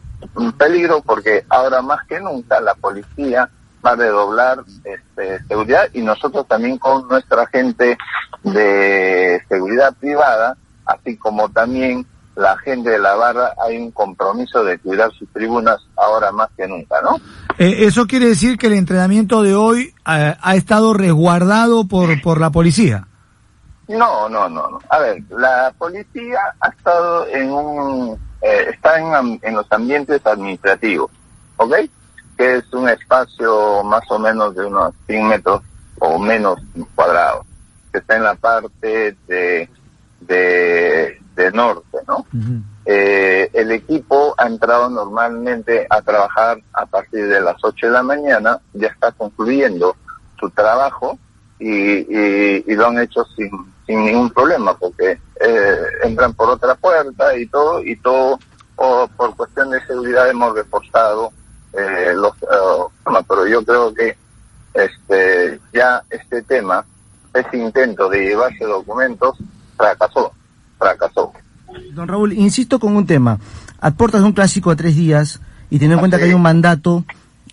peligro 0.58 1.02
porque 1.02 1.46
ahora 1.50 1.82
más 1.82 2.06
que 2.08 2.20
nunca 2.20 2.60
la 2.60 2.74
policía 2.76 3.50
va 3.86 3.92
a 3.92 3.96
redoblar 3.96 4.64
este, 4.84 5.44
seguridad 5.48 5.90
y 5.94 6.02
nosotros 6.02 6.48
también 6.48 6.78
con 6.78 7.08
nuestra 7.08 7.46
gente 7.48 7.98
de 8.44 9.42
seguridad 9.48 9.94
privada, 10.00 10.58
así 10.86 11.18
como 11.18 11.50
también 11.50 12.06
la 12.36 12.58
gente 12.58 12.90
de 12.90 13.00
la 13.00 13.16
barra, 13.16 13.54
hay 13.64 13.78
un 13.78 13.92
compromiso 13.92 14.64
de 14.64 14.80
cuidar 14.80 15.12
sus 15.12 15.32
tribunas 15.32 15.78
ahora 15.96 16.32
más 16.32 16.50
que 16.58 16.68
nunca, 16.68 17.02
¿no? 17.02 17.18
Eh, 17.58 17.86
eso 17.86 18.08
quiere 18.08 18.28
decir 18.28 18.58
que 18.58 18.68
el 18.68 18.74
entrenamiento 18.74 19.44
de 19.44 19.56
hoy 19.56 19.94
eh, 20.10 20.36
ha 20.42 20.56
estado 20.56 20.94
resguardado 20.94 21.88
por, 21.88 22.22
por 22.22 22.40
la 22.40 22.50
policía. 22.50 23.08
No, 23.88 24.30
no, 24.30 24.50
no, 24.50 24.70
no. 24.70 24.80
A 24.90 25.00
ver, 25.00 25.22
la 25.30 25.74
policía 25.78 26.40
ha 26.60 26.70
estado 26.70 27.28
en 27.28 27.52
un, 27.52 28.20
eh, 28.42 28.70
está 28.74 28.98
en, 29.00 29.40
en 29.42 29.56
los 29.56 29.72
ambientes 29.72 30.26
administrativos, 30.26 31.12
¿ok? 31.58 31.76
Que 32.38 32.58
es 32.58 32.74
un 32.74 32.90
espacio 32.90 33.84
más 33.84 34.04
o 34.10 34.18
menos 34.18 34.56
de 34.56 34.66
unos 34.66 34.94
100 35.06 35.28
metros 35.28 35.62
o 36.00 36.18
menos 36.18 36.60
cuadrados, 36.96 37.46
que 37.92 38.00
está 38.00 38.16
en 38.16 38.24
la 38.24 38.36
parte 38.36 39.16
de, 39.28 39.70
de, 40.22 41.22
de 41.36 41.52
norte, 41.52 41.93
¿no? 42.08 42.26
eh, 42.86 43.50
el 43.54 43.72
equipo 43.72 44.36
ha 44.38 44.48
entrado 44.48 44.90
normalmente 44.90 45.88
a 45.90 46.02
trabajar 46.02 46.60
a 46.74 46.86
partir 46.86 47.28
de 47.28 47.42
las 47.42 47.56
8 47.64 47.88
de 47.88 47.92
la 47.92 48.04
mañana, 48.04 48.60
ya 48.74 48.88
está 48.88 49.12
concluyendo 49.12 49.96
su 50.40 50.50
trabajo 50.50 51.18
y, 51.60 51.70
y, 51.70 52.64
y 52.68 52.76
lo 52.76 52.88
han 52.88 53.00
hecho 53.00 53.26
sin, 53.36 53.50
sin 53.86 54.06
ningún 54.06 54.30
problema 54.32 54.78
porque 54.78 55.20
eh, 55.40 55.78
entran 56.04 56.34
por 56.34 56.50
otra 56.50 56.76
puerta 56.76 57.38
y 57.38 57.48
todo, 57.48 57.84
y 57.84 57.96
todo 57.98 58.40
o 58.76 59.08
por 59.16 59.36
cuestión 59.36 59.70
de 59.70 59.86
seguridad 59.86 60.30
hemos 60.30 60.54
reforzado 60.56 61.32
eh, 61.74 62.14
los 62.16 62.34
uh, 62.44 62.92
pero 63.28 63.48
yo 63.48 63.64
creo 63.64 63.94
que 63.94 64.16
este 64.74 65.60
ya 65.74 66.04
este 66.10 66.42
tema, 66.44 66.86
este 67.34 67.58
intento 67.58 68.10
de 68.10 68.20
llevarse 68.26 68.64
documentos 68.66 69.38
fracasó, 69.76 70.32
fracasó. 70.78 71.34
Don 71.94 72.08
Raúl, 72.08 72.34
insisto 72.34 72.80
con 72.80 72.96
un 72.96 73.06
tema. 73.06 73.40
A 73.80 73.92
puertas 73.92 74.22
de 74.22 74.28
un 74.28 74.34
clásico 74.34 74.70
de 74.70 74.76
tres 74.76 74.96
días 74.96 75.40
y 75.70 75.78
teniendo 75.78 75.96
en 75.96 76.00
cuenta 76.00 76.18
que 76.18 76.26
hay 76.26 76.34
un 76.34 76.42
mandato, 76.42 77.04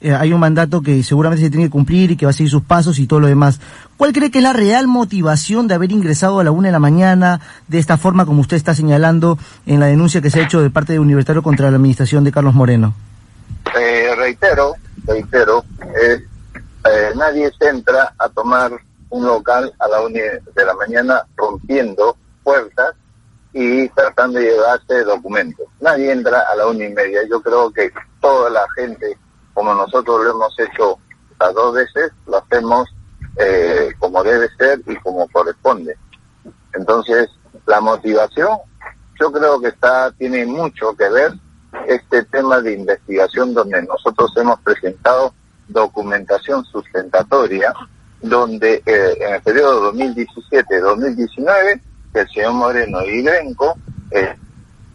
eh, 0.01 0.14
hay 0.14 0.33
un 0.33 0.41
mandato 0.41 0.83
que 0.83 1.03
seguramente 1.03 1.45
se 1.45 1.51
tiene 1.51 1.66
que 1.66 1.71
cumplir 1.71 2.12
y 2.12 2.16
que 2.16 2.27
va 2.27 2.31
a 2.31 2.33
seguir 2.33 2.51
sus 2.51 2.62
pasos 2.62 2.99
y 2.99 3.07
todo 3.07 3.21
lo 3.21 3.27
demás. 3.27 3.61
¿Cuál 3.97 4.12
cree 4.12 4.31
que 4.31 4.39
es 4.39 4.45
la 4.45 4.53
real 4.53 4.87
motivación 4.87 5.68
de 5.68 5.75
haber 5.75 5.93
ingresado 5.93 6.41
a 6.41 6.45
la 6.45 6.51
una 6.51 6.68
de 6.68 6.73
la 6.73 6.79
mañana 6.79 7.41
de 7.68 7.79
esta 7.79 7.99
forma, 7.99 8.25
como 8.27 8.41
usted 8.41 8.57
está 8.57 8.75
señalando 8.75 9.39
en 9.66 9.81
la 9.81 9.87
denuncia 9.87 10.21
que 10.21 10.31
se 10.31 10.41
ha 10.41 10.45
hecho 10.45 10.61
de 10.61 10.71
parte 10.71 10.93
de 10.93 10.99
Universitario 10.99 11.43
contra 11.43 11.71
la 11.71 11.77
administración 11.77 12.25
de 12.25 12.33
Carlos 12.33 12.55
Moreno? 12.55 12.95
Eh, 13.79 14.14
reitero, 14.16 14.75
reitero, 15.05 15.64
eh, 16.03 16.25
eh, 16.85 17.11
nadie 17.16 17.51
se 17.59 17.68
entra 17.68 18.14
a 18.18 18.29
tomar 18.29 18.73
un 19.11 19.27
local 19.27 19.73
a 19.79 19.89
la 19.89 20.01
una 20.01 20.12
de 20.18 20.64
la 20.64 20.75
mañana 20.75 21.23
rompiendo 21.37 22.16
puertas 22.43 22.95
y 23.53 23.88
tratando 23.90 24.38
de 24.38 24.46
llevarse 24.46 25.05
documentos. 25.05 25.66
Nadie 25.80 26.12
entra 26.12 26.40
a 26.40 26.55
la 26.55 26.68
una 26.68 26.84
y 26.84 26.92
media. 26.92 27.20
Yo 27.28 27.40
creo 27.40 27.70
que 27.72 27.92
toda 28.20 28.51
la 28.51 28.64
gente, 28.76 29.18
como 29.55 29.74
nosotros 29.74 30.24
lo 30.24 30.30
hemos 30.30 30.59
hecho 30.59 30.98
las 31.38 31.55
dos 31.55 31.74
veces, 31.74 32.12
lo 32.26 32.36
hacemos 32.36 32.88
eh, 33.36 33.92
como 33.98 34.22
debe 34.22 34.48
ser 34.57 34.80
y 34.86 34.96
como 34.96 35.28
corresponde. 35.28 35.96
Entonces, 36.74 37.28
la 37.66 37.80
motivación, 37.80 38.59
yo 39.18 39.32
creo 39.32 39.61
que 39.61 39.68
está 39.68 40.12
tiene 40.12 40.46
mucho 40.46 40.94
que 40.94 41.09
ver 41.09 41.32
este 41.86 42.24
tema 42.24 42.61
de 42.61 42.74
investigación 42.74 43.55
donde 43.55 43.82
nosotros 43.82 44.32
hemos 44.36 44.61
presentado 44.61 45.34
documentación 45.68 46.64
sustentatoria, 46.64 47.72
donde 48.20 48.82
eh, 48.84 49.16
en 49.20 49.34
el 49.34 49.42
periodo 49.42 49.92
2017-2019 49.92 51.80
que 52.13 52.21
el 52.21 52.29
señor 52.31 52.53
Moreno 52.55 53.05
y 53.05 53.23
Grenco 53.23 53.77
eh, 54.11 54.37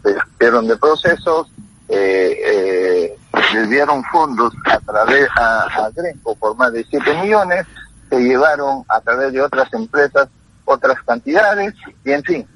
de 0.02 0.76
procesos, 0.76 1.48
eh, 1.88 2.38
eh, 2.46 3.18
desviaron 3.52 4.02
fondos 4.04 4.52
a 4.66 4.78
través 4.80 5.28
a, 5.36 5.62
a 5.62 5.90
Grenco 5.90 6.34
por 6.36 6.56
más 6.56 6.72
de 6.72 6.84
7 6.84 7.22
millones, 7.22 7.66
se 8.08 8.20
llevaron 8.20 8.84
a 8.88 9.00
través 9.00 9.32
de 9.32 9.40
otras 9.40 9.72
empresas 9.72 10.28
otras 10.66 11.00
cantidades 11.02 11.74
y 12.04 12.10
en 12.10 12.22
fin, 12.22 12.46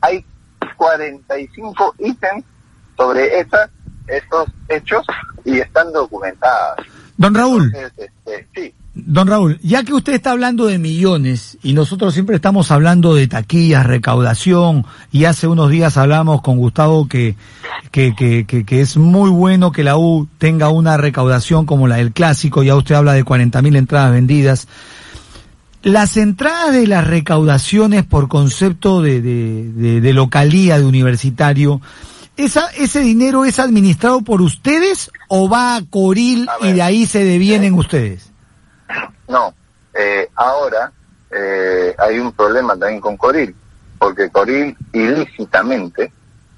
hay 0.00 0.24
45 0.76 1.94
ítems 1.98 2.44
sobre 2.96 3.40
estas, 3.40 3.70
estos 4.06 4.48
hechos 4.68 5.04
y 5.44 5.58
están 5.58 5.92
documentadas. 5.92 6.76
Don 7.16 7.34
Raúl. 7.34 7.64
Entonces, 7.74 8.10
este, 8.24 8.48
sí. 8.54 8.74
Don 8.98 9.28
Raúl, 9.28 9.60
ya 9.62 9.84
que 9.84 9.92
usted 9.92 10.14
está 10.14 10.30
hablando 10.30 10.64
de 10.64 10.78
millones 10.78 11.58
y 11.62 11.74
nosotros 11.74 12.14
siempre 12.14 12.36
estamos 12.36 12.70
hablando 12.70 13.14
de 13.14 13.28
taquillas, 13.28 13.84
recaudación, 13.84 14.86
y 15.12 15.26
hace 15.26 15.46
unos 15.46 15.70
días 15.70 15.98
hablamos 15.98 16.40
con 16.40 16.56
Gustavo 16.56 17.06
que, 17.06 17.34
que, 17.90 18.14
que, 18.14 18.46
que, 18.46 18.64
que 18.64 18.80
es 18.80 18.96
muy 18.96 19.28
bueno 19.28 19.70
que 19.70 19.84
la 19.84 19.98
U 19.98 20.26
tenga 20.38 20.70
una 20.70 20.96
recaudación 20.96 21.66
como 21.66 21.88
la 21.88 21.96
del 21.96 22.12
clásico, 22.12 22.62
ya 22.62 22.74
usted 22.74 22.94
habla 22.94 23.12
de 23.12 23.22
40 23.22 23.60
mil 23.60 23.76
entradas 23.76 24.12
vendidas. 24.12 24.66
Las 25.82 26.16
entradas 26.16 26.72
de 26.72 26.86
las 26.86 27.06
recaudaciones 27.06 28.02
por 28.02 28.28
concepto 28.28 29.02
de, 29.02 29.20
de, 29.20 29.72
de, 29.72 30.00
de 30.00 30.12
localía, 30.14 30.78
de 30.78 30.86
universitario, 30.86 31.82
¿esa, 32.38 32.68
¿ese 32.78 33.00
dinero 33.00 33.44
es 33.44 33.58
administrado 33.58 34.22
por 34.22 34.40
ustedes 34.40 35.10
o 35.28 35.50
va 35.50 35.76
a 35.76 35.82
Coril 35.82 36.48
A 36.48 36.66
y 36.66 36.72
de 36.72 36.80
ahí 36.80 37.04
se 37.04 37.24
devienen 37.24 37.74
ustedes? 37.74 38.32
No, 39.28 39.54
eh, 39.94 40.28
ahora 40.34 40.92
eh, 41.30 41.94
hay 41.98 42.18
un 42.18 42.32
problema 42.32 42.76
también 42.76 43.00
con 43.00 43.16
Coril, 43.16 43.54
porque 43.98 44.30
Coril 44.30 44.76
ilícitamente, 44.92 46.12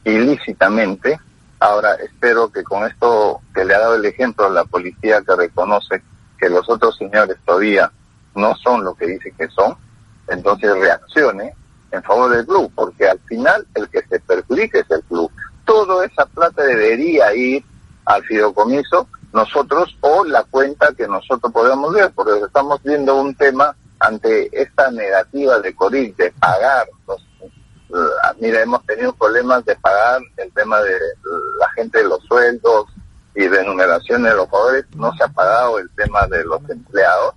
ilícitamente, 0.05 1.19
ahora 1.61 1.95
espero 1.95 2.51
que 2.51 2.63
con 2.63 2.85
esto 2.87 3.41
que 3.55 3.65
le 3.65 3.75
ha 3.75 3.81
dado 3.81 3.97
el 3.97 4.05
ejemplo 4.05 4.49
la 4.51 4.65
policía 4.65 5.23
que 5.23 5.35
reconoce 5.35 6.03
que 6.39 6.49
los 6.49 6.69
otros 6.69 6.97
señores 6.97 7.37
todavía 7.45 7.91
no 8.35 8.55
son 8.57 8.85
lo 8.85 8.95
que 8.95 9.07
dicen 9.07 9.35
que 9.37 9.49
son, 9.49 9.77
entonces 10.29 10.71
reaccione 10.79 11.53
en 11.91 12.03
favor 12.03 12.31
del 12.31 12.47
club, 12.47 12.71
porque 12.75 13.09
al 13.09 13.19
final 13.21 13.67
el 13.75 13.89
que 13.89 14.03
se 14.09 14.21
perjudica 14.21 14.79
es 14.79 14.91
el 14.91 15.03
club. 15.05 15.31
Toda 15.65 16.05
esa 16.05 16.27
plata 16.27 16.63
debería 16.63 17.35
ir 17.35 17.65
al 18.05 18.23
fideicomiso 18.25 19.09
nosotros 19.39 19.97
o 20.01 20.25
la 20.25 20.43
cuenta 20.43 20.93
que 20.97 21.07
nosotros 21.07 21.53
podemos 21.53 21.95
ver, 21.95 22.11
porque 22.13 22.45
estamos 22.45 22.83
viendo 22.83 23.15
un 23.15 23.37
tema 23.37 23.77
ante 24.01 24.49
esta 24.53 24.91
negativa 24.91 25.61
de 25.61 25.75
Coril 25.77 26.13
de 26.17 26.33
pagar 26.33 26.89
los 27.07 27.23
uh, 27.91 28.35
mira, 28.41 28.63
hemos 28.63 28.85
tenido 28.85 29.13
problemas 29.13 29.65
de 29.65 29.77
pagar 29.77 30.21
el 30.39 30.53
tema 30.53 30.81
de 30.81 30.99
la 31.61 31.71
gente 31.77 31.99
de 31.99 32.09
los 32.09 32.21
sueldos 32.25 32.87
y 33.37 33.47
de 33.47 33.61
enumeraciones 33.61 34.33
de 34.33 34.37
los 34.37 34.49
jugadores, 34.49 34.85
no 34.97 35.13
se 35.15 35.23
ha 35.23 35.29
pagado 35.29 35.79
el 35.79 35.89
tema 35.91 36.27
de 36.27 36.45
los 36.45 36.61
empleados, 36.69 37.35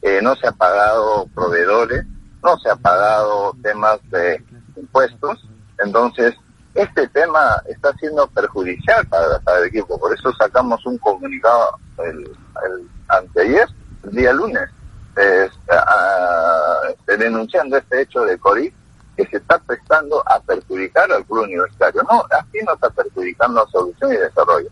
eh, 0.00 0.20
no 0.22 0.34
se 0.36 0.46
ha 0.46 0.52
pagado 0.52 1.26
proveedores, 1.34 2.06
no 2.42 2.56
se 2.58 2.70
ha 2.70 2.76
pagado 2.76 3.54
temas 3.62 3.98
de 4.10 4.42
impuestos, 4.76 5.46
entonces 5.78 6.34
este 6.74 7.06
tema 7.08 7.62
está 7.68 7.92
siendo 7.94 8.26
perjudicial 8.28 9.06
para, 9.06 9.38
para 9.40 9.58
el 9.60 9.66
equipo, 9.66 9.98
por 9.98 10.12
eso 10.12 10.32
sacamos 10.34 10.84
un 10.86 10.98
comunicado 10.98 11.78
el, 12.04 12.18
el 12.20 12.88
anteayer, 13.08 13.68
el 14.04 14.10
día 14.10 14.32
lunes, 14.32 14.68
eh, 15.16 15.48
a- 15.70 15.74
a- 15.76 17.16
denunciando 17.16 17.76
este 17.76 18.02
hecho 18.02 18.22
de 18.24 18.38
COVID 18.38 18.72
que 19.16 19.26
se 19.26 19.36
está 19.36 19.58
prestando 19.60 20.22
a 20.28 20.40
perjudicar 20.40 21.10
al 21.12 21.24
club 21.24 21.44
universitario. 21.44 22.02
No, 22.10 22.24
aquí 22.36 22.58
no 22.66 22.74
está 22.74 22.90
perjudicando 22.90 23.62
a 23.62 23.70
solución 23.70 24.12
y 24.12 24.16
desarrollo. 24.16 24.68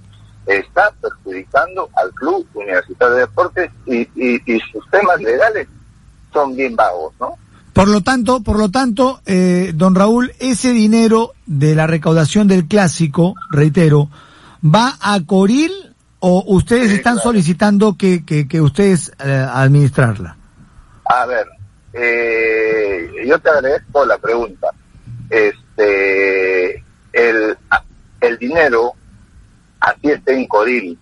Está 0.46 0.90
perjudicando 1.00 1.88
al 1.94 2.10
club 2.14 2.44
universitario 2.54 3.14
de 3.14 3.20
deportes 3.20 3.70
y, 3.86 4.00
y, 4.16 4.42
y 4.44 4.60
sus 4.72 4.84
temas 4.90 5.20
legales 5.20 5.68
son 6.32 6.56
bien 6.56 6.74
vagos, 6.74 7.14
¿no? 7.20 7.36
Por 7.72 7.88
lo 7.88 8.02
tanto, 8.02 8.42
por 8.42 8.58
lo 8.58 8.70
tanto, 8.70 9.20
eh, 9.24 9.72
don 9.74 9.94
Raúl, 9.94 10.32
ese 10.40 10.72
dinero 10.72 11.32
de 11.46 11.74
la 11.74 11.86
recaudación 11.86 12.46
del 12.46 12.66
clásico, 12.66 13.34
reitero, 13.50 14.10
¿va 14.62 14.96
a 15.00 15.18
Coril 15.24 15.72
o 16.20 16.44
ustedes 16.48 16.88
Sí, 16.90 16.96
están 16.96 17.14
claro. 17.14 17.30
solicitando 17.30 17.96
que, 17.96 18.24
que, 18.26 18.46
que 18.46 18.60
ustedes 18.60 19.10
eh, 19.24 19.46
administrarla? 19.50 20.36
A 21.06 21.26
ver, 21.26 21.46
eh, 21.94 23.10
yo 23.26 23.38
te 23.38 23.48
agradezco 23.48 24.04
la 24.04 24.18
pregunta. 24.18 24.68
Este, 25.30 26.74
el, 27.12 27.56
el 28.20 28.38
dinero, 28.38 28.92
así 29.80 30.10
esté 30.10 30.34
en 30.34 30.46
Coril, 30.46 30.98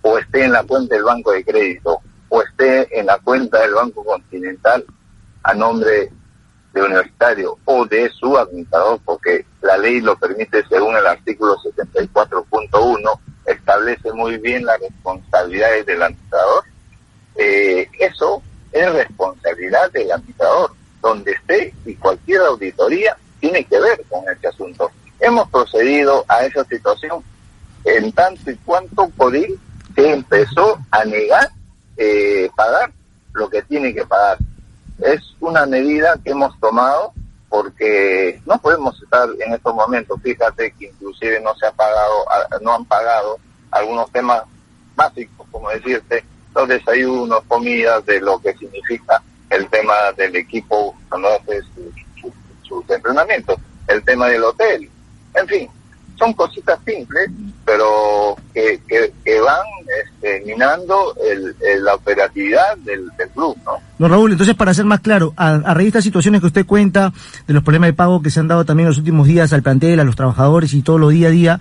o 0.00 0.16
esté 0.18 0.44
en 0.44 0.52
la 0.52 0.62
cuenta 0.64 0.94
del 0.94 1.04
Banco 1.04 1.32
de 1.32 1.44
Crédito, 1.44 2.00
o 2.30 2.42
esté 2.42 2.98
en 2.98 3.06
la 3.06 3.18
cuenta 3.18 3.60
del 3.60 3.74
Banco 3.74 4.02
Continental, 4.04 4.84
a 5.48 5.54
nombre 5.54 6.10
de 6.74 6.82
universitario 6.82 7.56
o 7.64 7.86
de 7.86 8.10
su 8.10 8.36
administrador, 8.36 9.00
porque 9.02 9.46
la 9.62 9.78
ley 9.78 10.02
lo 10.02 10.14
permite 10.18 10.62
según 10.68 10.94
el 10.94 11.06
artículo 11.06 11.56
74.1, 11.56 13.20
establece 13.46 14.12
muy 14.12 14.36
bien 14.36 14.66
las 14.66 14.78
responsabilidades 14.78 15.86
del 15.86 16.02
administrador. 16.02 16.64
Eh, 17.36 17.88
eso 17.98 18.42
es 18.72 18.92
responsabilidad 18.92 19.90
del 19.90 20.12
administrador, 20.12 20.72
donde 21.00 21.32
esté 21.32 21.72
y 21.86 21.94
cualquier 21.94 22.42
auditoría 22.42 23.16
tiene 23.40 23.64
que 23.64 23.80
ver 23.80 24.02
con 24.10 24.28
este 24.28 24.48
asunto. 24.48 24.90
Hemos 25.18 25.48
procedido 25.48 26.26
a 26.28 26.44
esa 26.44 26.62
situación 26.64 27.24
en 27.84 28.12
tanto 28.12 28.50
y 28.50 28.56
cuanto 28.56 29.10
Codil 29.16 29.58
se 29.94 30.12
empezó 30.12 30.78
a 30.90 31.06
negar 31.06 31.48
eh, 31.96 32.50
pagar 32.54 32.92
lo 33.32 33.48
que 33.48 33.62
tiene 33.62 33.94
que 33.94 34.04
pagar. 34.04 34.36
Es 35.00 35.20
una 35.40 35.66
medida 35.66 36.18
que 36.22 36.30
hemos 36.30 36.58
tomado 36.58 37.12
porque 37.48 38.40
no 38.44 38.58
podemos 38.58 39.00
estar 39.02 39.28
en 39.40 39.54
estos 39.54 39.74
momentos, 39.74 40.20
fíjate 40.22 40.72
que 40.78 40.86
inclusive 40.86 41.40
no 41.40 41.54
se 41.54 41.66
ha 41.66 41.72
pagado, 41.72 42.24
no 42.60 42.74
han 42.74 42.84
pagado 42.84 43.38
algunos 43.70 44.10
temas 44.12 44.42
básicos, 44.94 45.46
como 45.50 45.70
decirte, 45.70 46.24
los 46.54 46.68
desayunos, 46.68 47.42
comidas, 47.46 48.04
de 48.04 48.20
lo 48.20 48.38
que 48.40 48.54
significa 48.54 49.22
el 49.48 49.68
tema 49.68 49.94
del 50.16 50.36
equipo 50.36 50.94
cuando 51.08 51.28
hace 51.28 51.62
sus 51.62 52.34
su, 52.64 52.84
entrenamientos, 52.92 53.56
el 53.86 54.04
tema 54.04 54.28
del 54.28 54.44
hotel, 54.44 54.90
en 55.34 55.46
fin, 55.46 55.70
son 56.16 56.32
cositas 56.34 56.78
simples, 56.84 57.30
pero 57.68 58.34
que, 58.54 58.80
que, 58.88 59.40
van 59.40 59.60
este, 60.02 60.40
minando 60.46 61.14
el, 61.22 61.54
la 61.84 61.96
operatividad 61.96 62.78
del, 62.78 63.10
club, 63.34 63.58
¿no? 63.66 63.72
No, 63.98 64.08
Raúl, 64.08 64.32
entonces 64.32 64.56
para 64.56 64.72
ser 64.72 64.86
más 64.86 65.00
claro, 65.00 65.34
a, 65.36 65.58
raíz 65.58 65.84
de 65.84 65.88
estas 65.88 66.04
situaciones 66.04 66.40
que 66.40 66.46
usted 66.46 66.64
cuenta, 66.64 67.12
de 67.46 67.52
los 67.52 67.62
problemas 67.62 67.88
de 67.88 67.92
pago 67.92 68.22
que 68.22 68.30
se 68.30 68.40
han 68.40 68.48
dado 68.48 68.64
también 68.64 68.86
en 68.86 68.90
los 68.90 68.98
últimos 68.98 69.26
días 69.26 69.52
al 69.52 69.62
plantel, 69.62 70.00
a 70.00 70.04
los 70.04 70.16
trabajadores 70.16 70.72
y 70.72 70.80
todo 70.80 70.96
lo 70.96 71.10
día 71.10 71.28
a 71.28 71.30
día, 71.30 71.60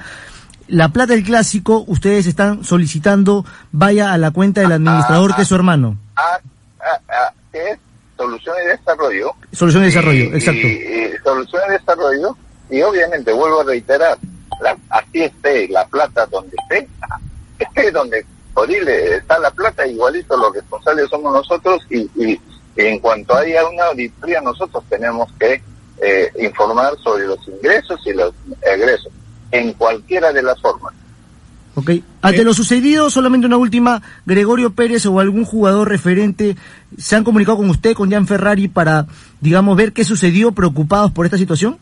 la 0.70 0.90
plata 0.90 1.14
del 1.14 1.26
clásico, 1.26 1.84
ustedes 1.88 2.26
están 2.26 2.64
solicitando 2.64 3.46
vaya 3.74 4.14
a 4.14 4.18
la 4.18 4.32
cuenta 4.32 4.62
del 4.62 4.72
administrador 4.72 5.36
que 5.36 5.42
es 5.42 5.48
su 5.50 5.56
hermano. 5.56 5.98
Ah, 6.16 6.40
ah, 6.80 7.34
es 7.52 7.78
soluciones 8.16 8.64
de 8.64 8.78
desarrollo. 8.78 9.32
Soluciones 9.52 9.94
de 9.94 10.00
desarrollo, 10.00 10.36
exacto. 10.36 10.68
Y, 10.68 11.18
soluciones 11.22 11.68
de 11.68 11.78
desarrollo, 11.80 12.38
y 12.70 12.82
obviamente 12.82 13.34
vuelvo 13.34 13.60
a 13.60 13.66
reiterar, 13.66 14.18
así 14.90 15.24
esté 15.24 15.68
la 15.70 15.86
plata 15.88 16.26
donde 16.28 16.56
esté, 16.64 16.88
esté 17.60 17.92
donde 17.92 18.26
posible 18.54 19.18
está 19.18 19.38
la 19.40 19.52
plata, 19.52 19.86
igualito 19.86 20.36
los 20.36 20.54
responsables 20.54 21.10
somos 21.10 21.32
nosotros 21.34 21.82
y, 21.90 22.10
y, 22.16 22.40
en 22.76 23.00
cuanto 23.00 23.36
haya 23.36 23.68
una 23.68 23.86
auditoría 23.86 24.42
nosotros 24.42 24.84
tenemos 24.90 25.32
que 25.40 25.62
eh, 26.02 26.32
informar 26.40 26.96
sobre 27.04 27.26
los 27.26 27.40
ingresos 27.48 28.00
y 28.06 28.14
los 28.14 28.34
egresos, 28.62 29.12
en 29.52 29.74
cualquiera 29.74 30.32
de 30.32 30.44
las 30.44 30.60
formas. 30.62 30.94
Ok. 31.78 31.92
Ante 32.24 32.44
lo 32.44 32.56
sucedido, 32.56 33.12
solamente 33.12 33.46
una 33.46 33.58
última, 33.58 34.02
Gregorio 34.26 34.72
Pérez 34.72 35.06
o 35.06 35.20
algún 35.20 35.46
jugador 35.46 35.88
referente 35.88 36.56
se 36.98 37.16
han 37.16 37.24
comunicado 37.24 37.58
con 37.58 37.70
usted, 37.70 37.94
con 37.94 38.10
Jan 38.10 38.26
Ferrari, 38.26 38.68
para, 38.68 39.06
digamos, 39.42 39.78
ver 39.78 39.94
qué 39.94 40.04
sucedió, 40.04 40.52
preocupados 40.54 41.12
por 41.12 41.26
esta 41.26 41.38
situación. 41.38 41.78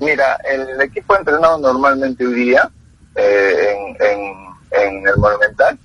Mira, 0.00 0.38
el 0.44 0.80
equipo 0.82 1.14
ha 1.14 1.18
entrenado 1.18 1.58
normalmente 1.58 2.26
hoy 2.26 2.34
día 2.34 2.70
eh, 3.14 3.74
en, 3.98 4.26
en, 4.70 5.08
el 5.08 5.16
Monumental, 5.16 5.78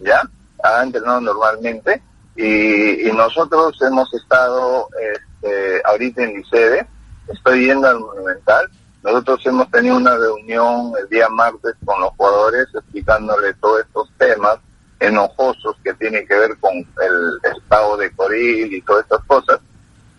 ¿ya? 0.00 0.22
Ha 0.62 0.82
entrenado 0.84 1.20
normalmente 1.20 2.00
y, 2.36 3.10
nosotros 3.12 3.76
hemos 3.82 4.12
estado 4.14 4.88
este, 5.00 5.82
ahorita 5.84 6.22
en 6.22 6.34
Licede, 6.34 6.86
estoy 7.26 7.66
yendo 7.66 7.88
al 7.88 7.98
Monumental, 7.98 8.70
nosotros 9.02 9.40
hemos 9.46 9.68
tenido 9.72 9.96
una 9.96 10.16
reunión 10.16 10.92
el 11.00 11.08
día 11.08 11.28
martes 11.28 11.74
con 11.84 12.00
los 12.00 12.10
jugadores 12.10 12.68
explicándole 12.72 13.54
todos 13.54 13.80
estos 13.80 14.08
temas 14.18 14.58
enojosos 15.00 15.76
que 15.82 15.94
tienen 15.94 16.26
que 16.28 16.34
ver 16.34 16.56
con 16.58 16.74
el 16.74 17.40
estado 17.56 17.96
de 17.96 18.12
Coril 18.12 18.72
y 18.72 18.82
todas 18.82 19.02
estas 19.02 19.24
cosas 19.24 19.60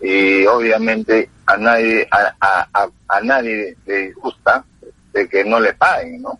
y 0.01 0.45
obviamente 0.45 1.29
a 1.45 1.57
nadie 1.57 2.07
a, 2.11 2.33
a, 2.73 2.89
a, 3.07 3.21
nadie 3.21 3.75
le 3.85 4.11
gusta 4.13 4.63
de 5.13 5.27
que 5.27 5.43
no 5.43 5.59
le 5.59 5.73
paguen, 5.73 6.21
¿no? 6.21 6.39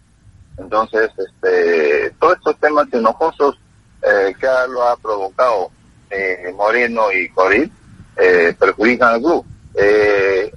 Entonces, 0.58 1.10
este, 1.18 2.12
todos 2.20 2.38
estos 2.38 2.58
temas 2.60 2.88
enojosos 2.92 3.60
eh, 4.02 4.34
que 4.40 4.48
lo 4.70 4.84
ha 4.84 4.96
provocado 4.98 5.72
eh, 6.10 6.54
Moreno 6.56 7.12
y 7.12 7.30
Coril 7.30 7.72
eh, 8.18 8.56
perjudican 8.58 9.16
al 9.16 9.22
club. 9.22 9.46
Eh, 9.76 10.52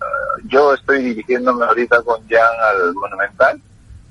yo 0.49 0.75
estoy 0.75 1.03
dirigiéndome 1.03 1.65
ahorita 1.65 2.03
con 2.03 2.27
Jan 2.29 2.41
al 2.65 2.95
Monumental, 2.95 3.61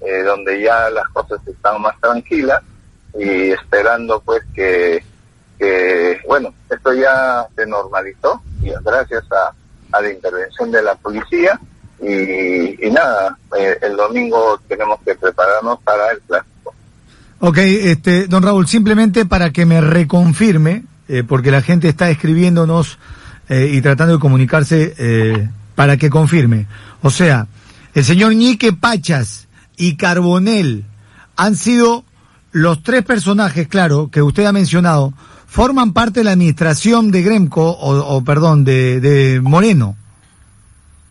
eh, 0.02 0.24
donde 0.24 0.62
ya 0.62 0.90
las 0.90 1.08
cosas 1.10 1.46
están 1.48 1.82
más 1.82 2.00
tranquilas 2.00 2.62
y 3.18 3.52
esperando 3.52 4.22
pues 4.22 4.42
que, 4.54 5.04
que 5.62 6.20
bueno, 6.28 6.54
esto 6.72 6.92
ya 6.94 7.46
se 7.56 7.68
normalizó 7.68 8.42
y 8.64 8.72
gracias 8.84 9.24
a, 9.32 9.54
a 9.96 10.02
la 10.02 10.12
intervención 10.12 10.72
de 10.72 10.82
la 10.82 10.96
policía 10.96 11.60
y, 12.02 12.90
nada, 12.90 13.38
eh, 13.56 13.78
el 13.84 13.96
domingo 13.96 14.60
tenemos 14.68 15.00
que 15.06 15.14
prepararnos 15.14 15.80
para 15.84 16.12
el 16.12 16.20
clásico. 16.22 16.74
Ok, 17.42 17.58
este, 17.60 18.26
don 18.26 18.42
Raúl, 18.42 18.68
simplemente 18.68 19.28
para 19.28 19.52
que 19.52 19.68
me 19.68 19.82
reconfirme, 19.82 20.86
eh, 21.08 21.24
porque 21.24 21.52
la 21.52 21.62
gente 21.62 21.90
está 21.90 22.10
escribiéndonos 22.10 22.98
eh, 23.50 23.70
y 23.72 23.82
tratando 23.82 24.16
de 24.16 24.20
comunicarse 24.20 25.50
para 25.76 25.98
que 25.98 26.10
confirme. 26.10 26.66
O 27.04 27.12
sea, 27.12 27.46
el 27.94 28.04
señor 28.04 28.34
Ñique 28.34 28.74
Pachas 28.74 29.48
y 29.78 29.96
Carbonel 29.96 30.86
han 31.36 31.56
sido 31.56 32.04
los 32.52 32.82
tres 32.82 33.04
personajes, 33.04 33.68
claro, 33.68 34.10
que 34.12 34.24
usted 34.24 34.46
ha 34.46 34.52
mencionado, 34.52 35.14
forman 35.52 35.92
parte 35.92 36.22
de 36.22 36.24
la 36.24 36.32
administración 36.32 37.12
de 37.12 37.24
Gremco, 37.24 37.72
o, 37.72 38.24
perdón, 38.24 38.64
de, 38.64 39.02
de 39.02 39.42
Moreno. 39.42 39.98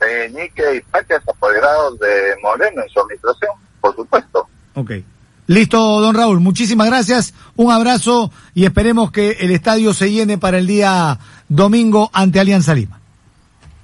Eh, 0.01 0.32
Ñique 0.32 0.76
y 0.76 0.80
Pachas 0.80 1.22
apoderados 1.28 1.99
de 1.99 2.36
Moreno 2.43 2.82
en 2.82 2.88
su 2.88 3.01
administración, 3.01 3.51
por 3.82 3.95
supuesto. 3.95 4.49
Ok. 4.74 4.93
Listo, 5.47 6.01
don 6.01 6.14
Raúl, 6.14 6.41
muchísimas 6.41 6.86
gracias, 6.86 7.34
un 7.57 7.70
abrazo 7.70 8.32
y 8.55 8.64
esperemos 8.64 9.12
que 9.12 9.32
el 9.41 9.51
estadio 9.51 9.93
se 9.93 10.11
llene 10.11 10.38
para 10.38 10.57
el 10.57 10.66
día 10.66 11.18
domingo 11.51 12.09
ante 12.14 12.41
Alianza 12.41 12.72
Lima. 12.74 12.99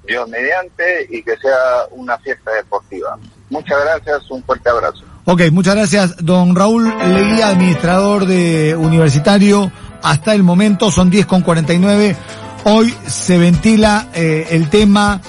Dios 0.07 0.27
mediante 0.27 1.07
y 1.11 1.23
que 1.23 1.37
sea 1.37 1.87
una 1.91 2.17
fiesta 2.19 2.51
deportiva. 2.53 3.19
Muchas 3.51 3.79
gracias, 3.85 4.31
un 4.31 4.43
fuerte 4.43 4.71
abrazo. 4.71 5.05
Ok, 5.27 5.43
muchas 5.51 5.75
gracias, 5.75 6.25
don 6.25 6.55
Raúl 6.55 6.89
Leguía, 6.89 7.49
administrador 7.49 8.27
de 8.27 8.77
Universitario. 8.77 9.71
Hasta 10.03 10.35
el 10.35 10.43
momento 10.43 10.91
son 10.91 11.11
10 11.11 11.27
con 11.27 11.43
49. 11.43 12.17
Hoy 12.65 12.95
se 13.07 13.39
ventila 13.39 14.09
eh, 14.15 14.49
el 14.51 14.71
tema 14.71 15.21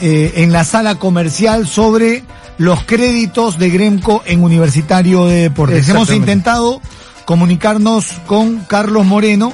eh, 0.00 0.32
en 0.36 0.52
la 0.52 0.64
sala 0.64 0.94
comercial 0.94 1.66
sobre 1.66 2.24
los 2.56 2.84
créditos 2.84 3.58
de 3.58 3.70
Gremco 3.70 4.22
en 4.26 4.42
Universitario 4.42 5.26
de 5.26 5.42
Deportes. 5.42 5.88
Hemos 5.88 6.12
intentado 6.12 6.80
comunicarnos 7.24 8.06
con 8.26 8.60
Carlos 8.60 9.04
Moreno 9.06 9.52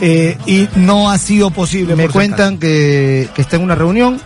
eh, 0.00 0.36
y 0.46 0.68
no 0.76 1.10
ha 1.10 1.18
sido 1.18 1.50
posible. 1.50 1.94
Me 1.94 2.08
cuentan 2.08 2.58
que, 2.58 3.28
que, 3.34 3.42
está 3.42 3.56
en 3.56 3.62
una 3.62 3.74
reunión, 3.74 4.20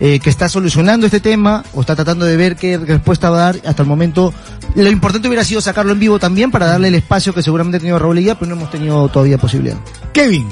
eh, 0.00 0.20
que 0.20 0.30
está 0.30 0.48
solucionando 0.48 1.06
este 1.06 1.20
tema 1.20 1.64
o 1.74 1.80
está 1.80 1.94
tratando 1.94 2.24
de 2.24 2.36
ver 2.36 2.56
qué 2.56 2.78
respuesta 2.78 3.30
va 3.30 3.36
a 3.36 3.52
dar. 3.52 3.56
Hasta 3.64 3.82
el 3.82 3.88
momento, 3.88 4.32
lo 4.74 4.90
importante 4.90 5.28
hubiera 5.28 5.44
sido 5.44 5.60
sacarlo 5.60 5.92
en 5.92 6.00
vivo 6.00 6.18
también 6.18 6.50
para 6.50 6.66
darle 6.66 6.88
el 6.88 6.94
espacio 6.94 7.32
que 7.32 7.42
seguramente 7.42 7.78
ha 7.78 7.80
tenido 7.80 7.98
Raúl 7.98 8.18
Guía, 8.18 8.38
pero 8.38 8.48
no 8.48 8.56
hemos 8.56 8.70
tenido 8.70 9.08
todavía 9.08 9.38
posibilidad. 9.38 9.76
Kevin. 10.12 10.48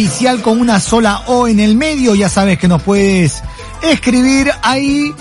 Oficial 0.00 0.40
con 0.40 0.58
una 0.58 0.80
sola 0.80 1.24
O 1.26 1.46
en 1.46 1.60
el 1.60 1.76
medio. 1.76 2.14
Ya 2.14 2.30
sabes 2.30 2.58
que 2.58 2.66
nos 2.66 2.82
puedes 2.82 3.42
escribir 3.82 4.50
ahí 4.62 5.14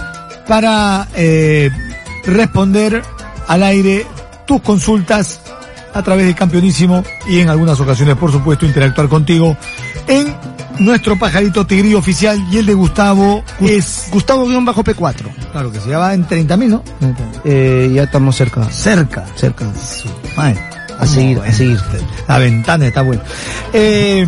para 0.48 1.06
eh, 1.16 1.70
responder 2.24 3.04
al 3.50 3.64
aire 3.64 4.08
tus 4.48 4.62
consultas 4.62 5.42
a 5.94 6.02
través 6.02 6.28
de 6.28 6.34
Campeonísimo 6.34 7.04
y 7.28 7.40
en 7.40 7.50
algunas 7.50 7.78
ocasiones, 7.82 8.16
por 8.16 8.32
supuesto, 8.32 8.66
interactuar 8.66 9.10
contigo 9.10 9.58
en 10.08 10.34
nuestro 10.80 11.20
pajarito 11.20 11.68
tigrillo 11.68 11.98
oficial 11.98 12.42
y 12.50 12.60
el 12.60 12.66
de 12.66 12.74
Gustavo 12.74 13.44
es... 13.60 14.08
Gustavo-P4. 14.14 15.52
Claro 15.52 15.74
que 15.74 15.82
se 15.82 15.90
ya 15.90 15.98
va 15.98 16.14
en 16.14 16.26
30.000, 16.26 16.68
¿no? 16.70 16.84
Eh, 17.44 17.92
ya 17.94 18.04
estamos 18.04 18.34
cerca. 18.34 18.64
Cerca. 18.70 19.26
Cerca. 19.36 19.66
Madre, 20.38 20.58
A 20.98 21.06
seguir, 21.06 21.38
a 21.42 21.52
seguir. 21.52 21.82
La 22.30 22.38
ventana 22.38 22.88
está 22.88 23.02
buena. 23.02 23.24
Eh, 23.74 24.26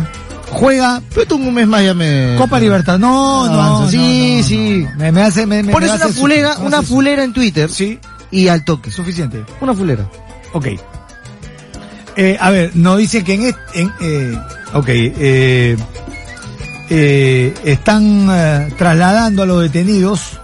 juega 0.52 1.02
Pero 1.14 1.26
tú 1.26 1.36
un 1.36 1.52
mes 1.54 1.66
más 1.66 1.82
ya 1.84 1.94
me... 1.94 2.36
Copa 2.38 2.60
Libertad. 2.60 2.98
No, 2.98 3.46
no, 3.46 3.52
Avanza. 3.62 3.90
Sí, 3.90 4.36
no, 4.40 4.46
sí. 4.46 4.86
no. 4.90 4.96
Me, 4.98 5.12
me 5.12 5.22
hace, 5.22 5.46
me, 5.46 5.62
me- 5.62 5.72
Pones 5.72 5.90
me 5.90 5.96
una 5.96 6.04
hace 6.04 6.14
su- 6.14 6.20
fulera, 6.20 6.56
una 6.58 6.82
fulera 6.82 7.24
en 7.24 7.32
Twitter. 7.32 7.70
Sí, 7.70 7.98
Y 8.30 8.48
al 8.48 8.64
toque. 8.64 8.90
suficiente. 8.90 9.44
Una 9.60 9.74
fulera. 9.74 10.06
Ok. 10.52 10.66
Eh, 12.16 12.36
a 12.40 12.50
ver, 12.50 12.72
nos 12.76 12.98
dice 12.98 13.24
que 13.24 13.34
en, 13.34 13.42
est- 13.44 13.58
en 13.74 13.92
eh, 14.00 14.38
ok, 14.74 14.88
eh, 14.88 15.76
eh, 16.90 17.54
están 17.64 18.28
eh, 18.30 18.72
trasladando 18.76 19.42
a 19.42 19.46
los 19.46 19.62
detenidos 19.62 20.38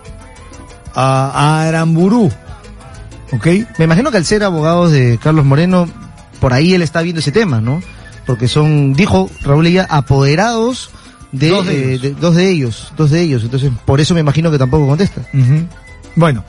a, 0.94 1.30
a 1.34 1.68
Aramburú. 1.68 2.32
Ok. 3.32 3.46
Me 3.78 3.84
imagino 3.84 4.10
que 4.10 4.16
al 4.16 4.24
ser 4.24 4.42
abogados 4.44 4.90
de 4.92 5.18
Carlos 5.22 5.44
Moreno, 5.44 5.88
por 6.40 6.54
ahí 6.54 6.72
él 6.74 6.80
está 6.82 7.02
viendo 7.02 7.20
ese 7.20 7.32
tema, 7.32 7.60
¿no? 7.60 7.82
Porque 8.28 8.46
son, 8.46 8.92
dijo 8.92 9.28
Raúl 9.42 9.64
Leía, 9.64 9.86
apoderados 9.90 10.90
de 11.32 11.48
Dos 11.48 11.66
de 11.66 11.72
eh, 11.72 11.88
ellos. 11.94 12.02
de- 12.02 12.10
dos 12.14 12.34
de 12.36 12.50
ellos, 12.50 12.92
dos 12.96 13.10
de 13.10 13.22
ellos. 13.22 13.42
Entonces, 13.42 13.72
por 13.86 14.00
eso 14.00 14.12
me 14.14 14.20
imagino 14.20 14.50
que 14.50 14.58
tampoco 14.58 14.86
contesta. 14.86 15.22
Bueno, 16.14 16.44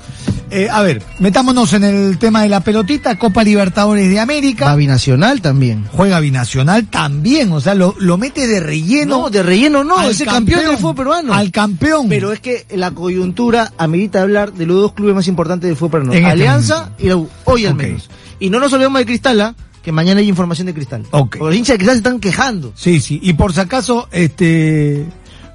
eh, 0.50 0.68
a 0.70 0.82
ver, 0.82 1.02
metámonos 1.20 1.72
en 1.74 1.84
el 1.84 2.18
tema 2.18 2.42
de 2.42 2.50
la 2.50 2.60
pelotita, 2.62 3.18
Copa 3.20 3.44
Libertadores 3.44 4.10
de 4.10 4.20
América. 4.20 4.66
Va 4.66 4.76
binacional 4.76 5.42
también. 5.42 5.86
Juega 5.94 6.20
binacional 6.20 6.88
también, 6.88 7.52
o 7.54 7.62
sea, 7.62 7.76
lo, 7.76 7.96
lo 8.00 8.18
mete 8.18 8.48
de 8.48 8.60
relleno. 8.60 9.20
No, 9.22 9.30
de 9.30 9.44
relleno 9.44 9.84
no, 9.84 10.02
es 10.02 10.20
el 10.22 10.28
campeón, 10.28 10.66
del 10.66 10.78
fútbol 10.78 10.96
peruano. 10.96 11.34
Al 11.34 11.52
campeón. 11.52 12.10
Pero 12.10 12.34
es 12.34 12.40
que 12.42 12.66
la 12.72 12.92
coyuntura 12.92 13.72
amerita 13.78 14.22
hablar 14.24 14.52
de 14.54 14.66
los 14.66 14.82
dos 14.82 14.94
clubes 14.94 15.14
más 15.16 15.28
importantes 15.28 15.68
del 15.70 15.78
fútbol 15.78 15.92
peruano. 16.02 16.12
En 16.14 16.18
este 16.20 16.32
Alianza 16.32 16.90
y 16.98 17.08
la 17.08 17.16
U, 17.18 17.30
hoy 17.46 17.66
al 17.68 17.76
menos. 17.76 18.10
Y 18.40 18.50
no 18.50 18.60
nos 18.60 18.74
olvidemos 18.74 19.00
de 19.00 19.06
Cristala, 19.06 19.54
que 19.90 19.94
mañana 19.94 20.20
hay 20.20 20.30
información 20.30 20.68
de 20.68 20.76
Cristal. 20.76 21.02
Ok. 21.10 21.38
Porque 21.38 21.40
los 21.40 21.56
hinchas 21.56 21.74
de 21.74 21.78
Cristal 21.78 21.96
se 21.96 21.98
están 21.98 22.20
quejando. 22.20 22.72
Sí, 22.76 23.02
sí. 23.02 23.20
Y 23.24 23.34
por 23.34 23.54
si 23.54 23.60
acaso, 23.60 24.08
este, 24.12 25.04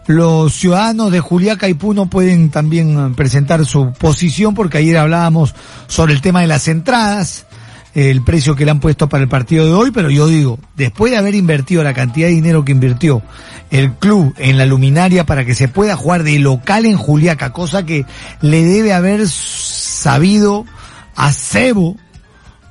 los 0.09 0.53
ciudadanos 0.55 1.13
de 1.13 1.21
Juliaca 1.21 1.69
y 1.69 1.75
Puno 1.75 2.11
pueden 2.11 2.51
también 2.51 2.99
eh, 2.99 3.15
presentar 3.15 3.65
su 3.65 3.93
posición, 3.93 4.57
porque 4.57 4.79
ayer 4.79 4.99
hablábamos 4.99 5.55
sobre 5.87 6.15
el 6.15 6.21
tema 6.21 6.41
de 6.41 6.49
las 6.49 6.67
entradas, 6.67 7.47
el 7.95 8.25
precio 8.25 8.57
que 8.57 8.65
le 8.65 8.73
han 8.73 8.81
puesto 8.81 9.09
para 9.09 9.23
el 9.23 9.29
partido 9.29 9.67
de 9.67 9.73
hoy, 9.73 9.93
pero 9.93 10.11
yo 10.11 10.27
digo, 10.27 10.59
después 10.77 11.13
de 11.13 11.19
haber 11.19 11.37
invertido 11.37 11.85
la 11.85 11.95
cantidad 11.95 12.27
de 12.27 12.35
dinero 12.35 12.65
que 12.65 12.73
invirtió 12.73 13.23
el 13.71 13.93
club 13.93 14.35
en 14.39 14.59
la 14.59 14.67
luminaria 14.67 15.25
para 15.27 15.45
que 15.45 15.55
se 15.55 15.69
pueda 15.69 15.95
jugar 15.95 16.25
de 16.25 16.41
local 16.41 16.87
en 16.87 16.97
Juliaca, 16.97 17.53
cosa 17.53 17.87
que 17.87 18.05
le 18.41 18.65
debe 18.65 18.93
haber 18.95 19.29
sabido 19.29 20.67
a 21.15 21.31
Cebo, 21.31 21.97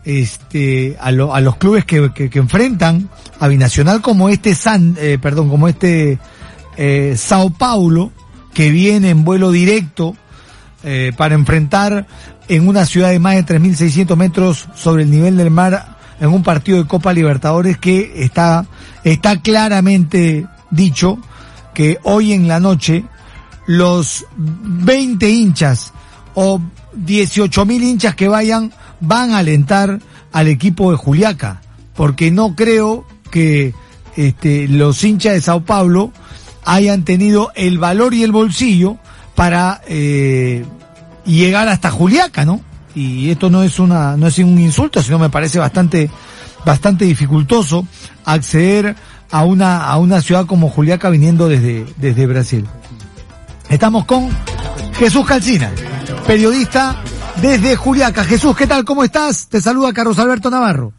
este 0.06 0.98
a, 1.00 1.08
a 1.08 1.42
los 1.42 1.56
clubes 1.58 1.86
que, 1.86 2.12
que- 2.14 2.30
enfrentan 2.40 3.10
a 3.40 3.48
binacional 3.48 4.02
como 4.02 4.30
este 4.30 4.56
San 4.56 4.96
eh, 5.00 5.18
perdón 5.22 5.50
como 5.50 5.68
este 5.68 6.20
eh, 6.78 7.16
Sao 7.18 7.50
Paulo 7.52 8.12
que 8.54 8.70
viene 8.70 9.10
en 9.10 9.24
vuelo 9.24 9.52
directo 9.52 10.16
eh, 10.84 11.12
para 11.16 11.36
enfrentar 11.36 12.06
en 12.50 12.68
una 12.68 12.86
ciudad 12.86 13.10
de 13.12 13.20
más 13.20 13.36
de 13.36 13.46
3.600 13.46 14.16
metros 14.18 14.68
sobre 14.76 15.04
el 15.04 15.12
nivel 15.12 15.38
del 15.38 15.50
mar 15.52 15.98
en 16.20 16.30
un 16.30 16.44
partido 16.44 16.78
de 16.80 16.88
Copa 16.88 17.14
Libertadores 17.14 17.78
que 17.78 18.24
está 18.24 18.66
está 19.04 19.42
claramente 19.42 20.46
dicho 20.70 21.18
que 21.74 21.98
hoy 22.04 22.34
en 22.34 22.48
la 22.48 22.60
noche 22.60 23.06
los 23.66 24.26
20 24.38 25.30
hinchas 25.30 25.94
o 26.36 26.62
18 26.96 27.66
mil 27.66 27.82
hinchas 27.84 28.16
que 28.16 28.28
vayan 28.28 28.72
van 29.04 29.32
a 29.32 29.40
alentar 29.40 30.00
al 30.32 30.48
equipo 30.48 30.92
de 30.92 30.98
Juliaca, 30.98 31.62
porque 31.94 32.32
no 32.32 32.56
creo 32.56 33.06
que 33.30 33.74
este, 34.16 34.68
los 34.68 35.04
hinchas 35.04 35.34
de 35.34 35.42
Sao 35.42 35.64
Paulo 35.66 36.12
hayan 36.66 37.04
tenido 37.04 37.52
el 37.56 37.78
valor 37.78 38.14
y 38.14 38.24
el 38.24 38.32
bolsillo 38.32 38.98
para 39.36 39.82
eh, 39.88 40.66
llegar 41.26 41.68
hasta 41.68 41.92
Juliaca, 41.92 42.46
¿no? 42.46 42.62
Y 42.96 43.30
esto 43.30 43.50
no 43.50 43.64
es 43.64 43.80
una, 43.80 44.16
no 44.16 44.28
es 44.28 44.38
un 44.38 44.58
insulto, 44.60 45.02
sino 45.02 45.20
me 45.20 45.30
parece 45.30 45.60
bastante, 45.60 46.10
bastante 46.66 47.06
dificultoso 47.06 47.86
acceder 48.24 48.96
a 49.32 49.44
una, 49.44 49.86
a 49.86 49.98
una 49.98 50.22
ciudad 50.22 50.46
como 50.46 50.70
Juliaca 50.70 51.10
viniendo 51.10 51.50
desde, 51.50 51.86
desde 51.98 52.26
Brasil. 52.28 52.66
Estamos 53.70 54.06
con 54.06 54.30
Jesús 54.94 55.26
Calcina, 55.26 55.72
periodista 56.26 57.02
desde 57.42 57.76
Juliaca. 57.76 58.24
Jesús, 58.24 58.56
¿qué 58.56 58.68
tal? 58.68 58.86
¿Cómo 58.86 59.04
estás? 59.04 59.48
Te 59.48 59.62
saluda 59.62 59.94
Carlos 59.94 60.20
Alberto 60.20 60.50
Navarro. 60.50 60.94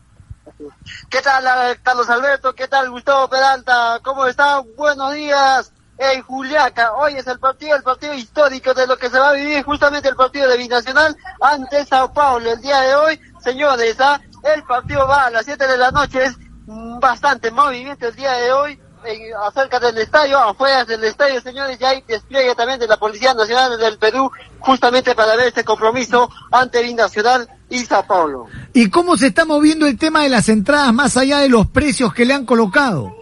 ¿Qué 1.08 1.20
tal, 1.22 1.44
eh, 1.46 1.78
Carlos 1.82 2.08
Alberto? 2.08 2.54
¿Qué 2.54 2.68
tal, 2.68 2.90
Gustavo 2.90 3.28
Peralta? 3.28 4.00
¿Cómo 4.02 4.26
están? 4.26 4.64
Buenos 4.76 5.14
días. 5.14 5.72
En 5.96 6.22
Juliaca, 6.22 6.92
hoy 6.94 7.14
es 7.14 7.26
el 7.28 7.38
partido, 7.38 7.76
el 7.76 7.84
partido 7.84 8.14
histórico 8.14 8.74
de 8.74 8.86
lo 8.86 8.96
que 8.96 9.08
se 9.08 9.18
va 9.18 9.30
a 9.30 9.34
vivir 9.34 9.62
justamente 9.62 10.08
el 10.08 10.16
partido 10.16 10.48
de 10.48 10.56
Binacional 10.56 11.16
ante 11.40 11.84
Sao 11.84 12.12
Paulo. 12.12 12.50
El 12.50 12.60
día 12.60 12.80
de 12.80 12.94
hoy, 12.96 13.20
señores, 13.40 14.00
¿ah? 14.00 14.20
el 14.42 14.64
partido 14.64 15.06
va 15.06 15.26
a 15.26 15.30
las 15.30 15.44
7 15.44 15.66
de 15.68 15.76
la 15.76 15.92
noche, 15.92 16.24
es 16.24 16.36
bastante 16.66 17.52
movimiento 17.52 18.08
el 18.08 18.16
día 18.16 18.32
de 18.32 18.52
hoy 18.52 18.80
en- 19.04 19.34
acerca 19.46 19.78
del 19.80 19.96
estadio, 19.98 20.38
afuera 20.38 20.84
del 20.84 21.04
estadio, 21.04 21.40
señores, 21.40 21.78
ya 21.78 21.90
hay 21.90 22.02
despliegue 22.02 22.54
también 22.54 22.78
de 22.80 22.86
la 22.86 22.96
Policía 22.96 23.34
Nacional 23.34 23.78
del 23.78 23.98
Perú 23.98 24.30
justamente 24.60 25.14
para 25.14 25.36
ver 25.36 25.48
este 25.48 25.64
compromiso 25.64 26.30
ante 26.50 26.82
Binacional 26.82 27.48
y 27.68 27.78
Sao 27.84 28.06
Paulo. 28.06 28.46
¿Y 28.72 28.90
cómo 28.90 29.16
se 29.16 29.28
está 29.28 29.44
moviendo 29.44 29.86
el 29.86 29.98
tema 29.98 30.22
de 30.22 30.28
las 30.28 30.48
entradas 30.48 30.92
más 30.92 31.16
allá 31.16 31.38
de 31.38 31.48
los 31.48 31.66
precios 31.68 32.12
que 32.14 32.24
le 32.24 32.34
han 32.34 32.46
colocado? 32.46 33.14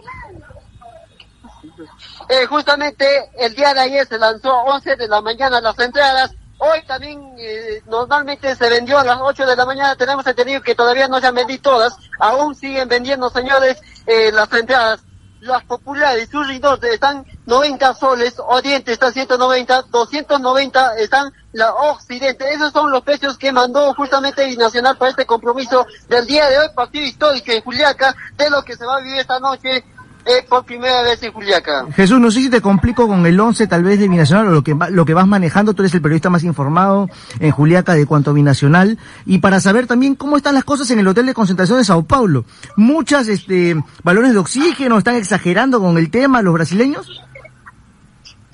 Eh, 2.29 2.45
justamente 2.47 3.05
el 3.37 3.53
día 3.55 3.73
de 3.73 3.81
ayer 3.81 4.07
se 4.07 4.17
lanzó 4.17 4.53
11 4.63 4.95
de 4.95 5.07
la 5.07 5.21
mañana 5.21 5.59
las 5.61 5.77
entradas. 5.79 6.31
Hoy 6.57 6.81
también 6.87 7.19
eh, 7.37 7.81
normalmente 7.87 8.55
se 8.55 8.69
vendió 8.69 8.97
a 8.99 9.03
las 9.03 9.17
8 9.19 9.45
de 9.45 9.55
la 9.55 9.65
mañana. 9.65 9.95
Tenemos 9.95 10.25
entendido 10.25 10.61
que 10.61 10.75
todavía 10.75 11.07
no 11.09 11.19
se 11.19 11.27
han 11.27 11.35
vendido 11.35 11.61
todas. 11.61 11.97
Aún 12.19 12.55
siguen 12.55 12.87
vendiendo, 12.87 13.29
señores, 13.29 13.81
eh, 14.07 14.31
las 14.31 14.51
entradas. 14.53 15.01
Las 15.43 15.65
populares, 15.65 16.29
sus 16.31 16.47
Norte 16.61 16.93
están 16.93 17.25
90 17.47 17.93
soles, 17.95 18.35
Oriente 18.39 18.93
está 18.93 19.11
190, 19.11 19.81
290 19.91 20.97
están 20.99 21.33
la 21.51 21.73
Occidente. 21.73 22.49
Esos 22.53 22.71
son 22.71 22.89
los 22.89 23.01
precios 23.01 23.37
que 23.37 23.51
mandó 23.51 23.93
justamente 23.93 24.45
Binacional 24.45 24.97
para 24.97 25.11
este 25.11 25.25
compromiso 25.25 25.85
del 26.07 26.25
día 26.27 26.47
de 26.47 26.59
hoy, 26.59 26.67
partido 26.73 27.05
histórico 27.05 27.51
en 27.51 27.61
Juliaca, 27.61 28.15
de 28.37 28.49
lo 28.49 28.63
que 28.63 28.77
se 28.77 28.85
va 28.85 28.95
a 28.95 29.01
vivir 29.01 29.19
esta 29.19 29.37
noche 29.41 29.83
eh, 30.25 30.45
por 30.47 30.63
primera 30.63 31.01
vez 31.01 31.21
en 31.23 31.31
Juliaca. 31.31 31.85
Jesús, 31.95 32.19
no 32.19 32.31
sé 32.31 32.41
si 32.41 32.49
te 32.49 32.61
complico 32.61 33.07
con 33.07 33.25
el 33.25 33.39
11 33.39 33.67
tal 33.67 33.83
vez 33.83 33.99
de 33.99 34.07
Binacional 34.07 34.47
o 34.47 34.51
lo 34.51 34.63
que, 34.63 34.75
lo 34.89 35.05
que 35.05 35.13
vas 35.13 35.27
manejando, 35.27 35.73
tú 35.73 35.81
eres 35.81 35.93
el 35.93 36.01
periodista 36.01 36.29
más 36.29 36.43
informado 36.43 37.09
en 37.39 37.51
Juliaca 37.51 37.93
de 37.93 38.05
cuanto 38.05 38.31
a 38.31 38.33
Binacional, 38.33 38.97
y 39.25 39.39
para 39.39 39.59
saber 39.59 39.87
también 39.87 40.15
cómo 40.15 40.37
están 40.37 40.55
las 40.55 40.63
cosas 40.63 40.89
en 40.91 40.99
el 40.99 41.07
hotel 41.07 41.25
de 41.25 41.33
concentración 41.33 41.77
de 41.77 41.85
Sao 41.85 42.03
Paulo. 42.03 42.45
Muchas, 42.77 43.27
este, 43.27 43.75
balones 44.03 44.33
de 44.33 44.39
oxígeno, 44.39 44.97
están 44.97 45.15
exagerando 45.15 45.79
con 45.79 45.97
el 45.97 46.09
tema 46.09 46.41
los 46.41 46.53
brasileños. 46.53 47.23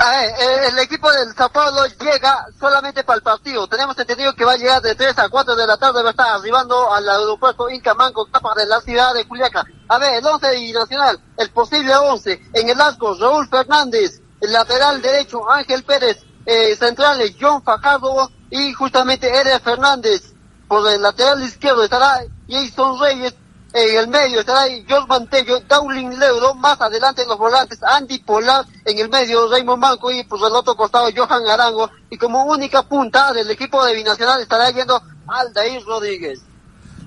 A 0.02 0.12
ver, 0.12 0.30
eh, 0.30 0.68
el 0.70 0.80
equipo 0.80 1.12
del 1.12 1.36
Sao 1.36 1.50
Paulo 1.52 1.86
llega 2.00 2.46
solamente 2.58 3.04
para 3.04 3.18
el 3.18 3.22
partido. 3.22 3.68
Tenemos 3.68 3.98
entendido 4.00 4.34
que 4.34 4.46
va 4.46 4.54
a 4.54 4.58
llegar 4.58 4.82
de 4.82 4.96
3 4.96 5.20
a 5.20 5.28
4 5.28 5.58
de 5.58 5.68
la 5.68 5.76
tarde, 5.76 6.02
va 6.02 6.08
a 6.08 6.12
estar 6.12 6.30
arribando 6.30 6.94
al 6.94 7.10
aeropuerto 7.10 7.70
Inca 7.70 7.94
Manco, 7.96 8.26
capa 8.32 8.54
de 8.56 8.66
la 8.66 8.80
ciudad 8.80 9.14
de 9.14 9.26
Juliaca. 9.26 9.66
A 9.90 9.98
ver, 9.98 10.16
el 10.16 10.26
11 10.26 10.48
de 10.48 10.72
Nacional, 10.72 11.20
el 11.36 11.50
posible 11.52 11.94
11. 11.94 12.42
En 12.54 12.70
el 12.70 12.80
arco, 12.80 13.14
Raúl 13.20 13.50
Fernández, 13.50 14.22
el 14.40 14.54
lateral 14.54 15.02
derecho, 15.02 15.52
Ángel 15.52 15.84
Pérez, 15.84 16.24
eh, 16.46 16.78
centrales, 16.78 17.36
John 17.38 17.62
Fajardo 17.62 18.32
y 18.50 18.72
justamente 18.72 19.28
Eder 19.28 19.60
Fernández. 19.60 20.34
Por 20.70 20.90
el 20.90 21.02
lateral 21.02 21.44
izquierdo 21.44 21.84
estará 21.84 22.22
Jason 22.48 23.02
Reyes, 23.02 23.36
en 23.74 23.98
el 23.98 24.08
medio 24.08 24.40
estará 24.40 24.62
ahí 24.62 24.84
George 24.88 25.08
Mantello, 25.08 25.60
Dowling 25.62 26.18
Leudo, 26.18 26.56
más 26.56 26.82
adelante 26.82 27.26
los 27.28 27.38
volantes 27.38 27.80
Andy 27.84 28.20
Polar, 28.20 28.66
en 28.86 28.98
el 28.98 29.10
medio 29.10 29.48
Raymond 29.50 29.80
Manco 29.80 30.12
y 30.12 30.24
por 30.24 30.40
el 30.40 30.56
otro 30.56 30.76
costado 30.76 31.10
Johan 31.16 31.48
Arango. 31.48 31.90
Y 32.10 32.18
como 32.18 32.46
única 32.46 32.84
punta 32.84 33.32
del 33.32 33.50
equipo 33.52 33.84
de 33.86 33.96
Binacional 33.96 34.42
estará 34.42 34.72
yendo 34.72 35.02
Aldair 35.28 35.84
Rodríguez. 35.86 36.42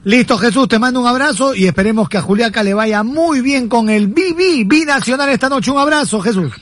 Listo, 0.04 0.38
Jesús, 0.38 0.68
te 0.68 0.78
mando 0.78 1.00
un 1.00 1.06
abrazo 1.06 1.54
y 1.54 1.66
esperemos 1.66 2.08
que 2.08 2.18
a 2.18 2.22
Juliaca 2.22 2.62
le 2.62 2.74
vaya 2.74 3.02
muy 3.02 3.40
bien 3.40 3.68
con 3.68 3.88
el 3.88 4.08
BB 4.08 4.66
Binacional 4.66 5.28
esta 5.28 5.48
noche. 5.48 5.70
Un 5.70 5.78
abrazo, 5.78 6.20
Jesús. 6.20 6.52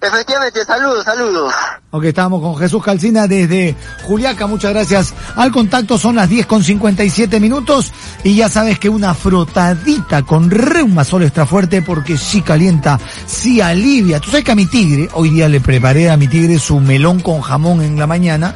Efectivamente, 0.00 0.64
saludos, 0.64 1.04
saludos. 1.04 1.54
Ok, 1.90 2.04
estamos 2.04 2.42
con 2.42 2.56
Jesús 2.56 2.82
Calcina 2.82 3.26
desde 3.26 3.74
Juliaca, 4.04 4.46
muchas 4.46 4.72
gracias 4.72 5.14
al 5.36 5.50
contacto, 5.50 5.96
son 5.96 6.16
las 6.16 6.28
10 6.28 6.46
con 6.46 6.62
57 6.62 7.40
minutos 7.40 7.92
y 8.22 8.36
ya 8.36 8.50
sabes 8.50 8.78
que 8.78 8.90
una 8.90 9.14
frotadita 9.14 10.22
con 10.22 10.50
reumasol 10.50 11.22
extra 11.22 11.46
fuerte 11.46 11.80
porque 11.80 12.18
sí 12.18 12.42
calienta, 12.42 13.00
sí 13.26 13.62
alivia. 13.62 14.20
Tú 14.20 14.30
sabes 14.30 14.44
que 14.44 14.52
a 14.52 14.56
mi 14.56 14.66
tigre, 14.66 15.08
hoy 15.14 15.30
día 15.30 15.48
le 15.48 15.60
preparé 15.60 16.10
a 16.10 16.16
mi 16.18 16.28
tigre 16.28 16.58
su 16.58 16.78
melón 16.80 17.20
con 17.20 17.40
jamón 17.40 17.80
en 17.80 17.98
la 17.98 18.06
mañana 18.06 18.54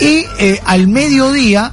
y 0.00 0.24
eh, 0.38 0.60
al 0.64 0.88
mediodía 0.88 1.72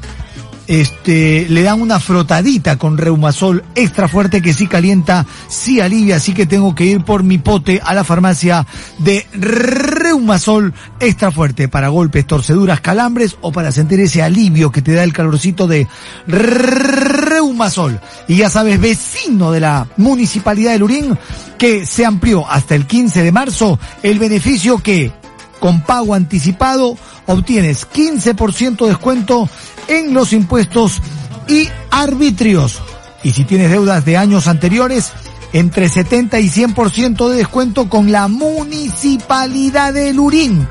este, 0.72 1.48
le 1.50 1.64
dan 1.64 1.82
una 1.82 2.00
frotadita 2.00 2.78
con 2.78 2.98
reumasol 2.98 3.62
extra 3.76 4.08
fuerte 4.08 4.42
que 4.42 4.54
sí 4.54 4.68
calienta, 4.68 5.26
sí 5.50 5.82
alivia, 5.82 6.16
así 6.16 6.34
que 6.34 6.46
tengo 6.46 6.74
que 6.74 6.86
ir 6.86 7.04
por 7.04 7.24
mi 7.24 7.40
pote 7.40 7.82
a 7.84 7.94
la 7.94 8.06
farmacia 8.06 8.66
de 8.98 9.28
reumasol 9.34 10.74
extra 11.02 11.30
fuerte 11.30 11.68
para 11.68 11.90
golpes, 11.90 12.26
torceduras, 12.26 12.80
calambres 12.80 13.36
o 13.42 13.52
para 13.52 13.74
sentir 13.74 14.00
ese 14.00 14.24
alivio 14.24 14.72
que 14.72 14.82
te 14.82 14.94
da 14.94 15.04
el 15.04 15.12
calorcito 15.12 15.68
de 15.68 15.90
reumasol. 16.26 18.00
Y 18.30 18.38
ya 18.38 18.50
sabes, 18.50 18.80
vecino 18.80 19.52
de 19.52 19.60
la 19.60 19.90
municipalidad 19.98 20.72
de 20.72 20.80
Lurín, 20.80 21.18
que 21.58 21.86
se 21.86 22.06
amplió 22.06 22.50
hasta 22.50 22.76
el 22.76 22.88
15 22.88 23.24
de 23.24 23.32
marzo 23.34 23.78
el 24.04 24.20
beneficio 24.20 24.78
que 24.78 25.12
con 25.60 25.82
pago 25.82 26.16
anticipado 26.16 26.98
obtienes 27.28 27.88
15% 27.88 28.78
de 28.78 28.88
descuento 28.88 29.48
en 29.88 30.14
los 30.14 30.34
impuestos 30.34 31.02
y 31.48 31.70
arbitrios. 31.90 32.82
Y 33.24 33.32
si 33.32 33.44
tienes 33.44 33.70
deudas 33.70 34.04
de 34.06 34.18
años 34.18 34.48
anteriores, 34.48 35.12
entre 35.54 35.90
70 35.90 36.40
y 36.40 36.50
100% 36.50 37.30
de 37.30 37.38
descuento 37.38 37.90
con 37.90 38.12
la 38.12 38.28
Municipalidad 38.28 39.94
de 39.94 40.14
Lurín. 40.14 40.68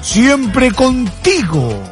Siempre 0.00 0.70
contigo. 0.72 1.82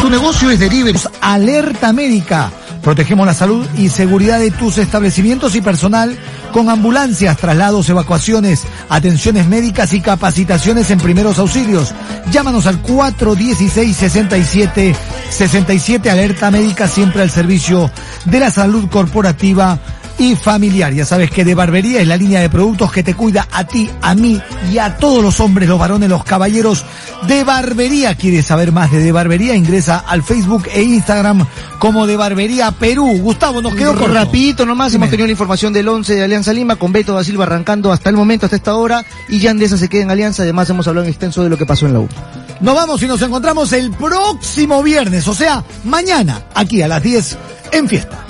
Tu 0.00 0.10
negocio 0.10 0.50
es 0.50 0.58
delivery. 0.58 0.98
Alerta 1.20 1.92
médica. 1.92 2.50
Protegemos 2.82 3.26
la 3.26 3.34
salud 3.34 3.66
y 3.76 3.88
seguridad 3.88 4.38
de 4.38 4.50
tus 4.50 4.78
establecimientos 4.78 5.54
y 5.54 5.60
personal 5.60 6.18
con 6.52 6.70
ambulancias, 6.70 7.36
traslados, 7.36 7.88
evacuaciones, 7.88 8.64
atenciones 8.88 9.46
médicas 9.46 9.92
y 9.92 10.00
capacitaciones 10.00 10.90
en 10.90 10.98
primeros 10.98 11.38
auxilios. 11.38 11.94
Llámanos 12.30 12.66
al 12.66 12.82
416-67 12.82 14.94
67 15.30 16.10
Alerta 16.10 16.50
Médica 16.50 16.88
siempre 16.88 17.22
al 17.22 17.30
servicio 17.30 17.90
de 18.24 18.40
la 18.40 18.50
salud 18.50 18.88
corporativa 18.88 19.78
y 20.18 20.34
familiar. 20.36 20.92
Ya 20.92 21.04
sabes 21.04 21.30
que 21.30 21.44
de 21.44 21.54
barbería 21.54 22.00
es 22.00 22.08
la 22.08 22.16
línea 22.16 22.40
de 22.40 22.50
productos 22.50 22.92
que 22.92 23.02
te 23.02 23.14
cuida 23.14 23.48
a 23.50 23.64
ti, 23.64 23.88
a 24.02 24.14
mí 24.14 24.40
y 24.72 24.78
a 24.78 24.96
todos 24.96 25.22
los 25.22 25.40
hombres, 25.40 25.68
los 25.68 25.78
varones, 25.78 26.08
los 26.08 26.24
caballeros 26.24 26.84
de 27.26 27.44
barbería. 27.44 28.14
¿Quieres 28.14 28.46
saber 28.46 28.72
más 28.72 28.90
de 28.90 28.98
de 28.98 29.12
barbería? 29.12 29.54
Ingresa 29.54 29.98
al 29.98 30.22
Facebook 30.22 30.68
e 30.72 30.82
Instagram 30.82 31.46
como 31.78 32.06
de 32.06 32.16
barbería 32.16 32.72
Perú. 32.72 33.18
Gustavo, 33.20 33.62
nos 33.62 33.74
quedó 33.74 33.94
corto. 33.94 34.12
Rapidito 34.12 34.66
nomás, 34.66 34.92
Dime. 34.92 35.04
hemos 35.04 35.10
tenido 35.10 35.26
la 35.26 35.32
información 35.32 35.72
del 35.72 35.88
11 35.88 36.14
de 36.14 36.24
Alianza 36.24 36.52
Lima 36.52 36.76
con 36.76 36.92
Beto 36.92 37.14
da 37.14 37.22
Silva 37.22 37.44
arrancando 37.44 37.92
hasta 37.92 38.10
el 38.10 38.16
momento, 38.16 38.46
hasta 38.46 38.56
esta 38.56 38.74
hora, 38.74 39.04
y 39.28 39.38
Yandesa 39.38 39.78
se 39.78 39.88
queda 39.88 40.02
en 40.02 40.10
Alianza, 40.10 40.42
además 40.42 40.68
hemos 40.70 40.86
hablado 40.88 41.04
en 41.06 41.10
extenso 41.10 41.42
de 41.42 41.48
lo 41.48 41.56
que 41.56 41.66
pasó 41.66 41.86
en 41.86 41.92
la 41.92 42.00
U. 42.00 42.08
Nos 42.60 42.74
vamos 42.74 43.02
y 43.02 43.06
nos 43.06 43.22
encontramos 43.22 43.72
el 43.72 43.92
próximo 43.92 44.82
viernes, 44.82 45.28
o 45.28 45.34
sea, 45.34 45.64
mañana, 45.84 46.42
aquí 46.54 46.82
a 46.82 46.88
las 46.88 47.02
10 47.02 47.38
en 47.72 47.88
fiesta. 47.88 48.24